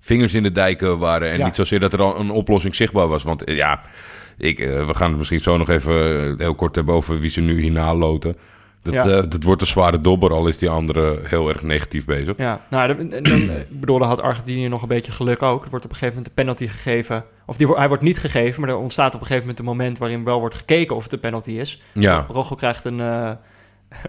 vingers 0.00 0.34
in 0.34 0.42
de 0.42 0.52
dijken 0.52 0.98
waren. 0.98 1.30
En 1.30 1.38
Ja. 1.38 1.44
niet 1.44 1.54
zozeer 1.54 1.80
dat 1.80 1.92
er 1.92 2.02
al 2.02 2.20
een 2.20 2.30
oplossing 2.30 2.74
zichtbaar 2.74 3.08
was. 3.08 3.22
Want 3.22 3.42
ja, 3.44 3.80
ik, 4.36 4.58
eh, 4.58 4.86
we 4.86 4.94
gaan 4.94 5.08
het 5.08 5.18
misschien 5.18 5.40
zo 5.40 5.56
nog 5.56 5.68
even 5.68 6.22
eh, 6.24 6.38
heel 6.38 6.54
kort 6.54 6.74
hebben 6.74 6.94
over 6.94 7.20
wie 7.20 7.30
ze 7.30 7.40
nu 7.40 7.60
hierna 7.60 7.94
loten. 7.94 8.36
Dat, 8.82 8.94
Ja. 8.94 9.04
eh, 9.06 9.22
dat 9.28 9.42
wordt 9.42 9.60
een 9.60 9.66
zware 9.66 10.00
dobber, 10.00 10.32
al 10.32 10.46
is 10.46 10.58
die 10.58 10.70
andere 10.70 11.18
heel 11.22 11.48
erg 11.48 11.62
negatief 11.62 12.04
bezig. 12.04 12.36
Ja, 12.36 12.60
nou, 12.70 12.96
dan, 12.96 13.22
dan, 13.22 13.40
ik 13.50 13.80
bedoel, 13.80 13.98
dan 13.98 14.08
had 14.08 14.20
Argentinië 14.20 14.68
nog 14.68 14.82
een 14.82 14.88
beetje 14.88 15.12
geluk 15.12 15.42
ook. 15.42 15.64
Er 15.64 15.70
wordt 15.70 15.84
op 15.84 15.90
een 15.90 15.96
gegeven 15.96 16.14
moment 16.16 16.26
een 16.26 16.44
penalty 16.44 16.66
gegeven. 16.66 17.24
Of 17.46 17.56
die, 17.56 17.66
hij 17.74 17.88
wordt 17.88 18.02
niet 18.02 18.18
gegeven, 18.18 18.60
maar 18.60 18.70
er 18.70 18.76
ontstaat 18.76 19.14
op 19.14 19.20
een 19.20 19.26
gegeven 19.26 19.40
moment 19.40 19.58
een 19.58 19.64
moment 19.64 19.98
waarin 19.98 20.24
wel 20.24 20.40
wordt 20.40 20.54
gekeken 20.54 20.96
of 20.96 21.02
het 21.02 21.12
een 21.12 21.20
penalty 21.20 21.50
is. 21.50 21.82
Ja, 21.92 22.26
Roggel 22.28 22.56
krijgt 22.56 22.84
een, 22.84 22.96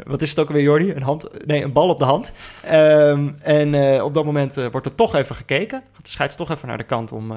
wat 0.05 0.21
is 0.21 0.29
het 0.29 0.39
ook 0.39 0.47
alweer 0.47 0.63
Jordi? 0.63 0.91
Een, 0.91 1.01
hand, 1.01 1.27
nee, 1.45 1.63
een 1.63 1.71
bal 1.73 1.89
op 1.89 1.99
de 1.99 2.05
hand. 2.05 2.31
Ehm, 2.63 3.29
en 3.41 4.01
op 4.01 4.13
dat 4.13 4.25
moment 4.25 4.55
wordt 4.71 4.85
er 4.85 4.95
toch 4.95 5.15
even 5.15 5.35
gekeken. 5.35 5.83
Gaat 5.93 6.05
de 6.05 6.09
scheids 6.11 6.35
toch 6.35 6.51
even 6.51 6.67
naar 6.67 6.77
de 6.77 6.83
kant 6.83 7.11
om... 7.11 7.33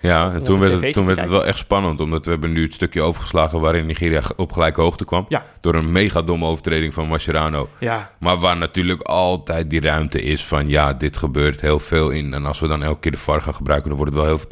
ja 0.00 0.32
en 0.32 0.42
toen 0.44 0.58
werd, 0.58 0.80
het, 0.82 0.92
toen 0.92 1.06
werd 1.06 1.20
het 1.20 1.28
wel 1.28 1.44
echt 1.46 1.58
spannend. 1.58 2.00
Omdat 2.00 2.24
we 2.24 2.30
hebben 2.30 2.52
nu 2.52 2.62
het 2.62 2.74
stukje 2.74 3.02
overgeslagen 3.02 3.60
waarin 3.60 3.86
Nigeria 3.86 4.22
op 4.36 4.52
gelijke 4.52 4.80
hoogte 4.80 5.04
kwam. 5.04 5.26
Ja. 5.28 5.44
Door 5.60 5.74
een 5.74 5.92
mega 5.92 6.22
domme 6.22 6.46
overtreding 6.46 6.94
van 6.94 7.08
Mascherano. 7.08 7.68
ja, 7.78 8.12
Maar 8.18 8.38
waar 8.38 8.56
natuurlijk 8.56 9.02
altijd 9.02 9.70
die 9.70 9.80
ruimte 9.80 10.22
is 10.22 10.44
van 10.44 10.68
ja, 10.68 10.92
dit 10.92 11.16
gebeurt 11.16 11.60
heel 11.60 11.78
veel 11.78 12.10
in. 12.10 12.34
En 12.34 12.46
als 12.46 12.60
we 12.60 12.66
dan 12.68 12.82
elke 12.82 13.00
keer 13.00 13.12
de 13.12 13.18
VAR 13.18 13.42
gaan 13.42 13.54
gebruiken, 13.54 13.88
dan 13.88 13.98
wordt 13.98 14.12
het 14.12 14.22
wel 14.22 14.30
heel 14.30 14.38
veel. 14.38 14.50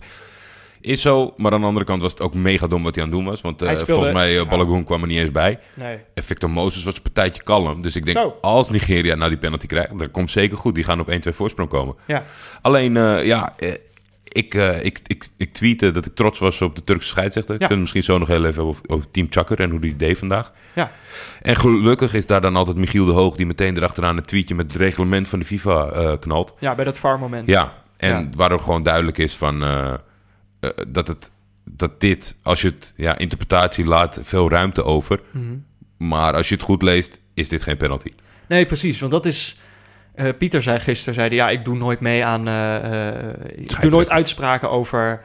Is 0.81 1.01
zo, 1.03 1.33
maar 1.37 1.53
aan 1.53 1.61
de 1.61 1.67
andere 1.67 1.85
kant 1.85 2.03
was 2.03 2.11
het 2.11 2.21
ook 2.21 2.35
mega 2.35 2.67
dom 2.67 2.83
wat 2.83 2.95
hij 2.95 3.05
aan 3.05 3.11
het 3.11 3.19
doen 3.19 3.29
was. 3.29 3.41
Want 3.41 3.63
eh, 3.63 3.69
speelde- 3.69 3.93
volgens 3.93 4.13
mij, 4.15 4.29
uh, 4.31 4.51
ja. 4.51 4.83
Kwam 4.85 5.01
er 5.03 5.07
niet 5.09 5.19
eens 5.19 5.31
bij. 5.31 5.59
nee. 5.75 5.99
En 6.15 6.23
Victor 6.23 6.51
Moses 6.51 6.85
was 6.85 6.95
een 6.97 7.03
partijtje 7.03 7.43
kalm. 7.43 7.83
Dus 7.83 7.97
ik 7.97 8.05
denk, 8.05 8.19
Zo. 8.19 8.37
als 8.41 8.71
Nigeria 8.71 9.15
nou 9.15 9.29
die 9.31 9.39
penalty 9.39 9.67
krijgt, 9.67 9.99
dan 9.99 10.11
komt 10.11 10.31
zeker 10.31 10.57
goed. 10.59 10.75
Die 10.75 10.85
gaan 10.85 11.01
op 11.01 11.09
1-2 11.11 11.13
voorsprong 11.35 11.69
komen. 11.69 11.95
Ja, 12.07 12.23
Alleen, 12.63 12.97
eh, 12.97 13.25
ja, 13.27 13.55
ik, 14.33 14.55
eh, 14.55 14.85
ik, 14.85 15.01
ik, 15.07 15.27
ik 15.37 15.53
tweette 15.53 15.91
dat 15.91 16.07
ik 16.07 16.15
trots 16.15 16.39
was 16.39 16.63
op 16.63 16.77
de 16.77 16.85
Turkse 16.85 17.09
scheidsrechter. 17.09 17.53
Ja. 17.55 17.59
Kunnen 17.61 17.81
misschien 17.81 18.03
zo 18.03 18.19
nog 18.19 18.29
heel 18.29 18.45
even 18.45 18.63
over, 18.63 18.83
over 18.87 19.11
Team 19.11 19.27
Chakker 19.31 19.61
en 19.61 19.71
hoe 19.71 19.81
die 19.81 19.97
deed 19.97 20.19
vandaag. 20.19 20.53
ja. 20.75 20.93
En 21.43 21.57
gelukkig 21.57 22.15
is 22.15 22.27
daar 22.27 22.41
dan 22.41 22.57
altijd 22.57 22.77
Michiel 22.77 23.05
de 23.05 23.13
Hoog... 23.13 23.37
die 23.37 23.47
meteen 23.47 23.77
erachteraan 23.77 24.17
een 24.17 24.23
tweetje 24.23 24.55
met 24.55 24.73
het 24.73 24.81
reglement 24.81 25.29
van 25.29 25.39
de 25.39 25.45
FIFA 25.45 25.89
eh, 25.89 26.13
knalt. 26.21 26.55
ja 26.59 26.75
bij 26.75 26.85
dat 26.85 26.99
VAR-moment. 26.99 27.49
Ja, 27.49 27.73
en 27.97 28.09
Ja. 28.23 28.29
waardoor 28.37 28.61
gewoon 28.61 28.83
duidelijk 28.83 29.19
is 29.19 29.35
van... 29.37 29.63
eh, 29.65 29.95
dat, 30.89 31.07
het, 31.09 31.31
dat 31.65 32.01
dit, 32.01 32.37
als 32.43 32.61
je 32.63 32.69
het... 32.69 32.93
Ja, 32.97 33.19
interpretatie 33.19 33.85
laat 33.85 34.21
veel 34.23 34.51
ruimte 34.51 34.85
over. 34.85 35.21
Mhm. 35.31 35.45
Maar 36.09 36.35
als 36.35 36.49
je 36.49 36.55
het 36.55 36.65
goed 36.65 36.83
leest, 36.83 37.21
is 37.35 37.49
dit 37.49 37.63
geen 37.63 37.77
penalty. 37.77 38.11
Nee, 38.49 38.67
precies. 38.67 39.01
Want 39.01 39.13
dat 39.13 39.27
is. 39.27 39.59
Eh, 40.17 40.29
Pieter 40.39 40.63
zei 40.63 40.79
gisteren: 40.79 41.15
zei 41.15 41.35
ja, 41.35 41.49
ik 41.49 41.65
doe 41.65 41.77
nooit 41.77 42.01
mee 42.01 42.25
aan. 42.25 42.49
eh, 42.49 43.17
eh, 43.17 43.35
ik 43.57 43.81
doe 43.81 43.91
nooit 43.91 44.11
uitspraken 44.11 44.71
over 44.71 45.23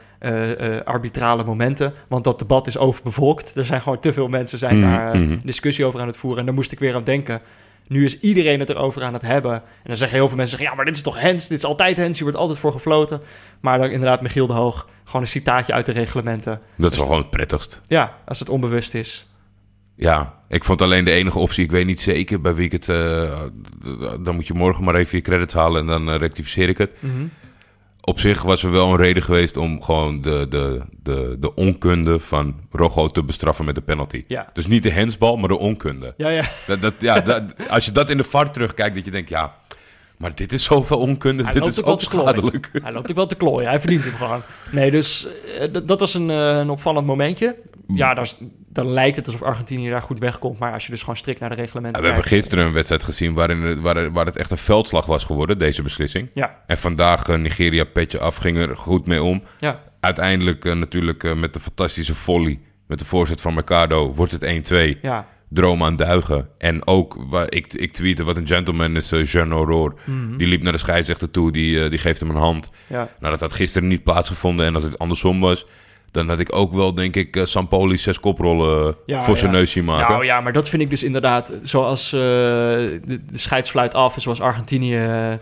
arbitrale 0.84 1.44
momenten. 1.44 1.92
Want 2.08 2.24
dat 2.24 2.38
debat 2.38 2.66
is 2.66 2.78
overbevolkt. 2.78 3.56
Er 3.56 3.64
zijn 3.64 3.80
gewoon 3.80 3.98
te 4.00 4.12
veel 4.12 4.28
mensen 4.28 4.58
zijn 4.58 4.78
Mhm, 4.78 4.90
daar 4.90 5.18
mhm. 5.18 5.36
discussie 5.42 5.84
over 5.84 6.00
aan 6.00 6.06
het 6.06 6.16
voeren. 6.16 6.38
En 6.38 6.44
daar 6.44 6.54
moest 6.54 6.72
ik 6.72 6.78
weer 6.78 6.94
aan 6.94 7.04
denken. 7.04 7.40
Nu 7.86 8.04
is 8.04 8.20
iedereen 8.20 8.60
het 8.60 8.70
erover 8.70 9.02
aan 9.02 9.12
het 9.12 9.22
hebben. 9.22 9.52
En 9.54 9.62
dan 9.84 9.96
zeggen 9.96 10.18
heel 10.18 10.28
veel 10.28 10.36
mensen: 10.36 10.56
zeggen, 10.56 10.70
ja, 10.70 10.76
maar 10.76 10.84
dit 10.92 10.96
is 10.96 11.02
toch 11.02 11.20
Hens? 11.20 11.48
Dit 11.48 11.58
is 11.58 11.64
altijd 11.64 11.96
Hens. 11.96 12.14
Hier 12.14 12.22
wordt 12.24 12.38
altijd 12.38 12.58
voor 12.58 12.72
gefloten. 12.72 13.20
Maar 13.60 13.78
dan 13.78 13.90
inderdaad, 13.90 14.20
Michiel 14.20 14.46
de 14.46 14.52
Hoog. 14.52 14.88
Gewoon 15.04 15.22
een 15.22 15.28
citaatje 15.28 15.72
uit 15.72 15.86
de 15.86 15.92
reglementen. 15.92 16.60
Dat 16.76 16.90
is 16.90 16.96
wel 16.96 17.06
gewoon 17.06 17.20
het 17.20 17.30
prettigst. 17.30 17.80
Ja, 17.86 18.16
als 18.24 18.38
het 18.38 18.48
onbewust 18.48 18.94
is. 18.94 19.26
Ja, 20.02 20.34
ik 20.48 20.64
vond 20.64 20.82
alleen 20.82 21.04
de 21.04 21.10
enige 21.10 21.38
optie. 21.38 21.64
Ik 21.64 21.70
weet 21.70 21.86
niet 21.86 22.00
zeker 22.00 22.40
bij 22.40 22.54
wie 22.54 22.64
ik 22.64 22.72
het... 22.72 22.88
eh, 22.88 23.40
dan 24.20 24.34
moet 24.34 24.46
je 24.46 24.54
morgen 24.54 24.84
maar 24.84 24.94
even 24.94 25.16
je 25.16 25.22
credits 25.24 25.54
halen 25.54 25.80
en 25.80 25.86
dan 25.86 26.10
eh, 26.10 26.16
rectificeer 26.18 26.68
ik 26.68 26.78
het. 26.78 26.90
Mhm. 26.98 27.22
Op 28.04 28.20
zich 28.20 28.42
was 28.42 28.62
er 28.62 28.70
wel 28.70 28.90
een 28.90 28.96
reden 28.96 29.22
geweest 29.22 29.56
om 29.56 29.82
gewoon 29.82 30.20
de, 30.20 30.46
de, 30.48 30.80
de, 31.02 31.36
de 31.40 31.54
onkunde 31.54 32.18
van 32.18 32.54
Rogo 32.70 33.08
te 33.08 33.22
bestraffen 33.22 33.64
met 33.64 33.74
de 33.74 33.80
penalty. 33.80 34.24
Ja. 34.28 34.50
Dus 34.52 34.66
niet 34.66 34.82
de 34.82 34.90
hensbal, 34.90 35.36
maar 35.36 35.48
de 35.48 35.58
onkunde. 35.58 36.14
Ja, 36.16 36.28
ja. 36.28 36.44
Dat, 36.66 36.80
dat, 36.80 36.94
ja, 36.98 37.20
dat, 37.20 37.42
als 37.68 37.84
je 37.84 37.92
dat 37.92 38.10
in 38.10 38.16
de 38.16 38.24
VAR 38.24 38.50
terugkijkt, 38.52 38.94
dat 38.94 39.04
je 39.04 39.10
denkt, 39.10 39.28
ja, 39.28 39.54
Maar 40.16 40.34
dit 40.34 40.52
is 40.52 40.64
zoveel 40.64 40.98
onkunde, 40.98 41.42
Hij 41.44 41.52
dit 41.52 41.66
is 41.66 41.82
ook 41.82 42.00
schadelijk. 42.00 42.70
Hij 42.82 42.92
loopt 42.92 43.10
ook 43.10 43.16
wel 43.16 43.26
te 43.26 43.34
klooien. 43.34 43.68
Hij 43.68 43.80
verdient 43.80 44.04
hem 44.04 44.14
gewoon. 44.14 44.42
Nee, 44.70 44.90
dus 44.90 45.26
eh, 45.58 45.68
dat 45.84 46.00
was 46.00 46.14
een, 46.14 46.28
een 46.28 46.70
opvallend 46.70 47.06
momentje. 47.06 47.56
Ja, 47.94 48.24
dan 48.68 48.86
lijkt 48.92 49.16
het 49.16 49.26
alsof 49.26 49.42
Argentinië 49.42 49.90
daar 49.90 50.02
goed 50.02 50.18
wegkomt. 50.18 50.58
Maar 50.58 50.72
als 50.72 50.84
je 50.84 50.90
dus 50.90 51.00
gewoon 51.00 51.16
strikt 51.16 51.40
naar 51.40 51.48
de 51.48 51.54
Ja, 51.56 51.60
reglementen 51.62 52.00
we 52.00 52.06
hebben 52.06 52.24
kijkt- 52.24 52.42
gisteren 52.42 52.66
een 52.66 52.72
wedstrijd 52.72 53.04
gezien 53.04 53.34
waarin, 53.34 53.80
waar, 53.80 54.12
waar 54.12 54.26
het 54.26 54.36
echt 54.36 54.50
een 54.50 54.56
veldslag 54.56 55.06
was 55.06 55.24
geworden, 55.24 55.58
deze 55.58 55.82
beslissing. 55.82 56.30
Ja, 56.34 56.58
En 56.66 56.78
vandaag 56.78 57.28
eh, 57.28 57.36
Nigeria 57.38 57.84
petje 57.84 58.18
af, 58.18 58.36
ging 58.36 58.56
er 58.56 58.76
goed 58.76 59.06
mee 59.06 59.22
om. 59.22 59.42
ja. 59.58 59.80
Uiteindelijk 60.00 60.64
eh, 60.64 60.74
natuurlijk 60.74 61.24
eh, 61.24 61.34
met 61.34 61.52
de 61.52 61.60
fantastische 61.60 62.14
volley, 62.14 62.60
met 62.86 62.98
de 62.98 63.04
voorzet 63.04 63.40
van 63.40 63.54
Mercado, 63.54 64.14
wordt 64.14 64.32
het 64.32 64.70
1-2. 64.96 64.98
Ja, 65.02 65.26
Droom 65.48 65.82
aan 65.84 65.96
duigen. 65.96 66.48
En 66.58 66.86
ook, 66.86 67.16
waar, 67.28 67.46
ik, 67.52 67.72
ik 67.74 67.92
tweette 67.92 68.24
wat 68.24 68.36
een 68.36 68.46
gentleman 68.46 68.96
is, 68.96 69.12
uh, 69.12 69.24
Jean 69.24 69.52
Aurore. 69.52 69.94
Mhm. 70.04 70.36
Die 70.36 70.46
liep 70.46 70.62
naar 70.62 70.72
de 70.72 70.78
scheidsrechter 70.78 71.30
toe, 71.30 71.52
die, 71.52 71.88
die 71.88 71.98
geeft 71.98 72.20
hem 72.20 72.30
een 72.30 72.36
hand. 72.36 72.70
ja. 72.86 73.08
Nou, 73.18 73.32
dat 73.32 73.40
had 73.40 73.52
gisteren 73.52 73.88
niet 73.88 74.02
plaatsgevonden. 74.02 74.66
En 74.66 74.74
als 74.74 74.82
het 74.82 74.98
andersom 74.98 75.40
was, 75.40 75.66
dan 76.12 76.28
had 76.28 76.40
ik 76.40 76.54
ook 76.54 76.72
wel, 76.72 76.94
denk 76.94 77.16
ik, 77.16 77.36
uh, 77.36 77.44
Sampoli 77.44 77.98
zes 77.98 78.20
koprollen 78.20 78.96
Ja, 79.06 79.22
voor 79.22 79.36
zijn 79.36 79.52
ja. 79.52 79.58
neus 79.58 79.70
zien 79.70 79.84
maken. 79.84 80.12
Nou 80.12 80.24
ja, 80.24 80.40
maar 80.40 80.52
dat 80.52 80.68
vind 80.68 80.82
ik 80.82 80.90
dus 80.90 81.02
inderdaad... 81.02 81.52
Zoals 81.62 82.12
eh, 82.12 82.20
de, 82.20 83.00
de 83.04 83.38
scheidsfluit 83.38 83.94
af 83.94 84.14
en 84.14 84.20
zoals 84.20 84.40
Argentinië... 84.40 84.96
eh, 84.96 85.32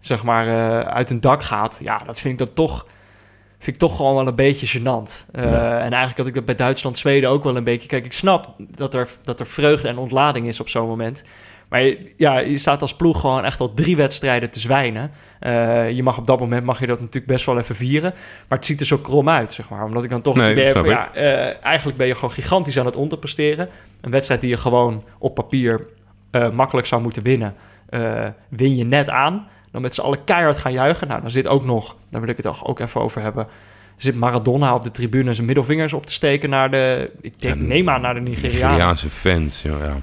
zeg 0.00 0.22
maar 0.22 0.46
eh, 0.46 0.78
uit 0.88 1.10
een 1.10 1.20
dak 1.20 1.42
gaat. 1.42 1.80
Ja, 1.82 2.00
dat 2.06 2.20
vind 2.20 2.40
ik 2.40 2.46
dan 2.46 2.54
toch... 2.54 2.86
Vind 3.58 3.82
ik 3.82 3.88
toch 3.88 3.96
gewoon 3.96 4.14
wel 4.14 4.26
een 4.26 4.34
beetje 4.34 4.78
gênant. 4.78 5.30
Eh, 5.32 5.50
Ja. 5.50 5.74
En 5.74 5.80
eigenlijk 5.92 6.16
had 6.16 6.26
ik 6.26 6.34
dat 6.34 6.44
bij 6.44 6.54
Duitsland, 6.54 6.98
Zweden 6.98 7.30
ook 7.30 7.44
wel 7.44 7.56
een 7.56 7.64
beetje. 7.64 7.88
Kijk, 7.88 8.04
ik 8.04 8.12
snap 8.12 8.54
dat 8.58 8.94
er, 8.94 9.08
dat 9.22 9.40
er 9.40 9.46
vreugde 9.46 9.88
en 9.88 9.98
ontlading 9.98 10.46
is 10.46 10.60
op 10.60 10.68
zo'n 10.68 10.86
moment. 10.88 11.24
Maar 11.68 11.82
je- 11.82 12.12
ja, 12.16 12.38
je 12.38 12.56
staat 12.58 12.80
als 12.80 12.94
ploeg 12.96 13.20
gewoon 13.20 13.44
echt 13.44 13.60
al 13.60 13.72
drie 13.74 13.96
wedstrijden 13.96 14.50
te 14.50 14.60
zwijnen. 14.60 15.10
Eh, 15.40 15.90
je 15.90 16.02
mag 16.02 16.18
op 16.18 16.26
dat 16.26 16.40
moment 16.40 16.64
mag 16.64 16.80
je 16.80 16.86
dat 16.86 16.98
natuurlijk 17.00 17.26
best 17.26 17.46
wel 17.46 17.58
even 17.58 17.76
vieren. 17.76 18.14
Maar 18.48 18.58
het 18.58 18.66
ziet 18.66 18.80
er 18.80 18.86
zo 18.86 18.98
krom 18.98 19.28
uit, 19.28 19.52
zeg 19.52 19.68
maar. 19.68 19.84
Omdat 19.84 20.04
ik 20.04 20.10
dan 20.10 20.22
toch 20.22 20.36
Nee, 20.36 20.52
idee 20.52 20.64
heb 20.64 20.84
ja, 20.84 21.14
eh, 21.14 21.64
eigenlijk 21.64 21.98
ben 21.98 22.06
je 22.06 22.14
gewoon 22.14 22.30
gigantisch 22.32 22.78
aan 22.78 22.86
het 22.86 22.96
onderpresteren. 22.96 23.68
Een 24.00 24.10
wedstrijd 24.10 24.40
die 24.40 24.50
je 24.50 24.56
gewoon 24.56 25.04
op 25.18 25.34
papier 25.34 25.86
eh, 26.30 26.50
makkelijk 26.50 26.86
zou 26.86 27.02
moeten 27.02 27.22
winnen. 27.22 27.54
win 28.48 28.76
je 28.76 28.84
net 28.84 29.08
aan. 29.08 29.48
Dan 29.72 29.82
met 29.82 29.94
z'n 29.94 30.00
allen 30.00 30.24
keihard 30.24 30.56
gaan 30.56 30.72
juichen. 30.72 31.08
Nou, 31.08 31.20
dan 31.20 31.30
zit 31.30 31.46
ook 31.46 31.64
nog, 31.64 31.96
daar 32.10 32.20
wil 32.20 32.30
ik 32.30 32.36
het 32.36 32.46
ook 32.62 32.80
even 32.80 33.00
over 33.00 33.22
hebben. 33.22 33.46
Zit 33.96 34.14
Maradona 34.14 34.74
op 34.74 34.82
de 34.82 34.90
tribune 34.90 35.34
zijn 35.34 35.46
middelvingers 35.46 35.92
op 35.92 36.06
te 36.06 36.12
steken 36.12 36.50
naar 36.50 36.70
de, 36.70 37.10
ik 37.20 37.38
denk, 37.40 37.56
Ja, 37.56 37.62
neem 37.62 37.88
aan 37.90 38.00
naar 38.00 38.14
de 38.14 38.20
Nigerianen. 38.20 38.60
Nigeriaanse 38.68 39.08
fans, 39.08 39.62
ja, 39.62 39.70
ja. 39.84 39.96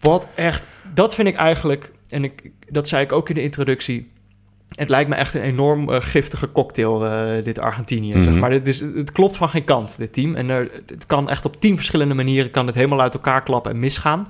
Wat 0.00 0.26
echt, 0.34 0.66
dat 0.94 1.14
vind 1.14 1.28
ik 1.28 1.36
eigenlijk, 1.36 1.92
en 2.08 2.24
ik, 2.24 2.50
dat 2.68 2.88
zei 2.88 3.04
ik 3.04 3.12
ook 3.12 3.28
in 3.28 3.34
de 3.34 3.42
introductie. 3.42 4.12
Het 4.68 4.88
lijkt 4.88 5.08
me 5.08 5.14
echt 5.14 5.34
een 5.34 5.42
enorm 5.42 5.90
eh, 5.90 6.00
giftige 6.00 6.52
cocktail, 6.52 7.06
eh, 7.06 7.44
dit 7.44 7.58
Argentinië. 7.58 8.12
zeg 8.12 8.24
Mhm. 8.24 8.38
maar 8.38 8.50
dit 8.50 8.66
is, 8.66 8.80
het 8.80 9.12
klopt 9.12 9.36
van 9.36 9.48
geen 9.48 9.64
kant, 9.64 9.98
dit 9.98 10.12
team. 10.12 10.34
En 10.34 10.50
er, 10.50 10.70
het 10.86 11.06
kan 11.06 11.28
echt 11.28 11.44
op 11.44 11.60
tien 11.60 11.76
verschillende 11.76 12.14
manieren 12.14 12.50
kan 12.50 12.66
het 12.66 12.74
helemaal 12.74 13.00
uit 13.00 13.14
elkaar 13.14 13.42
klappen 13.42 13.72
en 13.72 13.78
misgaan. 13.78 14.28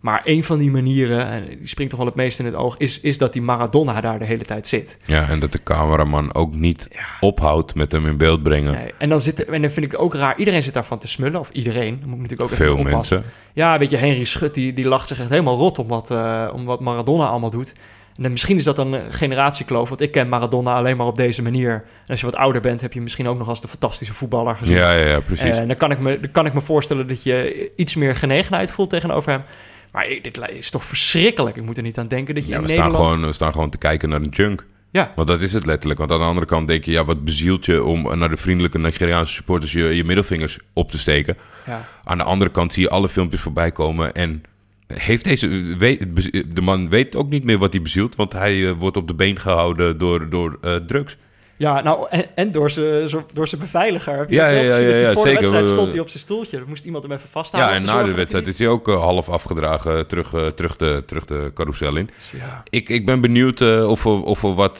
Maar 0.00 0.20
een 0.24 0.44
van 0.44 0.58
die 0.58 0.70
manieren, 0.70 1.26
en 1.26 1.44
die 1.58 1.66
springt 1.66 1.90
toch 1.90 2.00
wel 2.00 2.08
het 2.08 2.18
meest 2.18 2.38
in 2.38 2.44
het 2.44 2.54
oog, 2.54 2.76
is, 2.76 3.00
is 3.00 3.18
dat 3.18 3.32
die 3.32 3.42
Maradona 3.42 4.00
daar 4.00 4.18
de 4.18 4.24
hele 4.24 4.44
tijd 4.44 4.68
zit. 4.68 4.98
Ja, 5.04 5.28
en 5.28 5.40
dat 5.40 5.52
de 5.52 5.62
cameraman 5.62 6.34
ook 6.34 6.54
niet 6.54 6.88
ophoudt 7.20 7.74
met 7.74 7.92
hem 7.92 8.06
in 8.06 8.16
beeld 8.16 8.42
brengen. 8.42 8.72
Nee, 8.72 8.94
en, 8.98 9.08
dan 9.08 9.20
zit, 9.20 9.44
en 9.44 9.62
dan 9.62 9.70
vind 9.70 9.86
ik 9.86 9.92
het 9.92 10.00
ook 10.00 10.14
raar, 10.14 10.38
iedereen 10.38 10.62
zit 10.62 10.74
daarvan 10.74 10.98
te 10.98 11.08
smullen. 11.08 11.40
Of 11.40 11.50
iedereen, 11.50 11.98
dan 12.00 12.08
moet 12.08 12.18
ik 12.18 12.20
natuurlijk 12.20 12.42
ook 12.42 12.50
even 12.50 12.66
Veel 12.66 12.92
mensen. 12.92 13.24
Ja, 13.52 13.78
weet 13.78 13.90
je, 13.90 13.96
Henry 13.96 14.24
Schut, 14.24 14.54
die, 14.54 14.72
die 14.72 14.88
lacht 14.88 15.08
zich 15.08 15.20
echt 15.20 15.30
helemaal 15.30 15.56
rot 15.56 15.78
om 15.78 15.88
wat, 15.88 16.10
eh, 16.10 16.48
om 16.52 16.64
wat 16.64 16.80
Maradona 16.80 17.26
allemaal 17.26 17.50
doet. 17.50 17.74
En 18.16 18.22
dan, 18.22 18.30
misschien 18.30 18.56
is 18.56 18.64
dat 18.64 18.78
een 18.78 18.94
eh, 18.94 19.00
generatiekloof, 19.10 19.88
want 19.88 20.00
ik 20.00 20.12
ken 20.12 20.28
Maradona 20.28 20.74
alleen 20.74 20.96
maar 20.96 21.06
op 21.06 21.16
deze 21.16 21.42
manier. 21.42 21.72
En 21.72 22.06
als 22.06 22.20
je 22.20 22.26
wat 22.26 22.36
ouder 22.36 22.60
bent, 22.60 22.80
heb 22.80 22.92
je 22.92 23.00
misschien 23.00 23.28
ook 23.28 23.38
nog 23.38 23.48
als 23.48 23.60
de 23.60 23.68
fantastische 23.68 24.14
voetballer 24.14 24.56
gezien. 24.56 24.76
Ja, 24.76 24.92
ja, 24.92 25.06
ja, 25.06 25.20
precies. 25.20 25.56
En 25.56 25.68
dan 25.68 25.76
kan, 25.76 25.90
ik 25.90 25.98
me, 25.98 26.20
dan 26.20 26.30
kan 26.30 26.46
ik 26.46 26.54
me 26.54 26.60
voorstellen 26.60 27.08
dat 27.08 27.22
je 27.22 27.70
iets 27.76 27.94
meer 27.94 28.16
genegenheid 28.16 28.70
voelt 28.70 28.90
tegenover 28.90 29.32
hem. 29.32 29.42
Maar 29.92 30.08
dit 30.22 30.40
is 30.48 30.70
toch 30.70 30.84
verschrikkelijk. 30.84 31.56
Ik 31.56 31.62
moet 31.62 31.76
er 31.76 31.82
niet 31.82 31.98
aan 31.98 32.08
denken 32.08 32.34
dat 32.34 32.44
je 32.44 32.50
ja, 32.50 32.56
in 32.56 32.62
we, 32.62 32.68
staan 32.68 32.82
Nederland... 32.82 33.08
gewoon, 33.08 33.26
we 33.26 33.32
staan 33.32 33.52
gewoon 33.52 33.70
te 33.70 33.78
kijken 33.78 34.08
naar 34.08 34.20
een 34.20 34.28
junk. 34.28 34.66
Ja, 34.90 35.12
Want 35.16 35.28
dat 35.28 35.42
is 35.42 35.52
het 35.52 35.66
letterlijk. 35.66 35.98
Want 35.98 36.12
aan 36.12 36.18
de 36.18 36.24
andere 36.24 36.46
kant 36.46 36.68
denk 36.68 36.84
je, 36.84 36.90
ja, 36.90 37.04
wat 37.04 37.24
bezielt 37.24 37.66
je 37.66 37.84
om 37.84 38.18
naar 38.18 38.30
de 38.30 38.36
vriendelijke 38.36 38.78
Nigeriaanse 38.78 39.34
supporters 39.34 39.72
je, 39.72 39.84
je 39.84 40.04
middelvingers 40.04 40.58
op 40.72 40.90
te 40.90 40.98
steken. 40.98 41.36
ja. 41.66 41.88
Aan 42.04 42.18
de 42.18 42.24
andere 42.24 42.50
kant 42.50 42.72
zie 42.72 42.82
je 42.82 42.90
alle 42.90 43.08
filmpjes 43.08 43.40
voorbij 43.40 43.72
komen 43.72 44.14
en 44.14 44.44
heeft 44.94 45.24
deze, 45.24 45.48
weet, 45.78 46.06
de 46.54 46.60
man 46.60 46.88
weet 46.88 47.16
ook 47.16 47.28
niet 47.28 47.44
meer 47.44 47.58
wat 47.58 47.72
hij 47.72 47.82
bezielt, 47.82 48.16
want 48.16 48.32
hij 48.32 48.68
eh, 48.68 48.74
wordt 48.78 48.96
op 48.96 49.06
de 49.06 49.14
been 49.14 49.40
gehouden 49.40 49.98
door, 49.98 50.28
door 50.28 50.58
eh, 50.60 50.74
drugs. 50.74 51.16
Ja, 51.60 51.82
nou, 51.82 52.06
en, 52.10 52.24
en 52.34 52.52
door 52.52 52.70
zijn 52.70 53.08
zo- 53.08 53.24
door 53.32 53.48
zijn 53.48 53.60
beveiliger. 53.60 54.26
Ja, 54.28 54.48
ja, 54.48 54.60
ja, 54.76 55.12
voor 55.12 55.22
zeker. 55.22 55.22
de 55.22 55.32
wedstrijd 55.32 55.64
We- 55.68 55.72
stond 55.74 55.92
hij 55.92 56.00
op 56.00 56.08
zijn 56.08 56.22
stoeltje. 56.22 56.58
Dan 56.58 56.68
moest 56.68 56.84
iemand 56.84 57.02
hem 57.04 57.12
even 57.12 57.28
vasthouden. 57.28 57.72
Ja, 57.72 57.78
en 57.80 57.84
na 57.86 58.02
de 58.02 58.14
wedstrijd 58.14 58.46
is 58.46 58.58
hij 58.58 58.68
ook 58.68 58.88
eh, 58.88 59.00
half 59.00 59.28
afgedragen 59.28 60.06
terug, 60.06 60.34
eh, 60.34 60.44
terug, 60.44 60.76
de, 60.76 61.02
terug 61.06 61.24
de 61.24 61.50
carousel 61.54 61.96
in. 61.96 62.10
Ja. 62.32 62.62
Ik, 62.70 62.88
ik 62.88 63.06
ben 63.06 63.20
benieuwd 63.20 63.60
eh, 63.60 63.88
of, 63.88 64.04
er, 64.04 64.22
of 64.22 64.40
wat 64.40 64.78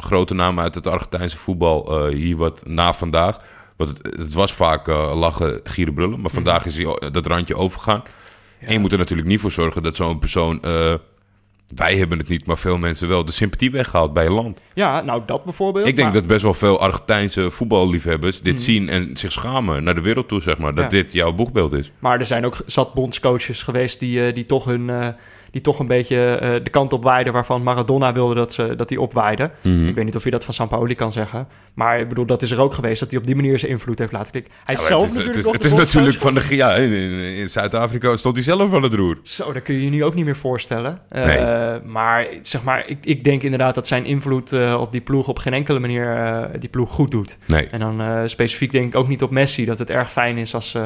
grote 0.00 0.34
namen 0.34 0.64
uit 0.64 0.74
het 0.74 0.86
Argentijnse 0.86 1.38
voetbal 1.38 2.06
hier 2.06 2.36
wat 2.36 2.62
na 2.66 2.92
vandaag. 2.92 3.38
Want 3.76 3.90
het, 3.90 4.16
het 4.18 4.34
was 4.34 4.52
vaak 4.52 4.86
lachen, 5.14 5.60
gieren, 5.64 5.94
brullen. 5.94 6.20
Maar 6.20 6.30
vandaag 6.30 6.66
is 6.66 6.76
hij, 6.76 7.10
dat 7.12 7.26
randje 7.26 7.56
overgegaan. 7.56 8.02
En 8.60 8.72
je 8.72 8.78
moet 8.78 8.92
er 8.92 8.98
natuurlijk 8.98 9.28
niet 9.28 9.40
voor 9.40 9.50
zorgen 9.52 9.82
dat 9.82 9.96
zo'n 9.96 10.18
persoon... 10.18 10.60
wij 11.74 11.96
hebben 11.96 12.18
het 12.18 12.28
niet, 12.28 12.46
maar 12.46 12.58
veel 12.58 12.78
mensen 12.78 13.08
wel. 13.08 13.24
De 13.24 13.32
sympathie 13.32 13.70
weghaalt 13.70 14.12
bij 14.12 14.24
je 14.24 14.30
land. 14.30 14.60
Ja, 14.74 15.00
nou 15.00 15.22
dat 15.26 15.44
bijvoorbeeld. 15.44 15.86
Ik 15.86 15.96
denk 15.96 16.08
maar- 16.08 16.16
dat 16.20 16.26
best 16.26 16.42
wel 16.42 16.54
veel 16.54 16.80
Argentijnse 16.80 17.50
voetballiefhebbers 17.50 18.40
dit 18.40 18.60
zien 18.60 18.88
en 18.88 19.16
zich 19.16 19.32
schamen 19.32 19.84
naar 19.84 19.94
de 19.94 20.00
wereld 20.00 20.28
toe, 20.28 20.42
zeg 20.42 20.58
maar. 20.58 20.74
Dat 20.74 20.84
Ja. 20.84 20.90
dit 20.90 21.12
jouw 21.12 21.32
boegbeeld 21.32 21.72
is. 21.72 21.90
Maar 21.98 22.18
er 22.18 22.26
zijn 22.26 22.46
ook 22.46 22.56
zat 22.66 22.94
bondscoaches 22.94 23.62
geweest 23.62 24.00
die, 24.00 24.26
eh, 24.26 24.34
die 24.34 24.46
toch 24.46 24.64
hun... 24.64 24.90
eh, 24.90 25.08
die 25.50 25.60
toch 25.60 25.78
een 25.78 25.86
beetje 25.86 26.36
eh, 26.36 26.64
de 26.64 26.70
kant 26.70 26.92
op 26.92 27.02
waaiden 27.02 27.32
waarvan 27.32 27.62
Maradona 27.62 28.12
wilde 28.12 28.34
dat, 28.34 28.52
ze, 28.52 28.76
dat 28.76 28.88
hij 28.88 28.98
opwaaide. 28.98 29.50
Mhm. 29.62 29.86
Ik 29.86 29.94
weet 29.94 30.04
niet 30.04 30.16
of 30.16 30.24
je 30.24 30.30
dat 30.30 30.44
van 30.44 30.54
Sampaoli 30.54 30.94
kan 30.94 31.12
zeggen. 31.12 31.48
Maar 31.74 32.00
ik 32.00 32.08
bedoel, 32.08 32.26
dat 32.26 32.42
is 32.42 32.50
er 32.50 32.60
ook 32.60 32.74
geweest 32.74 33.00
dat 33.00 33.10
hij 33.10 33.20
op 33.20 33.26
die 33.26 33.34
manier 33.34 33.58
zijn 33.58 33.72
invloed 33.72 33.98
heeft 33.98 34.12
laten 34.12 34.30
klikken. 34.30 34.52
Hij 34.64 34.74
Ja, 34.74 34.80
zelf 34.80 35.02
het 35.02 35.10
is, 35.10 35.16
natuurlijk 35.16 35.36
het 35.36 35.46
ook 35.46 35.54
is, 35.54 35.70
de 35.70 35.76
het 35.76 35.86
is 35.86 35.94
natuurlijk 35.94 36.20
van 36.20 36.34
de... 36.34 36.56
Ja, 36.56 36.74
in, 36.74 37.50
Zuid-Afrika 37.50 38.16
stond 38.16 38.34
hij 38.34 38.44
zelf 38.44 38.70
van 38.70 38.82
het 38.82 38.94
roer. 38.94 39.18
Zo, 39.22 39.52
dat 39.52 39.62
kun 39.62 39.74
je 39.74 39.84
je 39.84 39.90
nu 39.90 40.04
ook 40.04 40.14
niet 40.14 40.24
meer 40.24 40.36
voorstellen. 40.36 41.00
Eh, 41.08 41.24
Nee. 41.24 41.80
Maar 41.84 42.26
zeg 42.42 42.62
maar, 42.62 42.86
ik, 42.86 42.98
ik 43.04 43.24
denk 43.24 43.42
inderdaad 43.42 43.74
dat 43.74 43.86
zijn 43.86 44.04
invloed 44.04 44.52
eh, 44.52 44.80
op 44.80 44.90
die 44.90 45.00
ploeg 45.00 45.28
op 45.28 45.38
geen 45.38 45.52
enkele 45.52 45.78
manier 45.78 46.48
die 46.58 46.68
ploeg 46.68 46.90
goed 46.90 47.10
doet. 47.10 47.38
Nee. 47.46 47.66
En 47.66 47.80
dan 47.80 48.28
specifiek 48.28 48.72
denk 48.72 48.86
ik 48.86 48.96
ook 48.96 49.08
niet 49.08 49.22
op 49.22 49.30
Messi. 49.30 49.64
Dat 49.64 49.78
het 49.78 49.90
erg 49.90 50.12
fijn 50.12 50.38
is 50.38 50.54
als, 50.54 50.76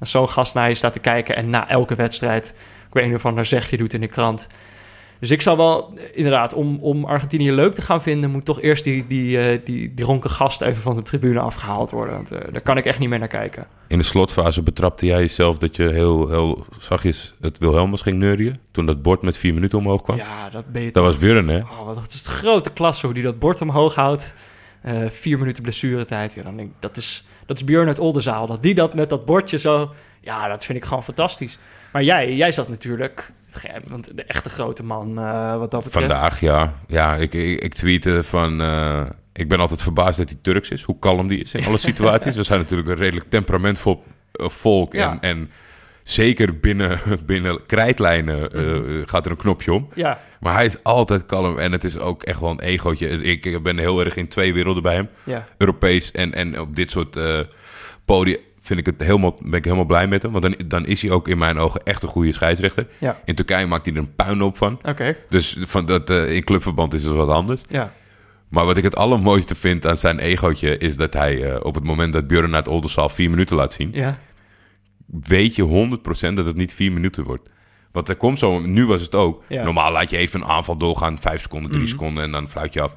als 0.00 0.10
zo'n 0.10 0.28
gast 0.28 0.54
naar 0.54 0.68
je 0.68 0.74
staat 0.74 0.92
te 0.92 0.98
kijken 0.98 1.36
en 1.36 1.50
na 1.50 1.68
elke 1.68 1.94
wedstrijd 1.94 2.54
ik 2.88 2.92
weet 2.92 3.06
niet 3.06 3.14
of 3.14 3.24
een 3.24 3.46
zegje 3.46 3.76
doet 3.76 3.92
in 3.94 4.00
de 4.00 4.06
krant. 4.06 4.46
Dus 5.20 5.30
ik 5.30 5.42
zou 5.42 5.56
wel, 5.56 5.98
inderdaad, 6.14 6.54
om, 6.54 6.78
om 6.80 7.04
Argentinië 7.04 7.52
leuk 7.52 7.74
te 7.74 7.82
gaan 7.82 8.02
vinden, 8.02 8.30
moet 8.30 8.44
toch 8.44 8.60
eerst 8.60 8.84
die, 8.84 9.06
die, 9.06 9.38
eh, 9.38 9.60
die 9.64 9.94
dronken 9.94 10.30
gast 10.30 10.60
even 10.62 10.82
van 10.82 10.96
de 10.96 11.02
tribune 11.02 11.40
afgehaald 11.40 11.90
worden. 11.90 12.14
Want 12.14 12.30
eh, 12.30 12.52
daar 12.52 12.60
kan 12.60 12.76
ik 12.76 12.84
echt 12.84 12.98
niet 12.98 13.08
meer 13.08 13.18
naar 13.18 13.28
kijken. 13.28 13.66
In 13.88 13.98
de 13.98 14.04
slotfase 14.04 14.62
betrapte 14.62 15.06
jij 15.06 15.18
jezelf 15.20 15.58
dat 15.58 15.76
je 15.76 15.88
heel, 15.88 16.28
heel 16.28 16.64
zachtjes 16.78 17.34
het 17.40 17.58
Wilhelmus 17.58 18.00
ging 18.02 18.16
neurien. 18.18 18.58
Toen 18.70 18.86
dat 18.86 19.02
bord 19.02 19.22
met 19.22 19.36
vier 19.36 19.54
minuten 19.54 19.78
omhoog 19.78 20.02
kwam. 20.02 20.16
Ja, 20.16 20.48
dat 20.50 20.72
ben 20.72 20.80
je 20.82 20.86
Dat 20.92 20.94
toch- 20.94 21.04
was 21.12 21.18
Buren, 21.18 21.48
hè? 21.48 21.58
Oh, 21.58 21.84
wat 21.84 21.94
dat 21.94 22.12
is 22.12 22.22
de 22.22 22.30
grote 22.30 22.72
klasse 22.72 23.04
hoe 23.06 23.14
die 23.14 23.24
dat 23.24 23.38
bord 23.38 23.60
omhoog 23.60 23.94
houdt. 23.94 24.34
Eh, 24.82 25.08
vier 25.08 25.38
minuten 25.38 25.62
blessuretijd. 25.62 26.34
Ja, 26.34 26.42
dan 26.42 26.56
denk 26.56 26.68
ik, 26.68 26.74
dat 26.80 26.96
is, 26.96 27.26
dat 27.46 27.56
is 27.56 27.64
Björn 27.64 27.86
uit 27.88 27.98
Oldenzaal. 27.98 28.46
Dat 28.46 28.62
die 28.62 28.74
dat 28.74 28.94
met 28.94 29.08
dat 29.10 29.24
bordje 29.24 29.58
zo... 29.58 29.90
Ja, 30.20 30.48
dat 30.48 30.64
vind 30.64 30.78
ik 30.78 30.84
gewoon 30.84 31.04
fantastisch. 31.04 31.58
Maar 31.96 32.04
jij, 32.04 32.34
jij 32.34 32.52
zat 32.52 32.68
natuurlijk... 32.68 33.32
Want 33.86 34.16
de 34.16 34.24
echte 34.24 34.48
grote 34.48 34.82
man 34.82 35.18
eh, 35.18 35.58
wat 35.58 35.70
dat 35.70 35.84
betreft. 35.84 36.06
Vandaag, 36.10 36.40
ja. 36.40 36.72
Ja, 36.86 37.14
ik, 37.16 37.34
ik, 37.34 37.60
ik 37.60 37.74
tweette 37.74 38.22
van... 38.22 38.60
eh, 38.60 39.02
ik 39.32 39.48
ben 39.48 39.60
altijd 39.60 39.82
verbaasd 39.82 40.18
dat 40.18 40.28
hij 40.28 40.38
Turks 40.42 40.70
is. 40.70 40.82
Hoe 40.82 40.98
kalm 40.98 41.28
die 41.28 41.40
is 41.40 41.54
in 41.54 41.64
alle 41.66 41.76
situaties. 41.76 42.36
We 42.36 42.42
zijn 42.42 42.60
natuurlijk 42.60 42.88
een 42.88 42.96
redelijk 42.96 43.30
temperamentvol 43.30 44.04
eh, 44.32 44.48
volk. 44.48 44.92
Ja. 44.92 45.10
En, 45.10 45.20
en 45.20 45.50
zeker 46.02 46.58
binnen, 46.60 47.00
binnen 47.26 47.66
krijtlijnen 47.66 48.50
Mhm. 48.52 49.06
gaat 49.06 49.24
er 49.24 49.30
een 49.30 49.36
knopje 49.36 49.72
om. 49.72 49.88
Ja, 49.94 50.20
Maar 50.40 50.54
hij 50.54 50.66
is 50.66 50.82
altijd 50.82 51.26
kalm. 51.26 51.58
En 51.58 51.72
het 51.72 51.84
is 51.84 51.98
ook 51.98 52.22
echt 52.22 52.40
wel 52.40 52.50
een 52.50 52.60
egootje. 52.60 53.08
Ik, 53.08 53.62
ben 53.62 53.78
heel 53.78 54.00
erg 54.00 54.16
in 54.16 54.28
twee 54.28 54.52
werelden 54.54 54.82
bij 54.82 54.94
hem. 54.94 55.08
ja. 55.24 55.44
Europees 55.58 56.12
en, 56.12 56.34
en 56.34 56.60
op 56.60 56.76
dit 56.76 56.90
soort 56.90 57.18
podia 58.04 58.36
vind 58.66 58.78
ik 58.78 58.86
het 58.86 59.00
helemaal, 59.00 59.38
ben 59.42 59.58
ik 59.58 59.64
helemaal 59.64 59.84
blij 59.84 60.06
met 60.06 60.22
hem. 60.22 60.32
Want 60.32 60.42
dan, 60.42 60.54
dan 60.68 60.86
is 60.86 61.02
hij 61.02 61.10
ook 61.10 61.28
in 61.28 61.38
mijn 61.38 61.58
ogen 61.58 61.80
echt 61.84 62.02
een 62.02 62.08
goede 62.08 62.32
scheidsrechter. 62.32 62.86
Ja. 62.98 63.18
In 63.24 63.34
Turkije 63.34 63.66
maakt 63.66 63.86
hij 63.86 63.94
er 63.94 64.00
een 64.00 64.14
puinhoop 64.14 64.56
van. 64.56 64.78
Oké, 64.82 65.16
Dus 65.28 65.56
van 65.60 65.86
dat, 65.86 66.10
eh, 66.10 66.34
in 66.34 66.44
clubverband 66.44 66.94
is 66.94 67.02
het 67.02 67.14
wat 67.14 67.28
anders. 67.28 67.60
ja. 67.68 67.92
Maar 68.48 68.64
wat 68.64 68.76
ik 68.76 68.84
het 68.84 68.96
allermooiste 68.96 69.54
vind 69.54 69.86
aan 69.86 69.96
zijn 69.96 70.18
egootje... 70.18 70.78
is 70.78 70.96
dat 70.96 71.14
hij 71.14 71.42
eh, 71.52 71.64
op 71.64 71.74
het 71.74 71.84
moment 71.84 72.12
dat 72.12 72.26
Björn 72.26 72.50
naar 72.50 72.58
het 72.62 72.68
Oldenzaal 72.68 73.08
vier 73.08 73.30
minuten 73.30 73.56
laat 73.56 73.72
zien... 73.72 73.90
Ja, 73.92 74.18
weet 75.06 75.54
je 75.56 75.88
100% 76.30 76.34
dat 76.34 76.46
het 76.46 76.56
niet 76.56 76.74
vier 76.74 76.92
minuten 76.92 77.24
wordt. 77.24 77.48
Want 77.92 78.08
er 78.08 78.16
komt 78.16 78.38
zo, 78.38 78.60
nu 78.60 78.86
was 78.86 79.00
het 79.00 79.14
ook. 79.14 79.42
Ja. 79.48 79.64
Normaal 79.64 79.92
laat 79.92 80.10
je 80.10 80.16
even 80.16 80.40
een 80.40 80.46
aanval 80.46 80.76
doorgaan, 80.76 81.18
vijf 81.18 81.40
seconden, 81.40 81.70
drie 81.70 81.86
seconden 81.86 82.24
en 82.24 82.30
dan 82.30 82.48
fluit 82.48 82.72
je 82.72 82.80
af. 82.80 82.96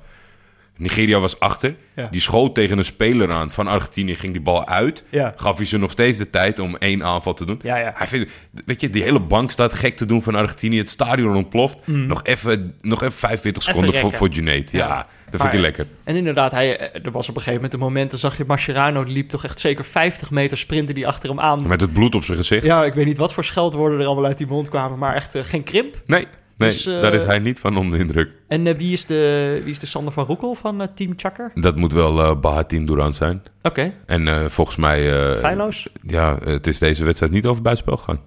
Nigeria 0.79 1.19
was 1.19 1.39
achter. 1.39 1.75
Ja. 1.95 2.07
Die 2.11 2.21
schoot 2.21 2.55
tegen 2.55 2.77
een 2.77 2.85
speler 2.85 3.31
aan 3.31 3.51
van 3.51 3.67
Argentinië, 3.67 4.15
ging 4.15 4.31
die 4.31 4.41
bal 4.41 4.67
uit. 4.67 5.03
Ja. 5.09 5.33
Gaf 5.35 5.57
hij 5.57 5.65
ze 5.65 5.77
nog 5.77 5.91
steeds 5.91 6.17
de 6.17 6.29
tijd 6.29 6.59
om 6.59 6.75
één 6.77 7.03
aanval 7.03 7.33
te 7.33 7.45
doen. 7.45 7.59
Ja, 7.63 7.77
ja. 7.77 7.91
Hij 7.95 8.07
vindt, 8.07 8.31
weet 8.65 8.81
je, 8.81 8.89
die 8.89 9.03
hele 9.03 9.19
bank 9.19 9.51
staat 9.51 9.73
gek 9.73 9.95
te 9.95 10.05
doen 10.05 10.23
van 10.23 10.35
Argentinië. 10.35 10.77
Het 10.77 10.89
stadion 10.89 11.35
ontploft. 11.35 11.77
Nog, 11.87 12.23
even, 12.23 12.73
nog 12.81 13.01
even 13.01 13.13
45 13.17 13.61
Even 13.61 13.73
seconden 13.73 13.91
voor, 14.01 14.09
rekken. 14.11 14.17
voor 14.19 14.27
Junaid. 14.29 14.71
Ja, 14.71 14.77
Ja. 14.87 14.95
dat 14.95 15.07
Maar- 15.31 15.39
vindt 15.39 15.51
hij 15.53 15.61
lekker. 15.61 15.87
En 16.03 16.15
inderdaad, 16.15 16.51
hij, 16.51 16.77
eh, 16.77 17.05
er 17.05 17.11
was 17.11 17.29
op 17.29 17.35
een 17.35 17.41
gegeven 17.41 17.53
moment 17.53 17.73
een 17.73 17.79
moment... 17.79 18.09
dan 18.11 18.19
zag 18.19 18.37
je 18.37 18.43
Mascherano, 18.47 19.03
die 19.03 19.13
liep 19.13 19.29
toch 19.29 19.43
echt 19.43 19.59
zeker 19.59 19.85
50 19.85 20.31
meter 20.31 20.57
sprinten 20.57 20.95
die 20.95 21.07
achter 21.07 21.29
hem 21.29 21.39
aan. 21.39 21.67
Met 21.67 21.81
het 21.81 21.93
bloed 21.93 22.15
op 22.15 22.23
zijn 22.23 22.37
gezicht. 22.37 22.65
Ja, 22.65 22.85
ik 22.85 22.93
weet 22.93 23.05
niet 23.05 23.17
wat 23.17 23.33
voor 23.33 23.43
scheldwoorden 23.43 23.99
er 23.99 24.05
allemaal 24.05 24.25
uit 24.25 24.37
die 24.37 24.47
mond 24.47 24.69
kwamen... 24.69 24.97
maar 24.99 25.15
echt 25.15 25.35
eh, 25.35 25.43
geen 25.43 25.63
krimp. 25.63 25.95
Nee, 26.05 26.25
nee 26.59 26.69
Dus, 26.69 26.85
eh, 26.85 27.01
daar 27.01 27.13
is 27.13 27.23
hij 27.23 27.39
niet 27.39 27.59
van 27.59 27.77
onder 27.77 27.97
de 27.97 28.03
indruk. 28.03 28.37
En 28.47 28.67
eh, 28.67 28.75
wie, 28.77 28.93
is 28.93 29.05
de, 29.05 29.61
wie 29.63 29.71
is 29.73 29.79
de 29.79 29.85
Sander 29.85 30.13
van 30.13 30.25
Roekel 30.25 30.55
van 30.55 30.81
eh, 30.81 30.87
Team 30.95 31.13
Chakker? 31.15 31.51
Dat 31.55 31.75
moet 31.75 31.93
wel 31.93 32.19
eh 32.21 32.39
Bahatin 32.39 32.85
Duran 32.85 33.13
zijn. 33.13 33.43
Oké, 33.61 33.93
En 34.05 34.27
eh, 34.27 34.45
volgens 34.45 34.77
mij... 34.77 35.29
eh, 35.33 35.39
feilloos. 35.39 35.87
Ja, 36.01 36.37
het 36.43 36.67
is 36.67 36.79
deze 36.79 37.03
wedstrijd 37.03 37.31
niet 37.31 37.47
over 37.47 37.61
buitenspel 37.61 37.97
gegaan. 37.97 38.19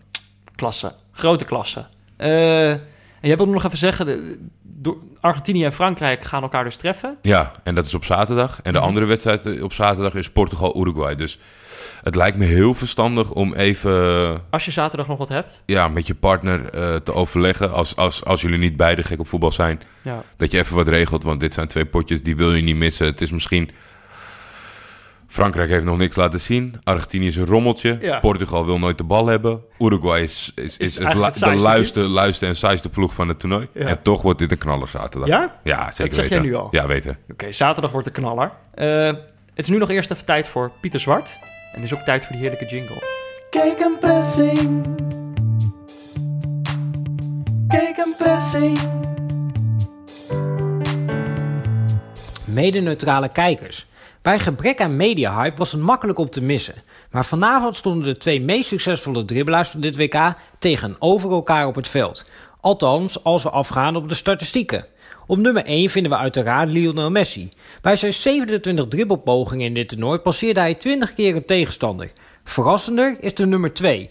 Klasse. 0.57 0.93
Grote 1.13 1.45
klasse. 1.45 1.87
Eh, 3.23 3.29
en 3.29 3.29
jij 3.29 3.37
wilde 3.37 3.53
nog 3.53 3.65
even 3.65 3.79
zeggen... 3.79 4.37
door 4.63 4.97
Argentinië 5.21 5.65
en 5.65 5.73
Frankrijk 5.73 6.25
gaan 6.25 6.43
elkaar 6.43 6.65
dus 6.65 6.77
treffen. 6.77 7.17
Ja, 7.23 7.53
en 7.65 7.75
dat 7.75 7.87
is 7.87 7.95
op 7.95 8.05
zaterdag. 8.05 8.61
En 8.63 8.73
de 8.73 8.79
Mhm. 8.79 8.87
andere 8.89 9.07
wedstrijd 9.07 9.47
eh, 9.47 9.63
op 9.63 9.73
zaterdag 9.73 10.15
is 10.15 10.31
Portugal-Uruguay. 10.31 11.15
Dus 11.15 11.39
het 12.03 12.15
lijkt 12.15 12.37
me 12.37 12.45
heel 12.45 12.75
verstandig 12.75 13.31
om 13.31 13.55
even 13.55 14.41
Als 14.51 14.65
je 14.65 14.71
zaterdag 14.71 15.09
nog 15.09 15.19
wat 15.19 15.29
hebt. 15.29 15.63
ja, 15.67 15.89
met 15.89 16.07
je 16.07 16.15
partner 16.15 16.69
eh, 16.71 16.95
te 16.97 17.13
overleggen. 17.15 17.73
Als, 17.73 17.97
als, 17.97 18.25
als 18.25 18.41
jullie 18.43 18.59
niet 18.59 18.77
beide 18.77 19.03
gek 19.03 19.21
op 19.21 19.29
voetbal 19.29 19.51
zijn. 19.53 19.81
Ja. 20.03 20.23
Dat 20.37 20.51
je 20.51 20.59
even 20.59 20.77
wat 20.77 20.89
regelt. 20.89 21.23
Want 21.23 21.41
dit 21.41 21.55
zijn 21.55 21.69
twee 21.69 21.85
potjes, 21.87 22.23
die 22.23 22.37
wil 22.37 22.55
je 22.55 22.63
niet 22.63 22.77
missen. 22.77 23.07
Het 23.07 23.21
is 23.21 23.31
misschien... 23.31 23.71
Frankrijk 25.33 25.71
heeft 25.71 25.85
nog 25.85 25.99
niks 25.99 26.17
laten 26.17 26.41
zien. 26.41 26.75
Argentinië 26.83 27.27
is 27.27 27.37
een 27.37 27.47
rommeltje. 27.47 27.99
Ja. 28.01 28.19
Portugal 28.19 28.67
wil 28.67 28.79
nooit 28.79 28.99
de 28.99 29.05
bal 29.05 29.27
hebben. 29.27 29.61
Uruguay 29.79 30.23
is, 30.23 30.53
is, 30.55 30.77
is, 30.77 30.95
het 30.95 31.05
eigenlijk 31.05 31.15
la- 31.17 31.25
het 31.27 31.35
de 31.35 31.41
saaiste 31.41 31.69
luiste, 31.69 32.01
luiste 32.01 32.47
en 32.47 32.57
saaiste 32.57 32.89
ploeg 32.89 33.15
van 33.15 33.29
het 33.29 33.39
toernooi. 33.39 33.69
Ja. 33.75 33.87
En 33.87 34.03
toch 34.03 34.23
wordt 34.23 34.39
dit 34.39 34.51
een 34.53 34.59
knaller 34.59 34.89
zaterdag. 34.89 35.29
Ja? 35.29 35.61
Ja, 35.65 35.91
zeker 35.93 36.13
zeg 36.13 36.29
jij 36.29 36.39
weten. 36.39 36.53
nu 36.53 36.59
al? 36.59 36.69
Ja, 36.71 36.87
weten. 36.87 37.19
Oké, 37.33 37.53
zaterdag 37.53 37.91
wordt 37.93 38.07
de 38.07 38.13
knaller. 38.13 38.53
Eh, 38.75 38.87
het 39.07 39.15
is 39.65 39.69
nu 39.69 39.79
nog 39.79 39.91
eerst 39.91 40.11
even 40.11 40.25
tijd 40.25 40.49
voor 40.49 40.71
Pieter 40.81 41.01
Zwart. 41.01 41.39
En 41.75 41.81
het 41.81 41.93
is 41.93 41.99
ook 41.99 42.05
tijd 42.05 42.23
voor 42.25 42.33
die 42.37 42.41
heerlijke 42.41 42.67
jingle. 42.67 43.03
Kijk 43.51 43.81
een 43.81 43.97
pressing. 44.01 44.87
Kijk 47.69 47.97
een 47.97 48.15
pressing. 48.19 48.79
Mede-neutrale 52.45 53.29
kijkers. 53.29 53.87
Bij 54.23 54.39
gebrek 54.39 54.81
aan 54.81 54.97
mediahype 54.97 55.57
was 55.57 55.73
het 55.73 55.81
makkelijk 55.81 56.19
om 56.19 56.31
te 56.31 56.43
missen. 56.43 56.75
Maar 57.11 57.25
vanavond 57.25 57.77
stonden 57.77 58.05
de 58.05 58.17
twee 58.17 58.41
meest 58.41 58.69
succesvolle 58.69 59.25
dribbelaars 59.25 59.69
van 59.69 59.81
dit 59.81 59.97
WK 59.97 60.35
tegenover 60.59 61.31
elkaar 61.31 61.67
op 61.67 61.75
het 61.75 61.89
veld. 61.89 62.31
Althans, 62.61 63.25
als 63.25 63.43
we 63.43 63.51
afgaan 63.51 63.97
op 63.97 64.09
de 64.09 64.15
statistieken. 64.15 64.87
Op 65.27 65.39
nummer 65.39 65.65
1 65.65 65.89
vinden 65.91 66.13
we 66.13 66.19
uiteraard 66.19 66.69
Lionel 66.69 67.11
Messi. 67.11 67.49
Bij 67.81 67.97
zijn 67.97 68.13
27 68.13 68.89
dribbelpogingen 68.89 69.67
in 69.67 69.75
dit 69.75 69.89
toernooi 69.89 70.19
passeerde 70.19 70.61
hij 70.61 70.75
20 70.75 71.15
keer 71.15 71.37
een 71.37 71.45
tegenstander. 71.45 72.13
Verrassender 72.45 73.17
is 73.21 73.35
de 73.35 73.47
nummer 73.47 73.73
2. 73.73 74.11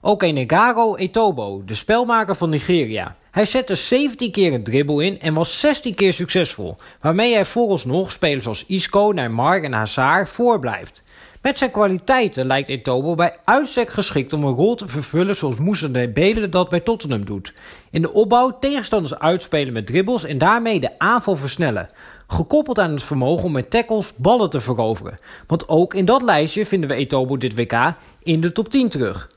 Ook 0.00 0.22
Enegaro 0.22 0.94
Etobo, 0.94 1.62
de 1.64 1.74
spelmaker 1.74 2.34
van 2.34 2.50
Nigeria. 2.50 3.16
Hij 3.30 3.44
zette 3.44 3.74
17 3.74 4.32
keer 4.32 4.52
een 4.52 4.62
dribbel 4.62 5.00
in 5.00 5.20
en 5.20 5.34
was 5.34 5.60
16 5.60 5.94
keer 5.94 6.12
succesvol, 6.12 6.76
waarmee 7.00 7.34
hij 7.34 7.44
vooralsnog 7.44 8.12
spelers 8.12 8.46
als 8.46 8.64
Isco, 8.66 9.12
Neymar 9.14 9.62
en 9.62 9.72
Hazard 9.72 10.28
voorblijft. 10.28 11.02
Met 11.42 11.58
zijn 11.58 11.70
kwaliteiten 11.70 12.46
lijkt 12.46 12.68
Etobo 12.68 13.14
bij 13.14 13.36
uitstek 13.44 13.90
geschikt 13.90 14.32
om 14.32 14.44
een 14.44 14.54
rol 14.54 14.74
te 14.74 14.88
vervullen 14.88 15.36
zoals 15.36 15.58
Moussa 15.58 15.88
Dembele 15.88 16.48
dat 16.48 16.68
bij 16.68 16.80
Tottenham 16.80 17.24
doet. 17.24 17.52
In 17.90 18.02
de 18.02 18.12
opbouw 18.12 18.58
tegenstanders 18.58 19.18
uitspelen 19.18 19.72
met 19.72 19.86
dribbles 19.86 20.24
en 20.24 20.38
daarmee 20.38 20.80
de 20.80 20.98
aanval 20.98 21.36
versnellen. 21.36 21.88
Gekoppeld 22.26 22.78
aan 22.78 22.90
het 22.90 23.02
vermogen 23.02 23.44
om 23.44 23.52
met 23.52 23.70
tackles 23.70 24.12
ballen 24.16 24.50
te 24.50 24.60
veroveren. 24.60 25.18
Want 25.46 25.68
ook 25.68 25.94
in 25.94 26.04
dat 26.04 26.22
lijstje 26.22 26.66
vinden 26.66 26.88
we 26.88 26.94
Etobo 26.94 27.36
dit 27.36 27.54
WK 27.54 27.94
in 28.22 28.40
de 28.40 28.52
top 28.52 28.68
10 28.68 28.88
terug. 28.88 29.29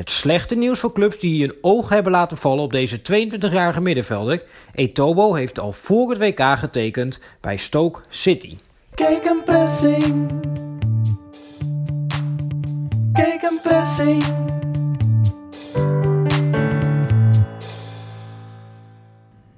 Het 0.00 0.10
slechte 0.10 0.54
nieuws 0.54 0.78
voor 0.78 0.92
clubs 0.92 1.18
die 1.18 1.44
een 1.44 1.54
oog 1.60 1.88
hebben 1.88 2.12
laten 2.12 2.36
vallen 2.36 2.64
op 2.64 2.72
deze 2.72 2.98
22-jarige 2.98 3.80
middenvelder. 3.80 4.42
Etobo 4.74 5.34
heeft 5.34 5.58
al 5.58 5.72
voor 5.72 6.10
het 6.10 6.18
WK 6.18 6.58
getekend 6.58 7.24
bij 7.40 7.56
Stoke 7.56 8.00
City. 8.08 8.58
Kijk 8.94 9.24
een 9.24 9.42
pressing. 9.44 10.30
Kijk 13.12 13.42
een 13.42 13.58
pressing. 13.62 14.24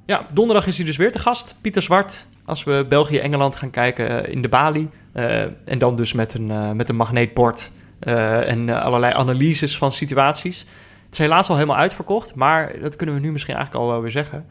Ja, 0.06 0.26
donderdag 0.34 0.66
is 0.66 0.76
hij 0.76 0.86
dus 0.86 0.96
weer 0.96 1.12
te 1.12 1.18
gast. 1.18 1.54
Pieter 1.60 1.82
Zwart. 1.82 2.26
Als 2.44 2.64
we 2.64 2.86
België-Engeland 2.88 3.56
gaan 3.56 3.70
kijken 3.70 4.24
eh, 4.24 4.32
in 4.32 4.42
de 4.42 4.48
Bali. 4.48 4.88
Eh, 5.12 5.42
en 5.42 5.78
dan 5.78 5.96
dus 5.96 6.12
met 6.12 6.34
een, 6.34 6.50
eh, 6.50 6.70
met 6.70 6.88
een 6.88 6.96
magneetbord. 6.96 7.70
Eh, 8.02 8.48
en 8.48 8.68
eh, 8.68 8.82
allerlei 8.82 9.12
analyses 9.14 9.78
van 9.78 9.92
situaties. 9.92 10.58
Het 11.04 11.12
is 11.12 11.18
helaas 11.18 11.48
al 11.48 11.54
helemaal 11.54 11.76
uitverkocht. 11.76 12.34
Maar 12.34 12.78
dat 12.80 12.96
kunnen 12.96 13.14
we 13.14 13.20
nu 13.20 13.32
misschien 13.32 13.54
eigenlijk 13.54 13.84
al 13.84 13.90
wel 13.90 14.00
weer 14.02 14.10
zeggen. 14.10 14.46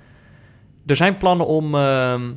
Er 0.85 0.95
zijn 0.95 1.17
plannen 1.17 1.45
om, 1.47 1.75
ehm, 1.75 2.31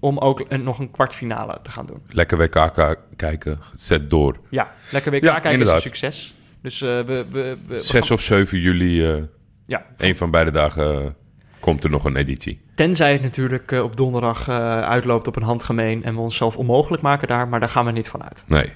om 0.00 0.18
ook 0.18 0.44
een- 0.48 0.62
nog 0.62 0.78
een 0.78 0.90
kwartfinale 0.90 1.58
te 1.62 1.70
gaan 1.70 1.86
doen. 1.86 2.02
Lekker 2.08 2.38
WK 2.38 2.72
kijken, 3.16 3.58
zet 3.74 4.10
door. 4.10 4.36
Ja, 4.48 4.70
lekker 4.90 5.12
WK 5.12 5.22
Ja, 5.22 5.38
kijken 5.40 5.60
is 5.60 5.68
een 5.68 5.80
succes. 5.80 6.34
Dus 6.62 6.82
eh, 6.82 6.88
we, 6.88 7.04
we, 7.04 7.24
we, 7.30 7.56
we 7.66 7.78
6 7.78 8.10
of 8.10 8.20
7 8.20 8.58
juli, 8.60 9.26
Ja, 9.64 9.86
een 9.96 10.16
van 10.16 10.30
beide 10.30 10.50
dagen, 10.50 11.14
komt 11.60 11.84
er 11.84 11.90
nog 11.90 12.04
een 12.04 12.16
editie. 12.16 12.60
Tenzij 12.74 13.12
het 13.12 13.22
natuurlijk 13.22 13.70
op 13.70 13.96
donderdag 13.96 14.48
uitloopt 14.48 15.26
op 15.26 15.36
een 15.36 15.42
handgemeen 15.42 16.04
en 16.04 16.14
we 16.14 16.20
onszelf 16.20 16.56
onmogelijk 16.56 17.02
maken 17.02 17.28
daar, 17.28 17.48
maar 17.48 17.60
daar 17.60 17.68
gaan 17.68 17.84
we 17.84 17.90
niet 17.92 18.08
van 18.08 18.22
uit. 18.22 18.44
Nee. 18.46 18.72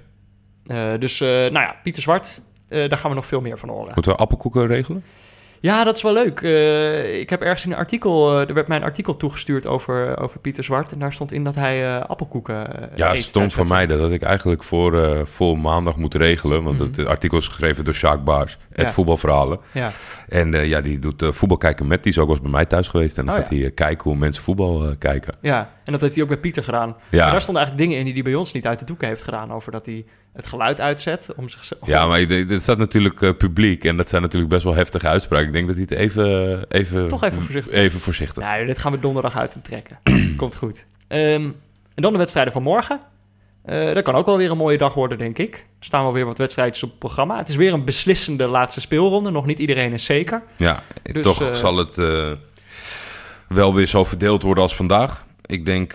Eh, 0.67 0.93
dus, 0.99 1.21
eh, 1.21 1.29
nou 1.29 1.53
ja, 1.53 1.77
Pieter 1.83 2.03
Zwart, 2.03 2.41
eh, 2.69 2.89
daar 2.89 2.99
gaan 2.99 3.11
we 3.11 3.17
nog 3.17 3.27
veel 3.27 3.41
meer 3.41 3.59
van 3.59 3.69
horen. 3.69 3.93
Moeten 3.95 4.13
we 4.13 4.19
appelkoeken 4.19 4.67
regelen? 4.67 5.05
Ja, 5.61 5.85
dat 5.85 5.97
is 5.97 6.03
wel 6.03 6.13
leuk. 6.13 6.41
Ik 7.21 7.31
heb 7.31 7.41
ergens 7.43 7.65
in 7.65 7.71
een 7.73 7.77
artikel, 7.79 8.39
er 8.49 8.55
werd 8.55 8.69
mij 8.69 8.77
een 8.77 8.83
artikel 8.83 9.15
toegestuurd 9.17 9.67
over, 9.67 10.19
over 10.21 10.41
Pieter 10.41 10.65
Zwart 10.65 10.93
en 10.93 10.99
daar 10.99 11.13
stond 11.13 11.33
in 11.33 11.45
dat 11.45 11.55
hij 11.55 11.85
eh, 11.97 12.01
appelkoeken 12.05 12.55
Ja, 12.97 13.15
stom 13.15 13.33
tijdens 13.33 13.55
van 13.55 13.69
mij 13.69 13.87
dat 13.87 14.01
had 14.01 14.11
ik 14.11 14.23
eigenlijk 14.23 14.63
voor, 14.65 15.23
voor 15.29 15.59
maandag 15.59 15.97
moeten 15.97 16.21
regelen. 16.21 16.63
Want 16.63 16.79
Mhm. 16.79 16.89
het 16.89 17.07
artikel 17.07 17.39
is 17.39 17.49
geschreven 17.49 17.85
door 17.85 17.95
Sjaak 17.95 18.25
Baars, 18.25 18.59
het 18.73 18.87
Ja. 18.87 18.93
voetbalverhalen. 18.93 19.59
Ja, 19.73 19.91
En 20.29 20.53
ja, 20.53 20.81
die 20.81 20.99
doet 20.99 21.25
voetbal 21.31 21.59
kijken 21.59 21.87
met. 21.87 22.03
Die 22.03 22.13
is 22.13 22.19
ook 22.19 22.27
wel 22.27 22.35
eens 22.35 22.45
bij 22.45 22.53
mij 22.55 22.65
thuis 22.67 22.89
geweest. 22.89 23.19
En 23.19 23.27
dan 23.27 23.35
Oh, 23.35 23.41
gaat 23.41 23.51
ja. 23.51 23.61
hij 23.61 23.71
kijken 23.71 24.11
hoe 24.11 24.19
mensen 24.19 24.43
voetbal 24.43 24.95
kijken. 24.99 25.35
ja, 25.41 25.71
en 25.85 25.93
dat 25.93 26.01
heeft 26.01 26.15
hij 26.15 26.23
ook 26.23 26.29
bij 26.29 26.39
Pieter 26.39 26.65
gedaan. 26.65 26.97
Ja. 27.11 27.25
En 27.25 27.31
daar 27.31 27.41
stonden 27.41 27.63
eigenlijk 27.63 27.79
dingen 27.79 27.99
in 27.99 28.05
die 28.05 28.15
hij 28.15 28.23
bij 28.23 28.35
ons 28.35 28.53
niet 28.53 28.67
uit 28.67 28.79
de 28.79 28.85
doeken 28.85 29.09
heeft 29.09 29.25
gedaan 29.25 29.53
over 29.53 29.73
dat 29.73 29.87
hij 29.87 30.05
het 30.35 30.47
geluid 30.47 30.81
uitzet 30.81 31.29
om 31.37 31.49
zichzelf... 31.49 31.87
Ja, 31.87 32.07
maar 32.07 32.21
ik- 32.21 32.49
dit 32.49 32.63
staat 32.63 32.79
natuurlijk 32.79 33.23
eh, 33.23 33.31
publiek. 33.39 33.85
En 33.85 33.97
dat 33.97 34.09
zijn 34.09 34.23
natuurlijk 34.23 34.51
best 34.53 34.65
wel 34.65 34.75
heftige 34.75 35.09
uitspraken. 35.09 35.47
Ik 35.47 35.53
denk 35.53 35.67
dat 35.67 35.77
hij 35.77 35.85
het 35.89 35.99
even... 35.99 36.65
even 36.69 37.09
Toch 37.09 37.23
even 37.25 37.41
voorzichtig. 37.43 37.73
Even 37.75 38.01
voorzichtig. 38.01 38.51
Nee, 38.51 38.67
dit 38.67 38.79
gaan 38.79 38.93
we 38.93 38.99
donderdag 38.99 39.37
uit 39.37 39.53
hem 39.53 39.63
trekken. 39.63 39.99
Komt 40.37 40.57
goed. 40.57 40.87
Ehm, 41.09 41.43
en 41.95 42.03
dan 42.03 42.13
de 42.13 42.19
wedstrijden 42.19 42.53
van 42.53 42.63
morgen. 42.63 43.01
Eh, 43.65 43.95
dat 43.95 44.03
kan 44.05 44.15
ook 44.15 44.27
wel 44.27 44.37
weer 44.37 44.51
een 44.51 44.57
mooie 44.57 44.79
dag 44.79 44.95
worden, 44.95 45.19
denk 45.19 45.39
ik. 45.39 45.55
Er 45.55 45.85
staan 45.87 46.03
wel 46.03 46.13
weer 46.13 46.25
wat 46.25 46.39
wedstrijdjes 46.39 46.83
op 46.83 46.91
het 46.91 46.99
programma. 46.99 47.39
Het 47.39 47.49
is 47.49 47.57
weer 47.57 47.73
een 47.73 47.85
beslissende 47.85 48.49
laatste 48.49 48.81
speelronde. 48.81 49.31
Nog 49.31 49.47
niet 49.47 49.59
iedereen 49.59 49.93
is 49.93 50.05
zeker. 50.05 50.41
Ja, 50.57 50.83
Dus, 51.13 51.23
toch 51.23 51.43
eh, 51.43 51.53
zal 51.55 51.77
het 51.77 51.97
wel 53.49 53.75
weer 53.75 53.87
zo 53.87 54.05
verdeeld 54.05 54.43
worden 54.43 54.63
als 54.63 54.77
vandaag. 54.77 55.25
Ik 55.47 55.65
denk, 55.65 55.95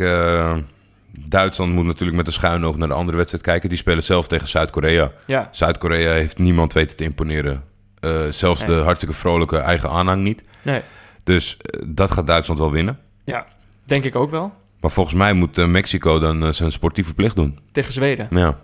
Duitsland 1.28 1.74
moet 1.74 1.86
natuurlijk 1.86 2.18
met 2.18 2.28
een 2.28 2.34
schuin 2.34 2.66
oog 2.66 2.78
naar 2.78 2.88
de 2.88 2.94
andere 2.94 3.18
wedstrijd 3.18 3.44
kijken. 3.44 3.70
Die 3.70 3.78
spelen 3.78 4.04
zelf 4.04 4.28
tegen 4.28 4.48
Zuid-Korea. 4.48 5.12
Ja, 5.28 5.48
Zuid-Korea 5.52 6.12
heeft 6.12 6.38
niemand 6.38 6.74
weten 6.74 6.96
te 6.96 7.04
imponeren. 7.04 7.64
Eh, 8.00 8.26
zelfs 8.30 8.66
de 8.66 8.74
hartstikke 8.74 9.16
vrolijke 9.16 9.58
eigen 9.58 9.90
aanhang 9.90 10.24
niet. 10.24 10.44
nee. 10.62 10.82
Dus 11.24 11.58
eh, 11.58 11.82
dat 11.88 12.12
gaat 12.12 12.28
Duitsland 12.28 12.60
wel 12.60 12.72
winnen. 12.72 13.00
Ja, 13.24 13.46
denk 13.84 14.04
ik 14.04 14.16
ook 14.16 14.32
wel. 14.32 14.54
Maar 14.82 14.92
volgens 14.92 15.16
mij 15.16 15.34
moet 15.34 15.58
eh, 15.58 15.66
Mexico 15.66 16.20
dan 16.20 16.54
zijn 16.54 16.72
sportieve 16.72 17.14
plicht 17.14 17.36
doen. 17.36 17.60
Tegen 17.72 17.94
Zweden. 17.94 18.28
Ja. 18.30 18.58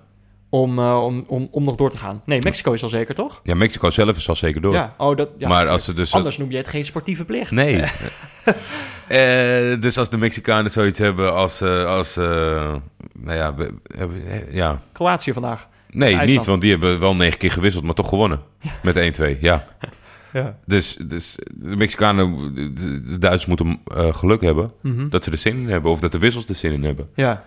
Om, 0.56 0.80
eh, 0.80 1.04
om, 1.04 1.24
om, 1.28 1.48
om 1.52 1.64
nog 1.64 1.76
door 1.76 1.90
te 1.90 1.98
gaan. 1.98 2.22
Nee, 2.26 2.40
Mexico 2.42 2.72
is 2.74 2.84
al 2.84 2.90
zeker, 2.90 3.16
toch? 3.16 3.40
ja, 3.44 3.56
Mexico 3.56 3.90
zelf 3.90 4.18
is 4.18 4.30
al 4.30 4.36
zeker 4.36 4.62
door. 4.62 4.74
Ja, 4.74 4.94
oh, 4.98 5.16
dat, 5.18 5.30
ja, 5.38 5.48
maar 5.48 5.70
als 5.70 5.86
ze 5.86 5.94
dus... 5.94 6.14
Anders 6.14 6.38
noem 6.38 6.52
je 6.52 6.58
het 6.58 6.68
geen 6.68 6.84
sportieve 6.86 7.26
plicht. 7.26 7.52
Nee. 7.52 7.84
Eh, 9.08 9.82
dus 9.82 9.98
als 9.98 10.10
de 10.10 10.18
Mexicanen 10.18 10.72
zoiets 10.72 11.00
hebben 11.00 11.34
als... 11.34 11.62
eh, 11.62 11.86
als 11.86 12.18
eh, 12.18 12.26
nou 13.14 13.38
ja, 13.38 13.56
we- 13.56 13.74
eh, 13.98 14.54
ja. 14.54 14.80
Kroatië 14.92 15.34
vandaag. 15.34 15.68
Nee, 15.90 16.10
IJsland. 16.10 16.30
niet, 16.38 16.46
want 16.46 16.62
die 16.62 16.72
hebben 16.72 17.00
wel 17.00 17.16
negen 17.16 17.38
keer 17.38 17.52
gewisseld, 17.52 17.84
maar 17.84 17.94
toch 17.94 18.10
gewonnen. 18.10 18.40
Met 18.84 19.20
1-2, 19.22 19.40
ja. 19.40 19.68
Ja. 20.34 20.58
Dus, 20.66 20.98
dus 21.02 21.36
de 21.52 21.76
Mexicanen, 21.76 22.54
de, 22.56 22.74
de 23.04 23.18
Duitsers 23.18 23.46
moeten 23.46 23.80
eh, 23.96 24.14
geluk 24.14 24.42
hebben 24.42 24.72
Mhm. 24.82 25.10
dat 25.10 25.24
ze 25.24 25.32
er 25.32 25.38
zin 25.38 25.56
in 25.58 25.70
hebben. 25.70 25.92
Of 25.92 26.00
dat 26.00 26.12
de 26.12 26.20
wissels 26.20 26.46
er 26.50 26.56
zin 26.56 26.72
in 26.74 26.84
hebben. 26.84 27.10
Ja. 27.16 27.44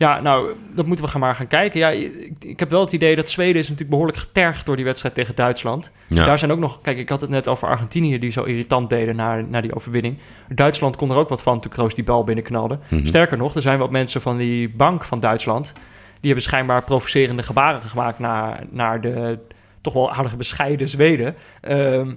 Ja, 0.00 0.20
nou, 0.20 0.54
dat 0.74 0.86
moeten 0.86 1.04
we 1.04 1.10
gaan 1.10 1.20
maar 1.20 1.34
gaan 1.34 1.46
kijken. 1.46 1.80
Ja, 1.80 1.88
ik, 1.88 2.34
ik 2.38 2.58
heb 2.58 2.70
wel 2.70 2.80
het 2.80 2.92
idee 2.92 3.16
dat 3.16 3.30
Zweden 3.30 3.54
is 3.54 3.62
natuurlijk 3.62 3.90
behoorlijk 3.90 4.18
getergd 4.18 4.66
door 4.66 4.76
die 4.76 4.84
wedstrijd 4.84 5.14
tegen 5.14 5.34
Duitsland. 5.34 5.92
Ja. 6.06 6.24
Daar 6.24 6.38
zijn 6.38 6.50
ook 6.50 6.58
nog, 6.58 6.80
kijk, 6.80 6.98
ik 6.98 7.08
had 7.08 7.20
het 7.20 7.30
net 7.30 7.48
over 7.48 7.68
Argentinië 7.68 8.18
die 8.18 8.30
zo 8.30 8.42
irritant 8.42 8.90
deden 8.90 9.16
na, 9.16 9.40
na 9.40 9.60
die 9.60 9.74
overwinning. 9.74 10.18
Duitsland 10.48 10.96
kon 10.96 11.10
er 11.10 11.16
ook 11.16 11.28
wat 11.28 11.42
van 11.42 11.60
toen 11.60 11.70
Kroos 11.70 11.94
die 11.94 12.04
bal 12.04 12.24
binnenknalde. 12.24 12.78
Mhm. 12.88 13.06
Sterker 13.06 13.36
nog, 13.36 13.54
er 13.54 13.62
zijn 13.62 13.78
wat 13.78 13.90
mensen 13.90 14.20
van 14.20 14.36
die 14.36 14.68
bank 14.68 15.04
van 15.04 15.20
Duitsland, 15.20 15.72
die 16.20 16.30
hebben 16.30 16.42
schijnbaar 16.42 16.84
provocerende 16.84 17.42
gebaren 17.42 17.82
gemaakt 17.82 18.18
naar, 18.18 18.64
naar 18.70 19.00
de 19.00 19.38
toch 19.80 19.92
wel 19.92 20.12
aardig 20.12 20.36
bescheiden 20.36 20.88
Zweden. 20.88 21.36
Eehm 21.60 22.10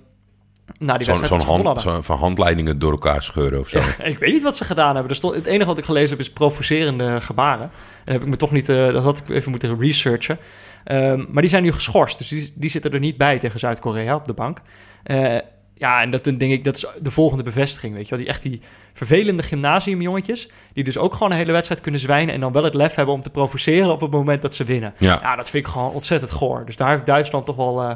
na 0.77 0.97
die 0.97 1.15
Zo'n 1.15 1.39
hand, 1.39 1.81
zo, 1.81 2.01
van 2.01 2.17
handleidingen 2.17 2.79
door 2.79 2.91
elkaar 2.91 3.21
scheuren 3.21 3.59
of 3.59 3.67
zo. 3.67 3.79
Ja, 3.79 4.03
ik 4.03 4.19
weet 4.19 4.33
niet 4.33 4.43
wat 4.43 4.57
ze 4.57 4.63
gedaan 4.63 4.93
hebben. 4.93 5.09
Er 5.09 5.15
stond, 5.15 5.35
het 5.35 5.45
enige 5.45 5.65
wat 5.65 5.77
ik 5.77 5.85
gelezen 5.85 6.09
heb 6.09 6.19
is 6.19 6.31
provocerende 6.31 7.21
gebaren. 7.21 7.69
En 8.05 8.13
heb 8.13 8.21
ik 8.21 8.27
me 8.27 8.35
toch 8.35 8.51
niet, 8.51 8.69
eh, 8.69 8.91
dat 8.91 9.03
had 9.03 9.17
ik 9.17 9.29
even 9.29 9.51
moeten 9.51 9.79
researchen. 9.79 10.37
Ehm, 10.83 11.25
maar 11.29 11.41
die 11.41 11.51
zijn 11.51 11.63
nu 11.63 11.71
geschorst, 11.71 12.17
dus 12.17 12.27
die, 12.27 12.53
die 12.55 12.69
zitten 12.69 12.91
er 12.91 12.99
niet 12.99 13.17
bij 13.17 13.39
tegen 13.39 13.59
Zuid-Korea 13.59 14.15
op 14.15 14.25
de 14.25 14.33
bank. 14.33 14.61
Eh, 15.03 15.35
ja, 15.75 16.01
en 16.01 16.11
dat 16.11 16.23
denk 16.23 16.41
ik, 16.41 16.63
dat 16.63 16.75
is 16.75 16.85
de 17.01 17.11
volgende 17.11 17.43
bevestiging, 17.43 17.93
weet 17.93 18.03
je 18.03 18.09
wel. 18.09 18.19
Die 18.19 18.27
echt 18.27 18.41
die 18.41 18.61
vervelende 18.93 19.43
gymnasiumjongetjes, 19.43 20.49
die 20.73 20.83
dus 20.83 20.97
ook 20.97 21.13
gewoon 21.13 21.31
een 21.31 21.37
hele 21.37 21.51
wedstrijd 21.51 21.81
kunnen 21.81 22.01
zwijnen 22.01 22.33
en 22.33 22.39
dan 22.39 22.51
wel 22.51 22.63
het 22.63 22.73
lef 22.73 22.95
hebben 22.95 23.15
om 23.15 23.21
te 23.21 23.29
provoceren 23.29 23.91
op 23.91 24.01
het 24.01 24.11
moment 24.11 24.41
dat 24.41 24.55
ze 24.55 24.63
winnen. 24.63 24.93
Ja. 24.97 25.19
Ja, 25.21 25.35
dat 25.35 25.49
vind 25.49 25.65
ik 25.65 25.71
gewoon 25.71 25.91
ontzettend 25.91 26.31
goor. 26.31 26.65
Dus 26.65 26.75
daar 26.75 26.89
heeft 26.89 27.05
Duitsland 27.05 27.45
toch 27.45 27.55
wel... 27.55 27.81
eh, 27.81 27.95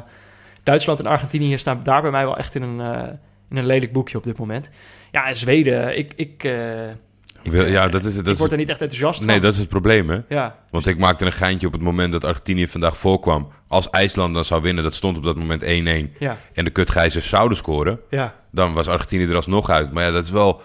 Duitsland 0.68 1.00
en 1.00 1.06
Argentinië 1.06 1.58
staan 1.58 1.80
daar 1.82 2.02
bij 2.02 2.10
mij 2.10 2.24
wel 2.24 2.36
echt 2.36 2.54
in 2.54 2.62
een, 2.62 2.80
eh, 2.80 3.12
in 3.50 3.56
een 3.56 3.66
lelijk 3.66 3.92
boekje 3.92 4.16
op 4.16 4.24
dit 4.24 4.38
moment. 4.38 4.70
Ja, 5.10 5.26
en 5.26 5.36
Zweden, 5.36 5.98
ik, 5.98 6.12
ik, 6.16 6.44
eh, 6.44 7.70
ja, 7.70 7.88
dat 7.88 8.04
is, 8.04 8.16
dat 8.16 8.28
ik 8.28 8.36
word 8.36 8.52
er 8.52 8.58
niet 8.58 8.68
echt 8.68 8.80
enthousiast 8.80 9.20
nee, 9.20 9.30
van. 9.30 9.40
dat 9.40 9.52
is 9.52 9.58
het 9.58 9.68
probleem, 9.68 10.10
hè? 10.10 10.18
Ja, 10.28 10.58
Want 10.70 10.86
ik 10.86 10.98
maakte 10.98 11.26
een 11.26 11.32
geintje 11.32 11.66
op 11.66 11.72
het 11.72 11.82
moment 11.82 12.12
dat 12.12 12.24
Argentinië 12.24 12.66
vandaag 12.66 12.96
voorkwam. 12.96 13.48
Als 13.68 13.90
IJsland 13.90 14.34
dan 14.34 14.44
zou 14.44 14.62
winnen, 14.62 14.84
dat 14.84 14.94
stond 14.94 15.16
op 15.16 15.24
dat 15.24 15.36
moment 15.36 15.62
1-1. 15.62 16.14
ja, 16.18 16.36
En 16.52 16.64
de 16.64 16.70
kutgijzers 16.70 17.28
zouden 17.28 17.56
scoren. 17.56 18.00
ja. 18.10 18.34
Dan 18.50 18.72
was 18.72 18.88
Argentinië 18.88 19.26
er 19.26 19.34
alsnog 19.34 19.70
uit. 19.70 19.92
Maar 19.92 20.04
ja, 20.04 20.10
dat 20.10 20.24
is 20.24 20.30
wel, 20.30 20.60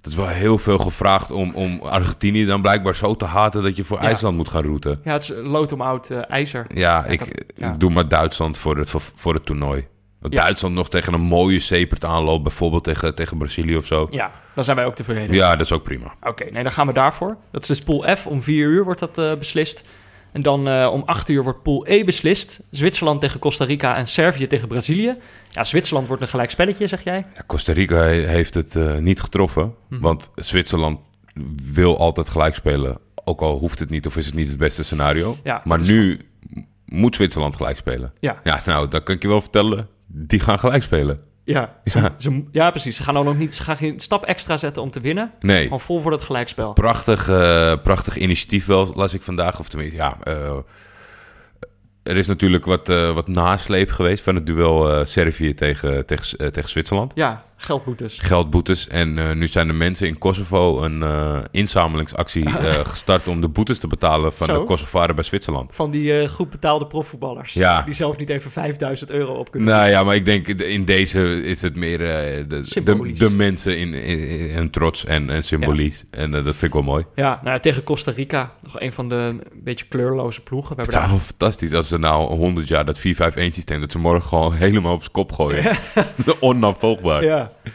dat 0.00 0.12
is 0.12 0.18
wel 0.18 0.26
heel 0.28 0.58
veel 0.58 0.78
gevraagd 0.78 1.30
om, 1.30 1.54
om 1.54 1.80
Argentinië 1.80 2.46
dan 2.46 2.62
blijkbaar 2.62 2.94
zo 2.94 3.16
te 3.16 3.24
haten 3.24 3.62
dat 3.62 3.76
je 3.76 3.84
voor 3.84 3.98
Ja. 3.98 4.04
IJsland 4.04 4.36
moet 4.36 4.48
gaan 4.48 4.62
routen. 4.62 5.00
Ja, 5.04 5.12
het 5.12 5.22
is 5.22 5.32
lood 5.42 5.72
om 5.72 5.80
oud 5.80 6.10
eh, 6.10 6.18
ijzer. 6.28 6.66
Ja, 6.74 7.04
ik, 7.04 7.18
dat- 7.18 7.44
ja. 7.56 7.72
ik 7.72 7.80
doe 7.80 7.90
maar 7.90 8.08
Duitsland 8.08 8.58
voor 8.58 8.76
het, 8.76 8.90
voor, 8.90 9.00
voor 9.14 9.34
het 9.34 9.46
toernooi. 9.46 9.86
Dat 10.20 10.32
Ja. 10.32 10.42
Duitsland 10.42 10.74
nog 10.74 10.88
tegen 10.88 11.12
een 11.12 11.20
mooie 11.20 11.60
sepert 11.60 12.04
aanloopt, 12.04 12.42
bijvoorbeeld 12.42 12.84
tegen, 12.84 13.14
tegen 13.14 13.38
Brazilië 13.38 13.76
of 13.76 13.86
zo. 13.86 14.06
Ja, 14.10 14.30
dan 14.54 14.64
zijn 14.64 14.76
wij 14.76 14.86
ook 14.86 14.94
tevreden. 14.94 15.34
Ja, 15.34 15.50
dat 15.50 15.60
is 15.60 15.72
ook 15.72 15.82
prima. 15.82 16.14
Oké, 16.22 16.44
nee, 16.50 16.62
dan 16.62 16.72
gaan 16.72 16.86
we 16.86 16.92
daarvoor. 16.92 17.36
Dat 17.52 17.62
is 17.62 17.68
dus 17.68 17.82
pool 17.82 18.16
F. 18.16 18.26
Om 18.26 18.42
4 18.42 18.66
uur 18.68 18.84
wordt 18.84 19.00
dat 19.00 19.18
eh, 19.18 19.34
beslist. 19.34 19.84
En 20.32 20.42
dan 20.42 20.68
eh, 20.68 20.88
om 20.92 21.02
8 21.06 21.28
uur 21.28 21.42
wordt 21.42 21.62
pool 21.62 21.84
E 21.88 22.04
beslist. 22.04 22.62
Zwitserland 22.70 23.20
tegen 23.20 23.40
Costa 23.40 23.64
Rica 23.64 23.96
en 23.96 24.06
Servië 24.06 24.46
tegen 24.46 24.68
Brazilië. 24.68 25.16
Ja, 25.50 25.64
Zwitserland 25.64 26.06
wordt 26.06 26.22
een 26.22 26.28
gelijk 26.28 26.50
spelletje, 26.50 26.86
zeg 26.86 27.04
jij? 27.04 27.26
Ja, 27.34 27.42
Costa 27.46 27.72
Rica 27.72 27.96
he- 27.96 28.26
heeft 28.26 28.54
het 28.54 28.76
eh, 28.76 28.96
niet 28.96 29.20
getroffen. 29.20 29.74
Mhm. 29.88 30.00
Want 30.00 30.30
Zwitserland 30.34 30.98
wil 31.72 31.98
altijd 31.98 32.28
gelijk 32.28 32.54
spelen. 32.54 32.98
Ook 33.24 33.40
al 33.40 33.58
hoeft 33.58 33.78
het 33.78 33.90
niet 33.90 34.06
of 34.06 34.16
is 34.16 34.26
het 34.26 34.34
niet 34.34 34.48
het 34.48 34.58
beste 34.58 34.84
scenario. 34.84 35.36
Ja, 35.44 35.60
maar 35.64 35.80
nu 35.82 36.20
moet 36.84 37.14
Zwitserland 37.14 37.56
gelijk 37.56 37.76
spelen. 37.76 38.12
Ja, 38.20 38.40
Ja, 38.44 38.62
nou, 38.66 38.88
dat 38.88 39.02
kan 39.02 39.14
ik 39.14 39.22
je 39.22 39.28
wel 39.28 39.40
vertellen. 39.40 39.88
Die 40.06 40.40
gaan 40.40 40.58
gelijk 40.58 40.82
spelen. 40.82 41.20
Ja. 41.50 41.80
Ja. 41.84 42.14
Ze, 42.18 42.44
ja, 42.52 42.70
precies. 42.70 42.96
Ze 42.96 43.02
gaan 43.02 43.16
ook 43.18 43.24
nog 43.24 43.38
niet, 43.38 43.54
ze 43.54 43.62
gaan 43.62 43.76
geen 43.76 44.00
stap 44.00 44.24
extra 44.24 44.56
zetten 44.56 44.82
om 44.82 44.90
te 44.90 45.00
winnen. 45.00 45.30
Nee, 45.40 45.62
Gewoon 45.62 45.80
vol 45.80 46.00
voor 46.00 46.10
dat 46.10 46.22
gelijkspel. 46.22 46.72
prachtig, 46.72 47.28
eh, 47.28 47.74
prachtig 47.82 48.16
initiatief 48.16 48.66
wel, 48.66 48.90
las 48.94 49.14
ik 49.14 49.22
vandaag. 49.22 49.58
Of 49.58 49.68
tenminste, 49.68 49.96
ja... 49.96 50.16
eh, 50.22 50.56
er 52.02 52.16
is 52.16 52.26
natuurlijk 52.26 52.64
wat, 52.64 52.88
eh, 52.88 53.14
wat 53.14 53.28
nasleep 53.28 53.90
geweest 53.90 54.24
van 54.24 54.34
het 54.34 54.46
duel 54.46 55.04
Servië 55.04 55.54
tegen, 55.54 56.06
tegen, 56.06 56.52
tegen 56.52 56.68
Zwitserland. 56.70 57.12
Ja, 57.14 57.44
geldboetes. 57.60 58.18
geldboetes. 58.18 58.88
En 58.88 59.18
eh, 59.18 59.34
nu 59.34 59.48
zijn 59.48 59.66
de 59.66 59.72
mensen 59.72 60.06
in 60.06 60.18
Kosovo 60.18 60.82
een 60.82 61.02
eh, 61.02 61.38
inzamelingsactie 61.50 62.44
eh, 62.58 62.72
gestart 62.84 63.28
om 63.28 63.40
de 63.40 63.48
boetes 63.48 63.78
te 63.78 63.86
betalen 63.86 64.32
van 64.32 64.46
Zo. 64.46 64.58
de 64.58 64.64
Kosovaren 64.64 65.14
bij 65.14 65.24
Zwitserland. 65.24 65.70
Van 65.74 65.90
die 65.90 66.28
goed 66.28 66.50
betaalde 66.50 66.86
profvoetballers. 66.86 67.52
Ja. 67.52 67.82
Die 67.82 67.94
zelf 67.94 68.16
niet 68.16 68.28
even 68.28 68.50
5000 68.50 69.10
euro 69.10 69.34
op 69.34 69.50
kunnen. 69.50 69.74
Nou 69.74 69.90
ja, 69.90 70.04
maar 70.04 70.14
ik 70.14 70.24
denk 70.24 70.48
in 70.48 70.84
deze 70.84 71.42
is 71.42 71.62
het 71.62 71.76
meer 71.76 71.98
de, 71.98 72.44
de, 72.84 73.12
de 73.14 73.30
mensen 73.30 73.78
in, 73.78 73.94
in, 73.94 74.70
trots 74.70 75.04
en, 75.04 75.30
en 75.30 75.42
symbolisch. 75.42 76.04
En 76.10 76.30
dat 76.30 76.42
vind 76.42 76.62
ik 76.62 76.72
wel 76.72 76.82
mooi. 76.82 77.04
Ja, 77.14 77.40
nou, 77.42 77.54
ja, 77.54 77.58
tegen 77.58 77.82
Costa 77.82 78.12
Rica. 78.16 78.52
Nog 78.62 78.80
een 78.80 78.92
van 78.92 79.08
de 79.08 79.14
een 79.14 79.42
beetje 79.54 79.84
kleurloze 79.88 80.40
ploegen. 80.40 80.76
We 80.76 80.82
Het 80.82 80.92
zou 80.92 81.04
daar... 81.04 81.12
wel 81.12 81.22
fantastisch 81.22 81.72
als 81.72 81.88
ze 81.88 81.98
nou 81.98 82.34
100 82.34 82.68
jaar 82.68 82.84
dat 82.84 82.98
4-5-1 82.98 83.02
systeem, 83.34 83.80
dat 83.80 83.92
ze 83.92 83.98
morgen 83.98 84.28
gewoon 84.28 84.52
helemaal 84.52 84.92
op 84.92 85.00
zijn 85.00 85.12
kop 85.12 85.32
gooien. 85.32 85.76
Onafvolgbaar. 86.40 87.24
Ja. 87.24 87.49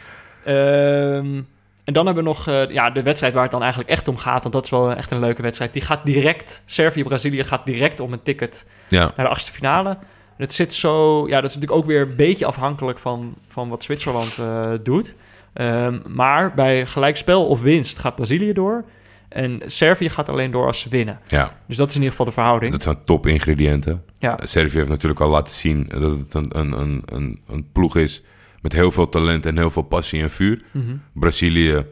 Ehm, 0.44 1.40
en 1.84 1.92
dan 1.92 2.06
hebben 2.06 2.24
we 2.24 2.30
nog 2.30 2.48
eh, 2.48 2.70
ja, 2.70 2.90
de 2.90 3.02
wedstrijd 3.02 3.34
waar 3.34 3.42
het 3.42 3.52
dan 3.52 3.60
eigenlijk 3.60 3.90
echt 3.90 4.08
om 4.08 4.16
gaat. 4.16 4.42
Want 4.42 4.54
dat 4.54 4.64
is 4.64 4.70
wel 4.70 4.92
echt 4.94 5.10
een 5.10 5.20
leuke 5.20 5.42
wedstrijd. 5.42 5.72
Die 5.72 5.82
gaat 5.82 6.04
direct, 6.04 6.62
Servië-Brazilië 6.66 7.44
gaat 7.44 7.66
direct 7.66 8.00
om 8.00 8.12
een 8.12 8.22
ticket 8.22 8.66
Ja. 8.88 9.00
naar 9.16 9.26
de 9.26 9.32
achtste 9.32 9.52
finale. 9.52 9.88
En 9.90 10.42
Het 10.42 10.52
zit 10.52 10.72
zo, 10.72 11.26
ja, 11.28 11.40
dat 11.40 11.50
is 11.50 11.54
natuurlijk 11.56 11.82
ook 11.82 11.88
weer 11.88 12.00
een 12.00 12.16
beetje 12.16 12.46
afhankelijk 12.46 12.98
van, 12.98 13.34
van 13.48 13.68
wat 13.68 13.84
Zwitserland 13.84 14.38
eh, 14.38 14.70
doet. 14.82 15.14
Ehm, 15.52 15.98
maar 16.06 16.54
bij 16.54 16.86
gelijkspel 16.86 17.46
of 17.46 17.60
winst 17.60 17.98
gaat 17.98 18.14
Brazilië 18.14 18.52
door. 18.52 18.84
En 19.28 19.60
Servië 19.64 20.08
gaat 20.08 20.28
alleen 20.28 20.50
door 20.50 20.66
als 20.66 20.80
ze 20.80 20.88
winnen. 20.88 21.20
ja, 21.26 21.52
Dus 21.66 21.76
dat 21.76 21.88
is 21.88 21.94
in 21.94 22.00
ieder 22.00 22.16
geval 22.16 22.26
de 22.26 22.32
verhouding. 22.40 22.72
dat 22.72 22.82
zijn 22.82 23.04
top 23.04 23.26
ingrediënten. 23.26 24.02
Ja. 24.18 24.38
Servië 24.42 24.76
heeft 24.76 24.88
natuurlijk 24.88 25.20
al 25.20 25.28
laten 25.30 25.54
zien 25.54 25.86
dat 25.88 26.18
het 26.18 26.34
een, 26.34 26.58
een, 26.58 26.72
een, 26.80 27.02
een, 27.12 27.40
een 27.48 27.68
ploeg 27.72 27.96
is 27.96 28.22
met 28.66 28.74
heel 28.74 28.92
veel 28.92 29.08
talent 29.08 29.46
en 29.46 29.56
heel 29.56 29.70
veel 29.70 29.82
passie 29.82 30.22
en 30.22 30.30
vuur. 30.30 30.62
Mhm. 30.70 30.96
Brazilië 31.12 31.84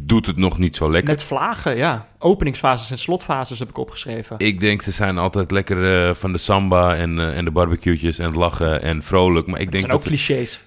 doet 0.00 0.26
het 0.26 0.36
nog 0.36 0.58
niet 0.58 0.76
zo 0.76 0.90
lekker. 0.90 1.10
Met 1.10 1.22
vlagen, 1.22 1.76
ja. 1.76 2.08
Openingsfases 2.18 2.90
en 2.90 2.98
slotfases 2.98 3.58
heb 3.58 3.68
ik 3.68 3.78
opgeschreven. 3.78 4.38
Ik 4.38 4.60
denk 4.60 4.82
ze 4.82 4.90
zijn 4.90 5.18
altijd 5.18 5.50
lekker 5.50 6.08
eh, 6.08 6.14
van 6.14 6.32
de 6.32 6.38
samba 6.38 6.94
en, 6.94 7.18
eh, 7.18 7.36
en 7.36 7.44
de 7.44 7.50
barbecue'tjes 7.50 8.18
en 8.18 8.26
het 8.26 8.36
lachen 8.36 8.82
en 8.82 9.02
vrolijk. 9.02 9.46
Maar 9.46 9.60
ik 9.60 9.62
Het 9.62 9.72
denk 9.72 9.84
zijn 9.84 9.96
ook 9.96 10.02
dat... 10.02 10.08
clichés. 10.08 10.60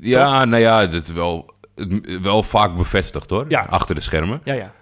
ja, 0.00 0.44
nou 0.44 0.62
ja, 0.62 0.86
dat 0.86 1.02
is 1.02 1.12
wel, 1.12 1.54
wel 2.22 2.42
vaak 2.42 2.76
bevestigd 2.76 3.30
hoor. 3.30 3.44
Ja. 3.48 3.66
Achter 3.68 3.94
de 3.94 4.00
schermen. 4.00 4.40
Ja, 4.44 4.54
ja. 4.54 4.72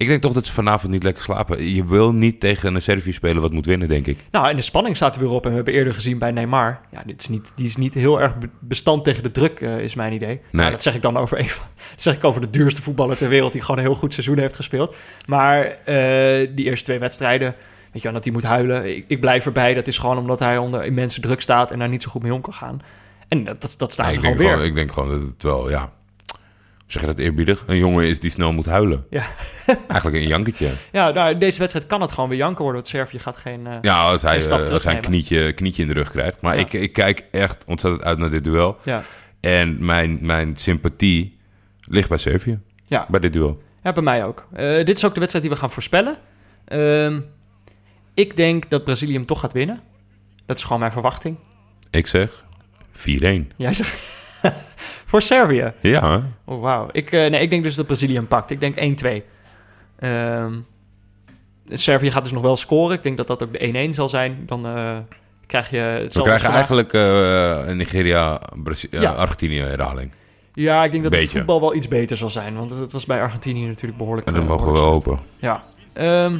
Ik 0.00 0.06
denk 0.06 0.22
toch 0.22 0.32
dat 0.32 0.46
ze 0.46 0.52
vanavond 0.52 0.92
niet 0.92 1.02
lekker 1.02 1.22
slapen. 1.22 1.64
Je 1.74 1.84
wil 1.84 2.12
niet 2.12 2.40
tegen 2.40 2.74
een 2.74 2.82
Servië 2.82 3.12
spelen 3.12 3.42
wat 3.42 3.52
moet 3.52 3.66
winnen, 3.66 3.88
denk 3.88 4.06
ik. 4.06 4.18
Nou, 4.30 4.48
en 4.48 4.56
de 4.56 4.62
spanning 4.62 4.96
staat 4.96 5.14
er 5.14 5.20
weer 5.20 5.30
op. 5.30 5.44
En 5.44 5.50
we 5.50 5.56
hebben 5.56 5.74
eerder 5.74 5.94
gezien 5.94 6.18
bij 6.18 6.30
Neymar. 6.30 6.80
Ja, 6.92 7.02
dit 7.06 7.20
is 7.20 7.28
niet, 7.28 7.52
die 7.54 7.66
is 7.66 7.76
niet 7.76 7.94
heel 7.94 8.20
erg 8.20 8.38
be- 8.38 8.48
bestand 8.58 9.04
tegen 9.04 9.22
de 9.22 9.30
druk, 9.30 9.60
eh, 9.60 9.78
is 9.78 9.94
mijn 9.94 10.12
idee. 10.12 10.40
Nou, 10.52 10.70
dat 10.70 10.82
zeg 10.82 10.94
ik 10.94 11.02
dan 11.02 11.16
over 11.16 11.38
een 11.38 11.48
van, 11.48 11.66
dat 11.94 12.02
zeg 12.02 12.14
ik 12.14 12.24
over 12.24 12.40
de 12.40 12.50
duurste 12.50 12.82
voetballer 12.82 13.16
ter 13.16 13.28
wereld... 13.28 13.52
die 13.52 13.60
gewoon 13.62 13.76
een 13.80 13.84
heel 13.86 13.94
goed 13.94 14.14
seizoen 14.14 14.38
heeft 14.38 14.56
gespeeld. 14.56 14.96
Maar 15.26 15.64
eh, 15.64 16.48
die 16.54 16.64
eerste 16.64 16.84
twee 16.84 16.98
wedstrijden... 16.98 17.54
Weet 17.92 18.02
je 18.02 18.08
wel, 18.08 18.12
dat 18.12 18.24
hij 18.24 18.32
moet 18.32 18.42
huilen. 18.42 18.96
Ik, 18.96 19.04
ik 19.08 19.20
blijf 19.20 19.46
erbij. 19.46 19.74
Dat 19.74 19.86
is 19.86 19.98
gewoon 19.98 20.18
omdat 20.18 20.38
hij 20.38 20.58
onder 20.58 20.84
immense 20.84 21.20
druk 21.20 21.40
staat... 21.40 21.70
en 21.70 21.78
daar 21.78 21.88
niet 21.88 22.02
zo 22.02 22.10
goed 22.10 22.22
mee 22.22 22.34
om 22.34 22.40
kan 22.40 22.54
gaan. 22.54 22.80
En 23.28 23.44
dat, 23.44 23.60
dat, 23.60 23.74
dat 23.78 23.92
staan 23.92 24.06
Nee, 24.06 24.14
ze 24.14 24.20
gewoon 24.20 24.36
weer. 24.36 24.48
gewoon, 24.50 24.64
ik 24.64 24.74
denk 24.74 24.92
gewoon 24.92 25.10
dat 25.10 25.20
het 25.20 25.42
wel, 25.42 25.70
ja... 25.70 25.92
Zeg 26.90 27.00
je 27.02 27.08
dat 27.08 27.18
eerbiedig? 27.18 27.64
Een 27.66 27.76
jongen 27.76 28.06
is 28.08 28.20
die 28.20 28.30
snel 28.30 28.52
moet 28.52 28.66
huilen. 28.66 29.06
Ja. 29.10 29.22
Eigenlijk 29.88 30.22
een 30.22 30.28
jankertje. 30.28 30.70
Ja, 30.92 31.10
nou, 31.10 31.38
deze 31.38 31.58
wedstrijd 31.58 31.86
kan 31.86 32.00
het 32.00 32.12
gewoon 32.12 32.28
weer 32.28 32.38
janken 32.38 32.62
worden... 32.64 32.80
want 32.82 32.92
Servië 32.94 33.18
gaat 33.18 33.36
geen... 33.36 33.66
eh, 33.66 33.76
Ja, 33.80 34.02
als 34.02 34.22
hij, 34.22 34.32
Geen 34.32 34.42
stap 34.42 34.58
als 34.58 34.66
hij 34.68 34.74
een 34.74 34.80
terugnemen. 34.80 35.02
knietje, 35.28 35.52
knietje 35.52 35.82
in 35.82 35.88
de 35.88 35.94
rug 35.94 36.10
krijgt. 36.10 36.40
Maar 36.40 36.54
Ja. 36.54 36.60
ik, 36.60 36.72
ik 36.72 36.92
kijk 36.92 37.24
echt 37.30 37.64
ontzettend 37.64 38.04
uit 38.04 38.18
naar 38.18 38.30
dit 38.30 38.44
duel. 38.44 38.76
ja. 38.84 39.02
En 39.40 39.84
mijn, 39.84 40.18
mijn 40.22 40.56
sympathie 40.56 41.38
ligt 41.80 42.08
bij 42.08 42.18
Servië. 42.18 42.58
Ja. 42.86 43.06
Bij 43.08 43.20
dit 43.20 43.32
duel. 43.32 43.62
Ja, 43.82 43.92
bij 43.92 44.02
mij 44.02 44.24
ook. 44.24 44.46
Eh, 44.52 44.84
dit 44.84 44.96
is 44.96 45.04
ook 45.04 45.12
de 45.14 45.18
wedstrijd 45.20 45.44
die 45.44 45.54
we 45.54 45.60
gaan 45.60 45.70
voorspellen. 45.70 46.16
Ehm, 46.64 47.20
ik 48.14 48.36
denk 48.36 48.70
dat 48.70 48.84
Brazilië 48.84 49.12
hem 49.14 49.26
toch 49.26 49.40
gaat 49.40 49.52
winnen. 49.52 49.80
Dat 50.46 50.56
is 50.56 50.62
gewoon 50.64 50.80
mijn 50.80 50.92
verwachting. 50.92 51.36
Ik 51.90 52.06
zeg 52.06 52.44
4-1. 52.92 53.52
Jij 53.56 53.72
zegt... 53.74 53.98
Voor 55.10 55.22
Servië. 55.22 55.72
Ja? 55.80 56.22
Oh, 56.44 56.60
wauw. 56.60 56.88
Ik, 56.92 57.12
eh, 57.12 57.30
nee, 57.30 57.40
ik 57.40 57.50
denk 57.50 57.62
dus 57.62 57.74
dat 57.74 57.86
Brazilië 57.86 58.14
hem 58.14 58.26
pakt. 58.26 58.50
Ik 58.50 58.60
denk 58.60 58.76
1-2. 58.76 59.22
Ehm, 59.98 60.52
Servië 61.66 62.10
gaat 62.10 62.22
dus 62.22 62.32
nog 62.32 62.42
wel 62.42 62.56
scoren. 62.56 62.96
Ik 62.96 63.02
denk 63.02 63.16
dat 63.16 63.26
dat 63.26 63.42
ook 63.42 63.52
de 63.52 63.88
1-1 63.88 63.94
zal 63.94 64.08
zijn. 64.08 64.42
Dan 64.46 64.66
eh, 64.66 64.96
krijg 65.46 65.70
je 65.70 66.06
we 66.12 66.22
krijgen 66.22 66.50
eigenlijk 66.50 66.92
een 66.92 67.76
Nigeria, 67.76 68.40
Brazi- 68.62 68.88
Ja. 68.90 69.10
Argentinië 69.10 69.60
herhaling. 69.60 70.10
Ja, 70.54 70.84
ik 70.84 70.90
denk 70.90 71.02
dat 71.02 71.12
het 71.12 71.20
Beetje. 71.20 71.36
voetbal 71.38 71.60
wel 71.60 71.74
iets 71.74 71.88
beter 71.88 72.16
zal 72.16 72.30
zijn. 72.30 72.56
Want 72.56 72.70
het, 72.70 72.78
het 72.78 72.92
was 72.92 73.06
bij 73.06 73.20
Argentinië 73.20 73.66
natuurlijk 73.66 73.98
behoorlijk... 73.98 74.26
En 74.26 74.32
dat 74.32 74.42
eh, 74.42 74.48
mogen 74.48 74.72
we 74.72 74.78
hopen. 74.78 75.18
Ja. 75.38 75.62
Ehm, 75.92 76.38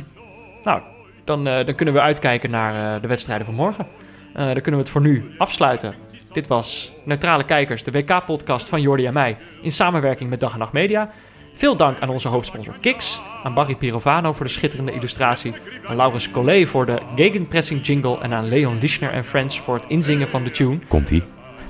nou, 0.65 0.81
dan, 1.25 1.45
dan 1.45 1.75
kunnen 1.75 1.95
we 1.95 2.01
uitkijken 2.01 2.51
naar 2.51 3.01
de 3.01 3.09
wedstrijden 3.09 3.47
van 3.47 3.55
morgen. 3.55 3.87
Dan 4.35 4.53
kunnen 4.53 4.71
we 4.73 4.77
het 4.77 4.91
voor 4.91 5.01
nu 5.01 5.35
afsluiten. 5.39 5.95
Dit 6.33 6.47
was 6.47 6.93
Neutrale 7.05 7.45
Kijkers, 7.45 7.85
de 7.85 7.91
WK-podcast 7.91 8.69
van 8.69 8.81
Jordi 8.81 9.07
en 9.07 9.13
mij, 9.13 9.37
in 9.63 9.71
samenwerking 9.71 10.31
met 10.31 10.41
Dag 10.41 10.53
en 10.53 10.59
Nacht 10.59 10.73
Media. 10.73 11.11
Veel 11.55 11.77
dank 11.77 12.01
aan 12.01 12.09
onze 12.09 12.29
hoofdsponsor 12.29 12.75
Kiks, 12.81 13.21
aan 13.43 13.55
Barry 13.55 13.75
Pirovano 13.75 14.33
voor 14.33 14.47
de 14.47 14.53
schitterende 14.53 14.93
illustratie, 14.93 15.55
aan 15.87 15.97
Laurens 15.97 16.31
Collet 16.31 16.69
voor 16.69 16.87
de 16.87 16.99
gegenpressing 17.17 17.87
jingle 17.87 18.21
en 18.21 18.33
aan 18.33 18.49
Leon 18.49 18.79
Lischner 18.81 19.13
en 19.13 19.25
Friends 19.25 19.61
voor 19.61 19.75
het 19.75 19.85
inzingen 19.89 20.29
van 20.29 20.45
de 20.45 20.51
tune. 20.51 20.79
Komt-ie. 20.89 21.23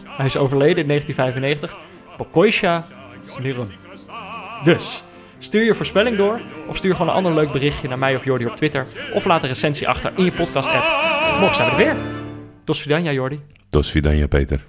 Hij 0.04 0.26
is 0.26 0.36
overleden 0.36 0.82
in 0.82 0.86
1995. 0.86 1.76
Pokoisha 2.16 2.86
Smirum. 3.20 3.68
Dus, 4.62 5.04
stuur 5.38 5.64
je 5.64 5.74
voorspelling 5.74 6.16
door 6.16 6.40
of 6.68 6.76
stuur 6.76 6.92
gewoon 6.92 7.08
een 7.08 7.14
ander 7.14 7.34
leuk 7.34 7.52
berichtje 7.52 7.88
naar 7.88 7.98
mij 7.98 8.16
of 8.16 8.24
Jordi 8.24 8.46
op 8.46 8.56
Twitter 8.56 8.86
of 9.14 9.24
laat 9.24 9.42
een 9.42 9.48
recensie 9.48 9.88
achter 9.88 10.12
in 10.16 10.24
je 10.24 10.32
podcast-app. 10.32 10.84
Morgen 11.38 11.56
zijn 11.56 11.68
we 11.68 11.76
er 11.76 11.84
weer. 11.84 11.96
Dos 12.64 12.82
Vidania, 12.82 13.12
Jordi. 13.12 13.40
Dos 13.70 13.90
Vidania, 13.90 14.26
Peter. 14.26 14.64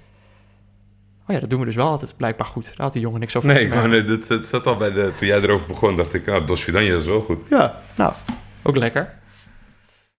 Oh 1.26 1.34
ja, 1.34 1.40
dat 1.40 1.50
doen 1.50 1.58
we 1.60 1.66
dus 1.66 1.74
wel 1.74 1.88
altijd 1.88 2.16
blijkbaar 2.16 2.46
goed. 2.46 2.66
Daar 2.66 2.74
had 2.76 2.92
die 2.92 3.02
jongen 3.02 3.20
niks 3.20 3.36
over 3.36 3.48
Nee, 3.48 3.58
te 3.58 3.64
ik 3.64 3.72
wou 3.72 4.04
dat 4.28 4.46
zat 4.46 4.66
al 4.66 4.76
bij 4.76 4.92
de... 4.92 5.12
Toen 5.16 5.26
jij 5.26 5.40
erover 5.40 5.66
begon, 5.66 5.96
dacht 5.96 6.14
ik, 6.14 6.28
ah, 6.28 6.46
Dos 6.46 6.62
Vidania 6.62 6.96
is 6.96 7.04
wel 7.04 7.20
goed. 7.20 7.38
Ja, 7.50 7.80
nou, 7.94 8.12
ook 8.62 8.76
lekker. 8.76 9.14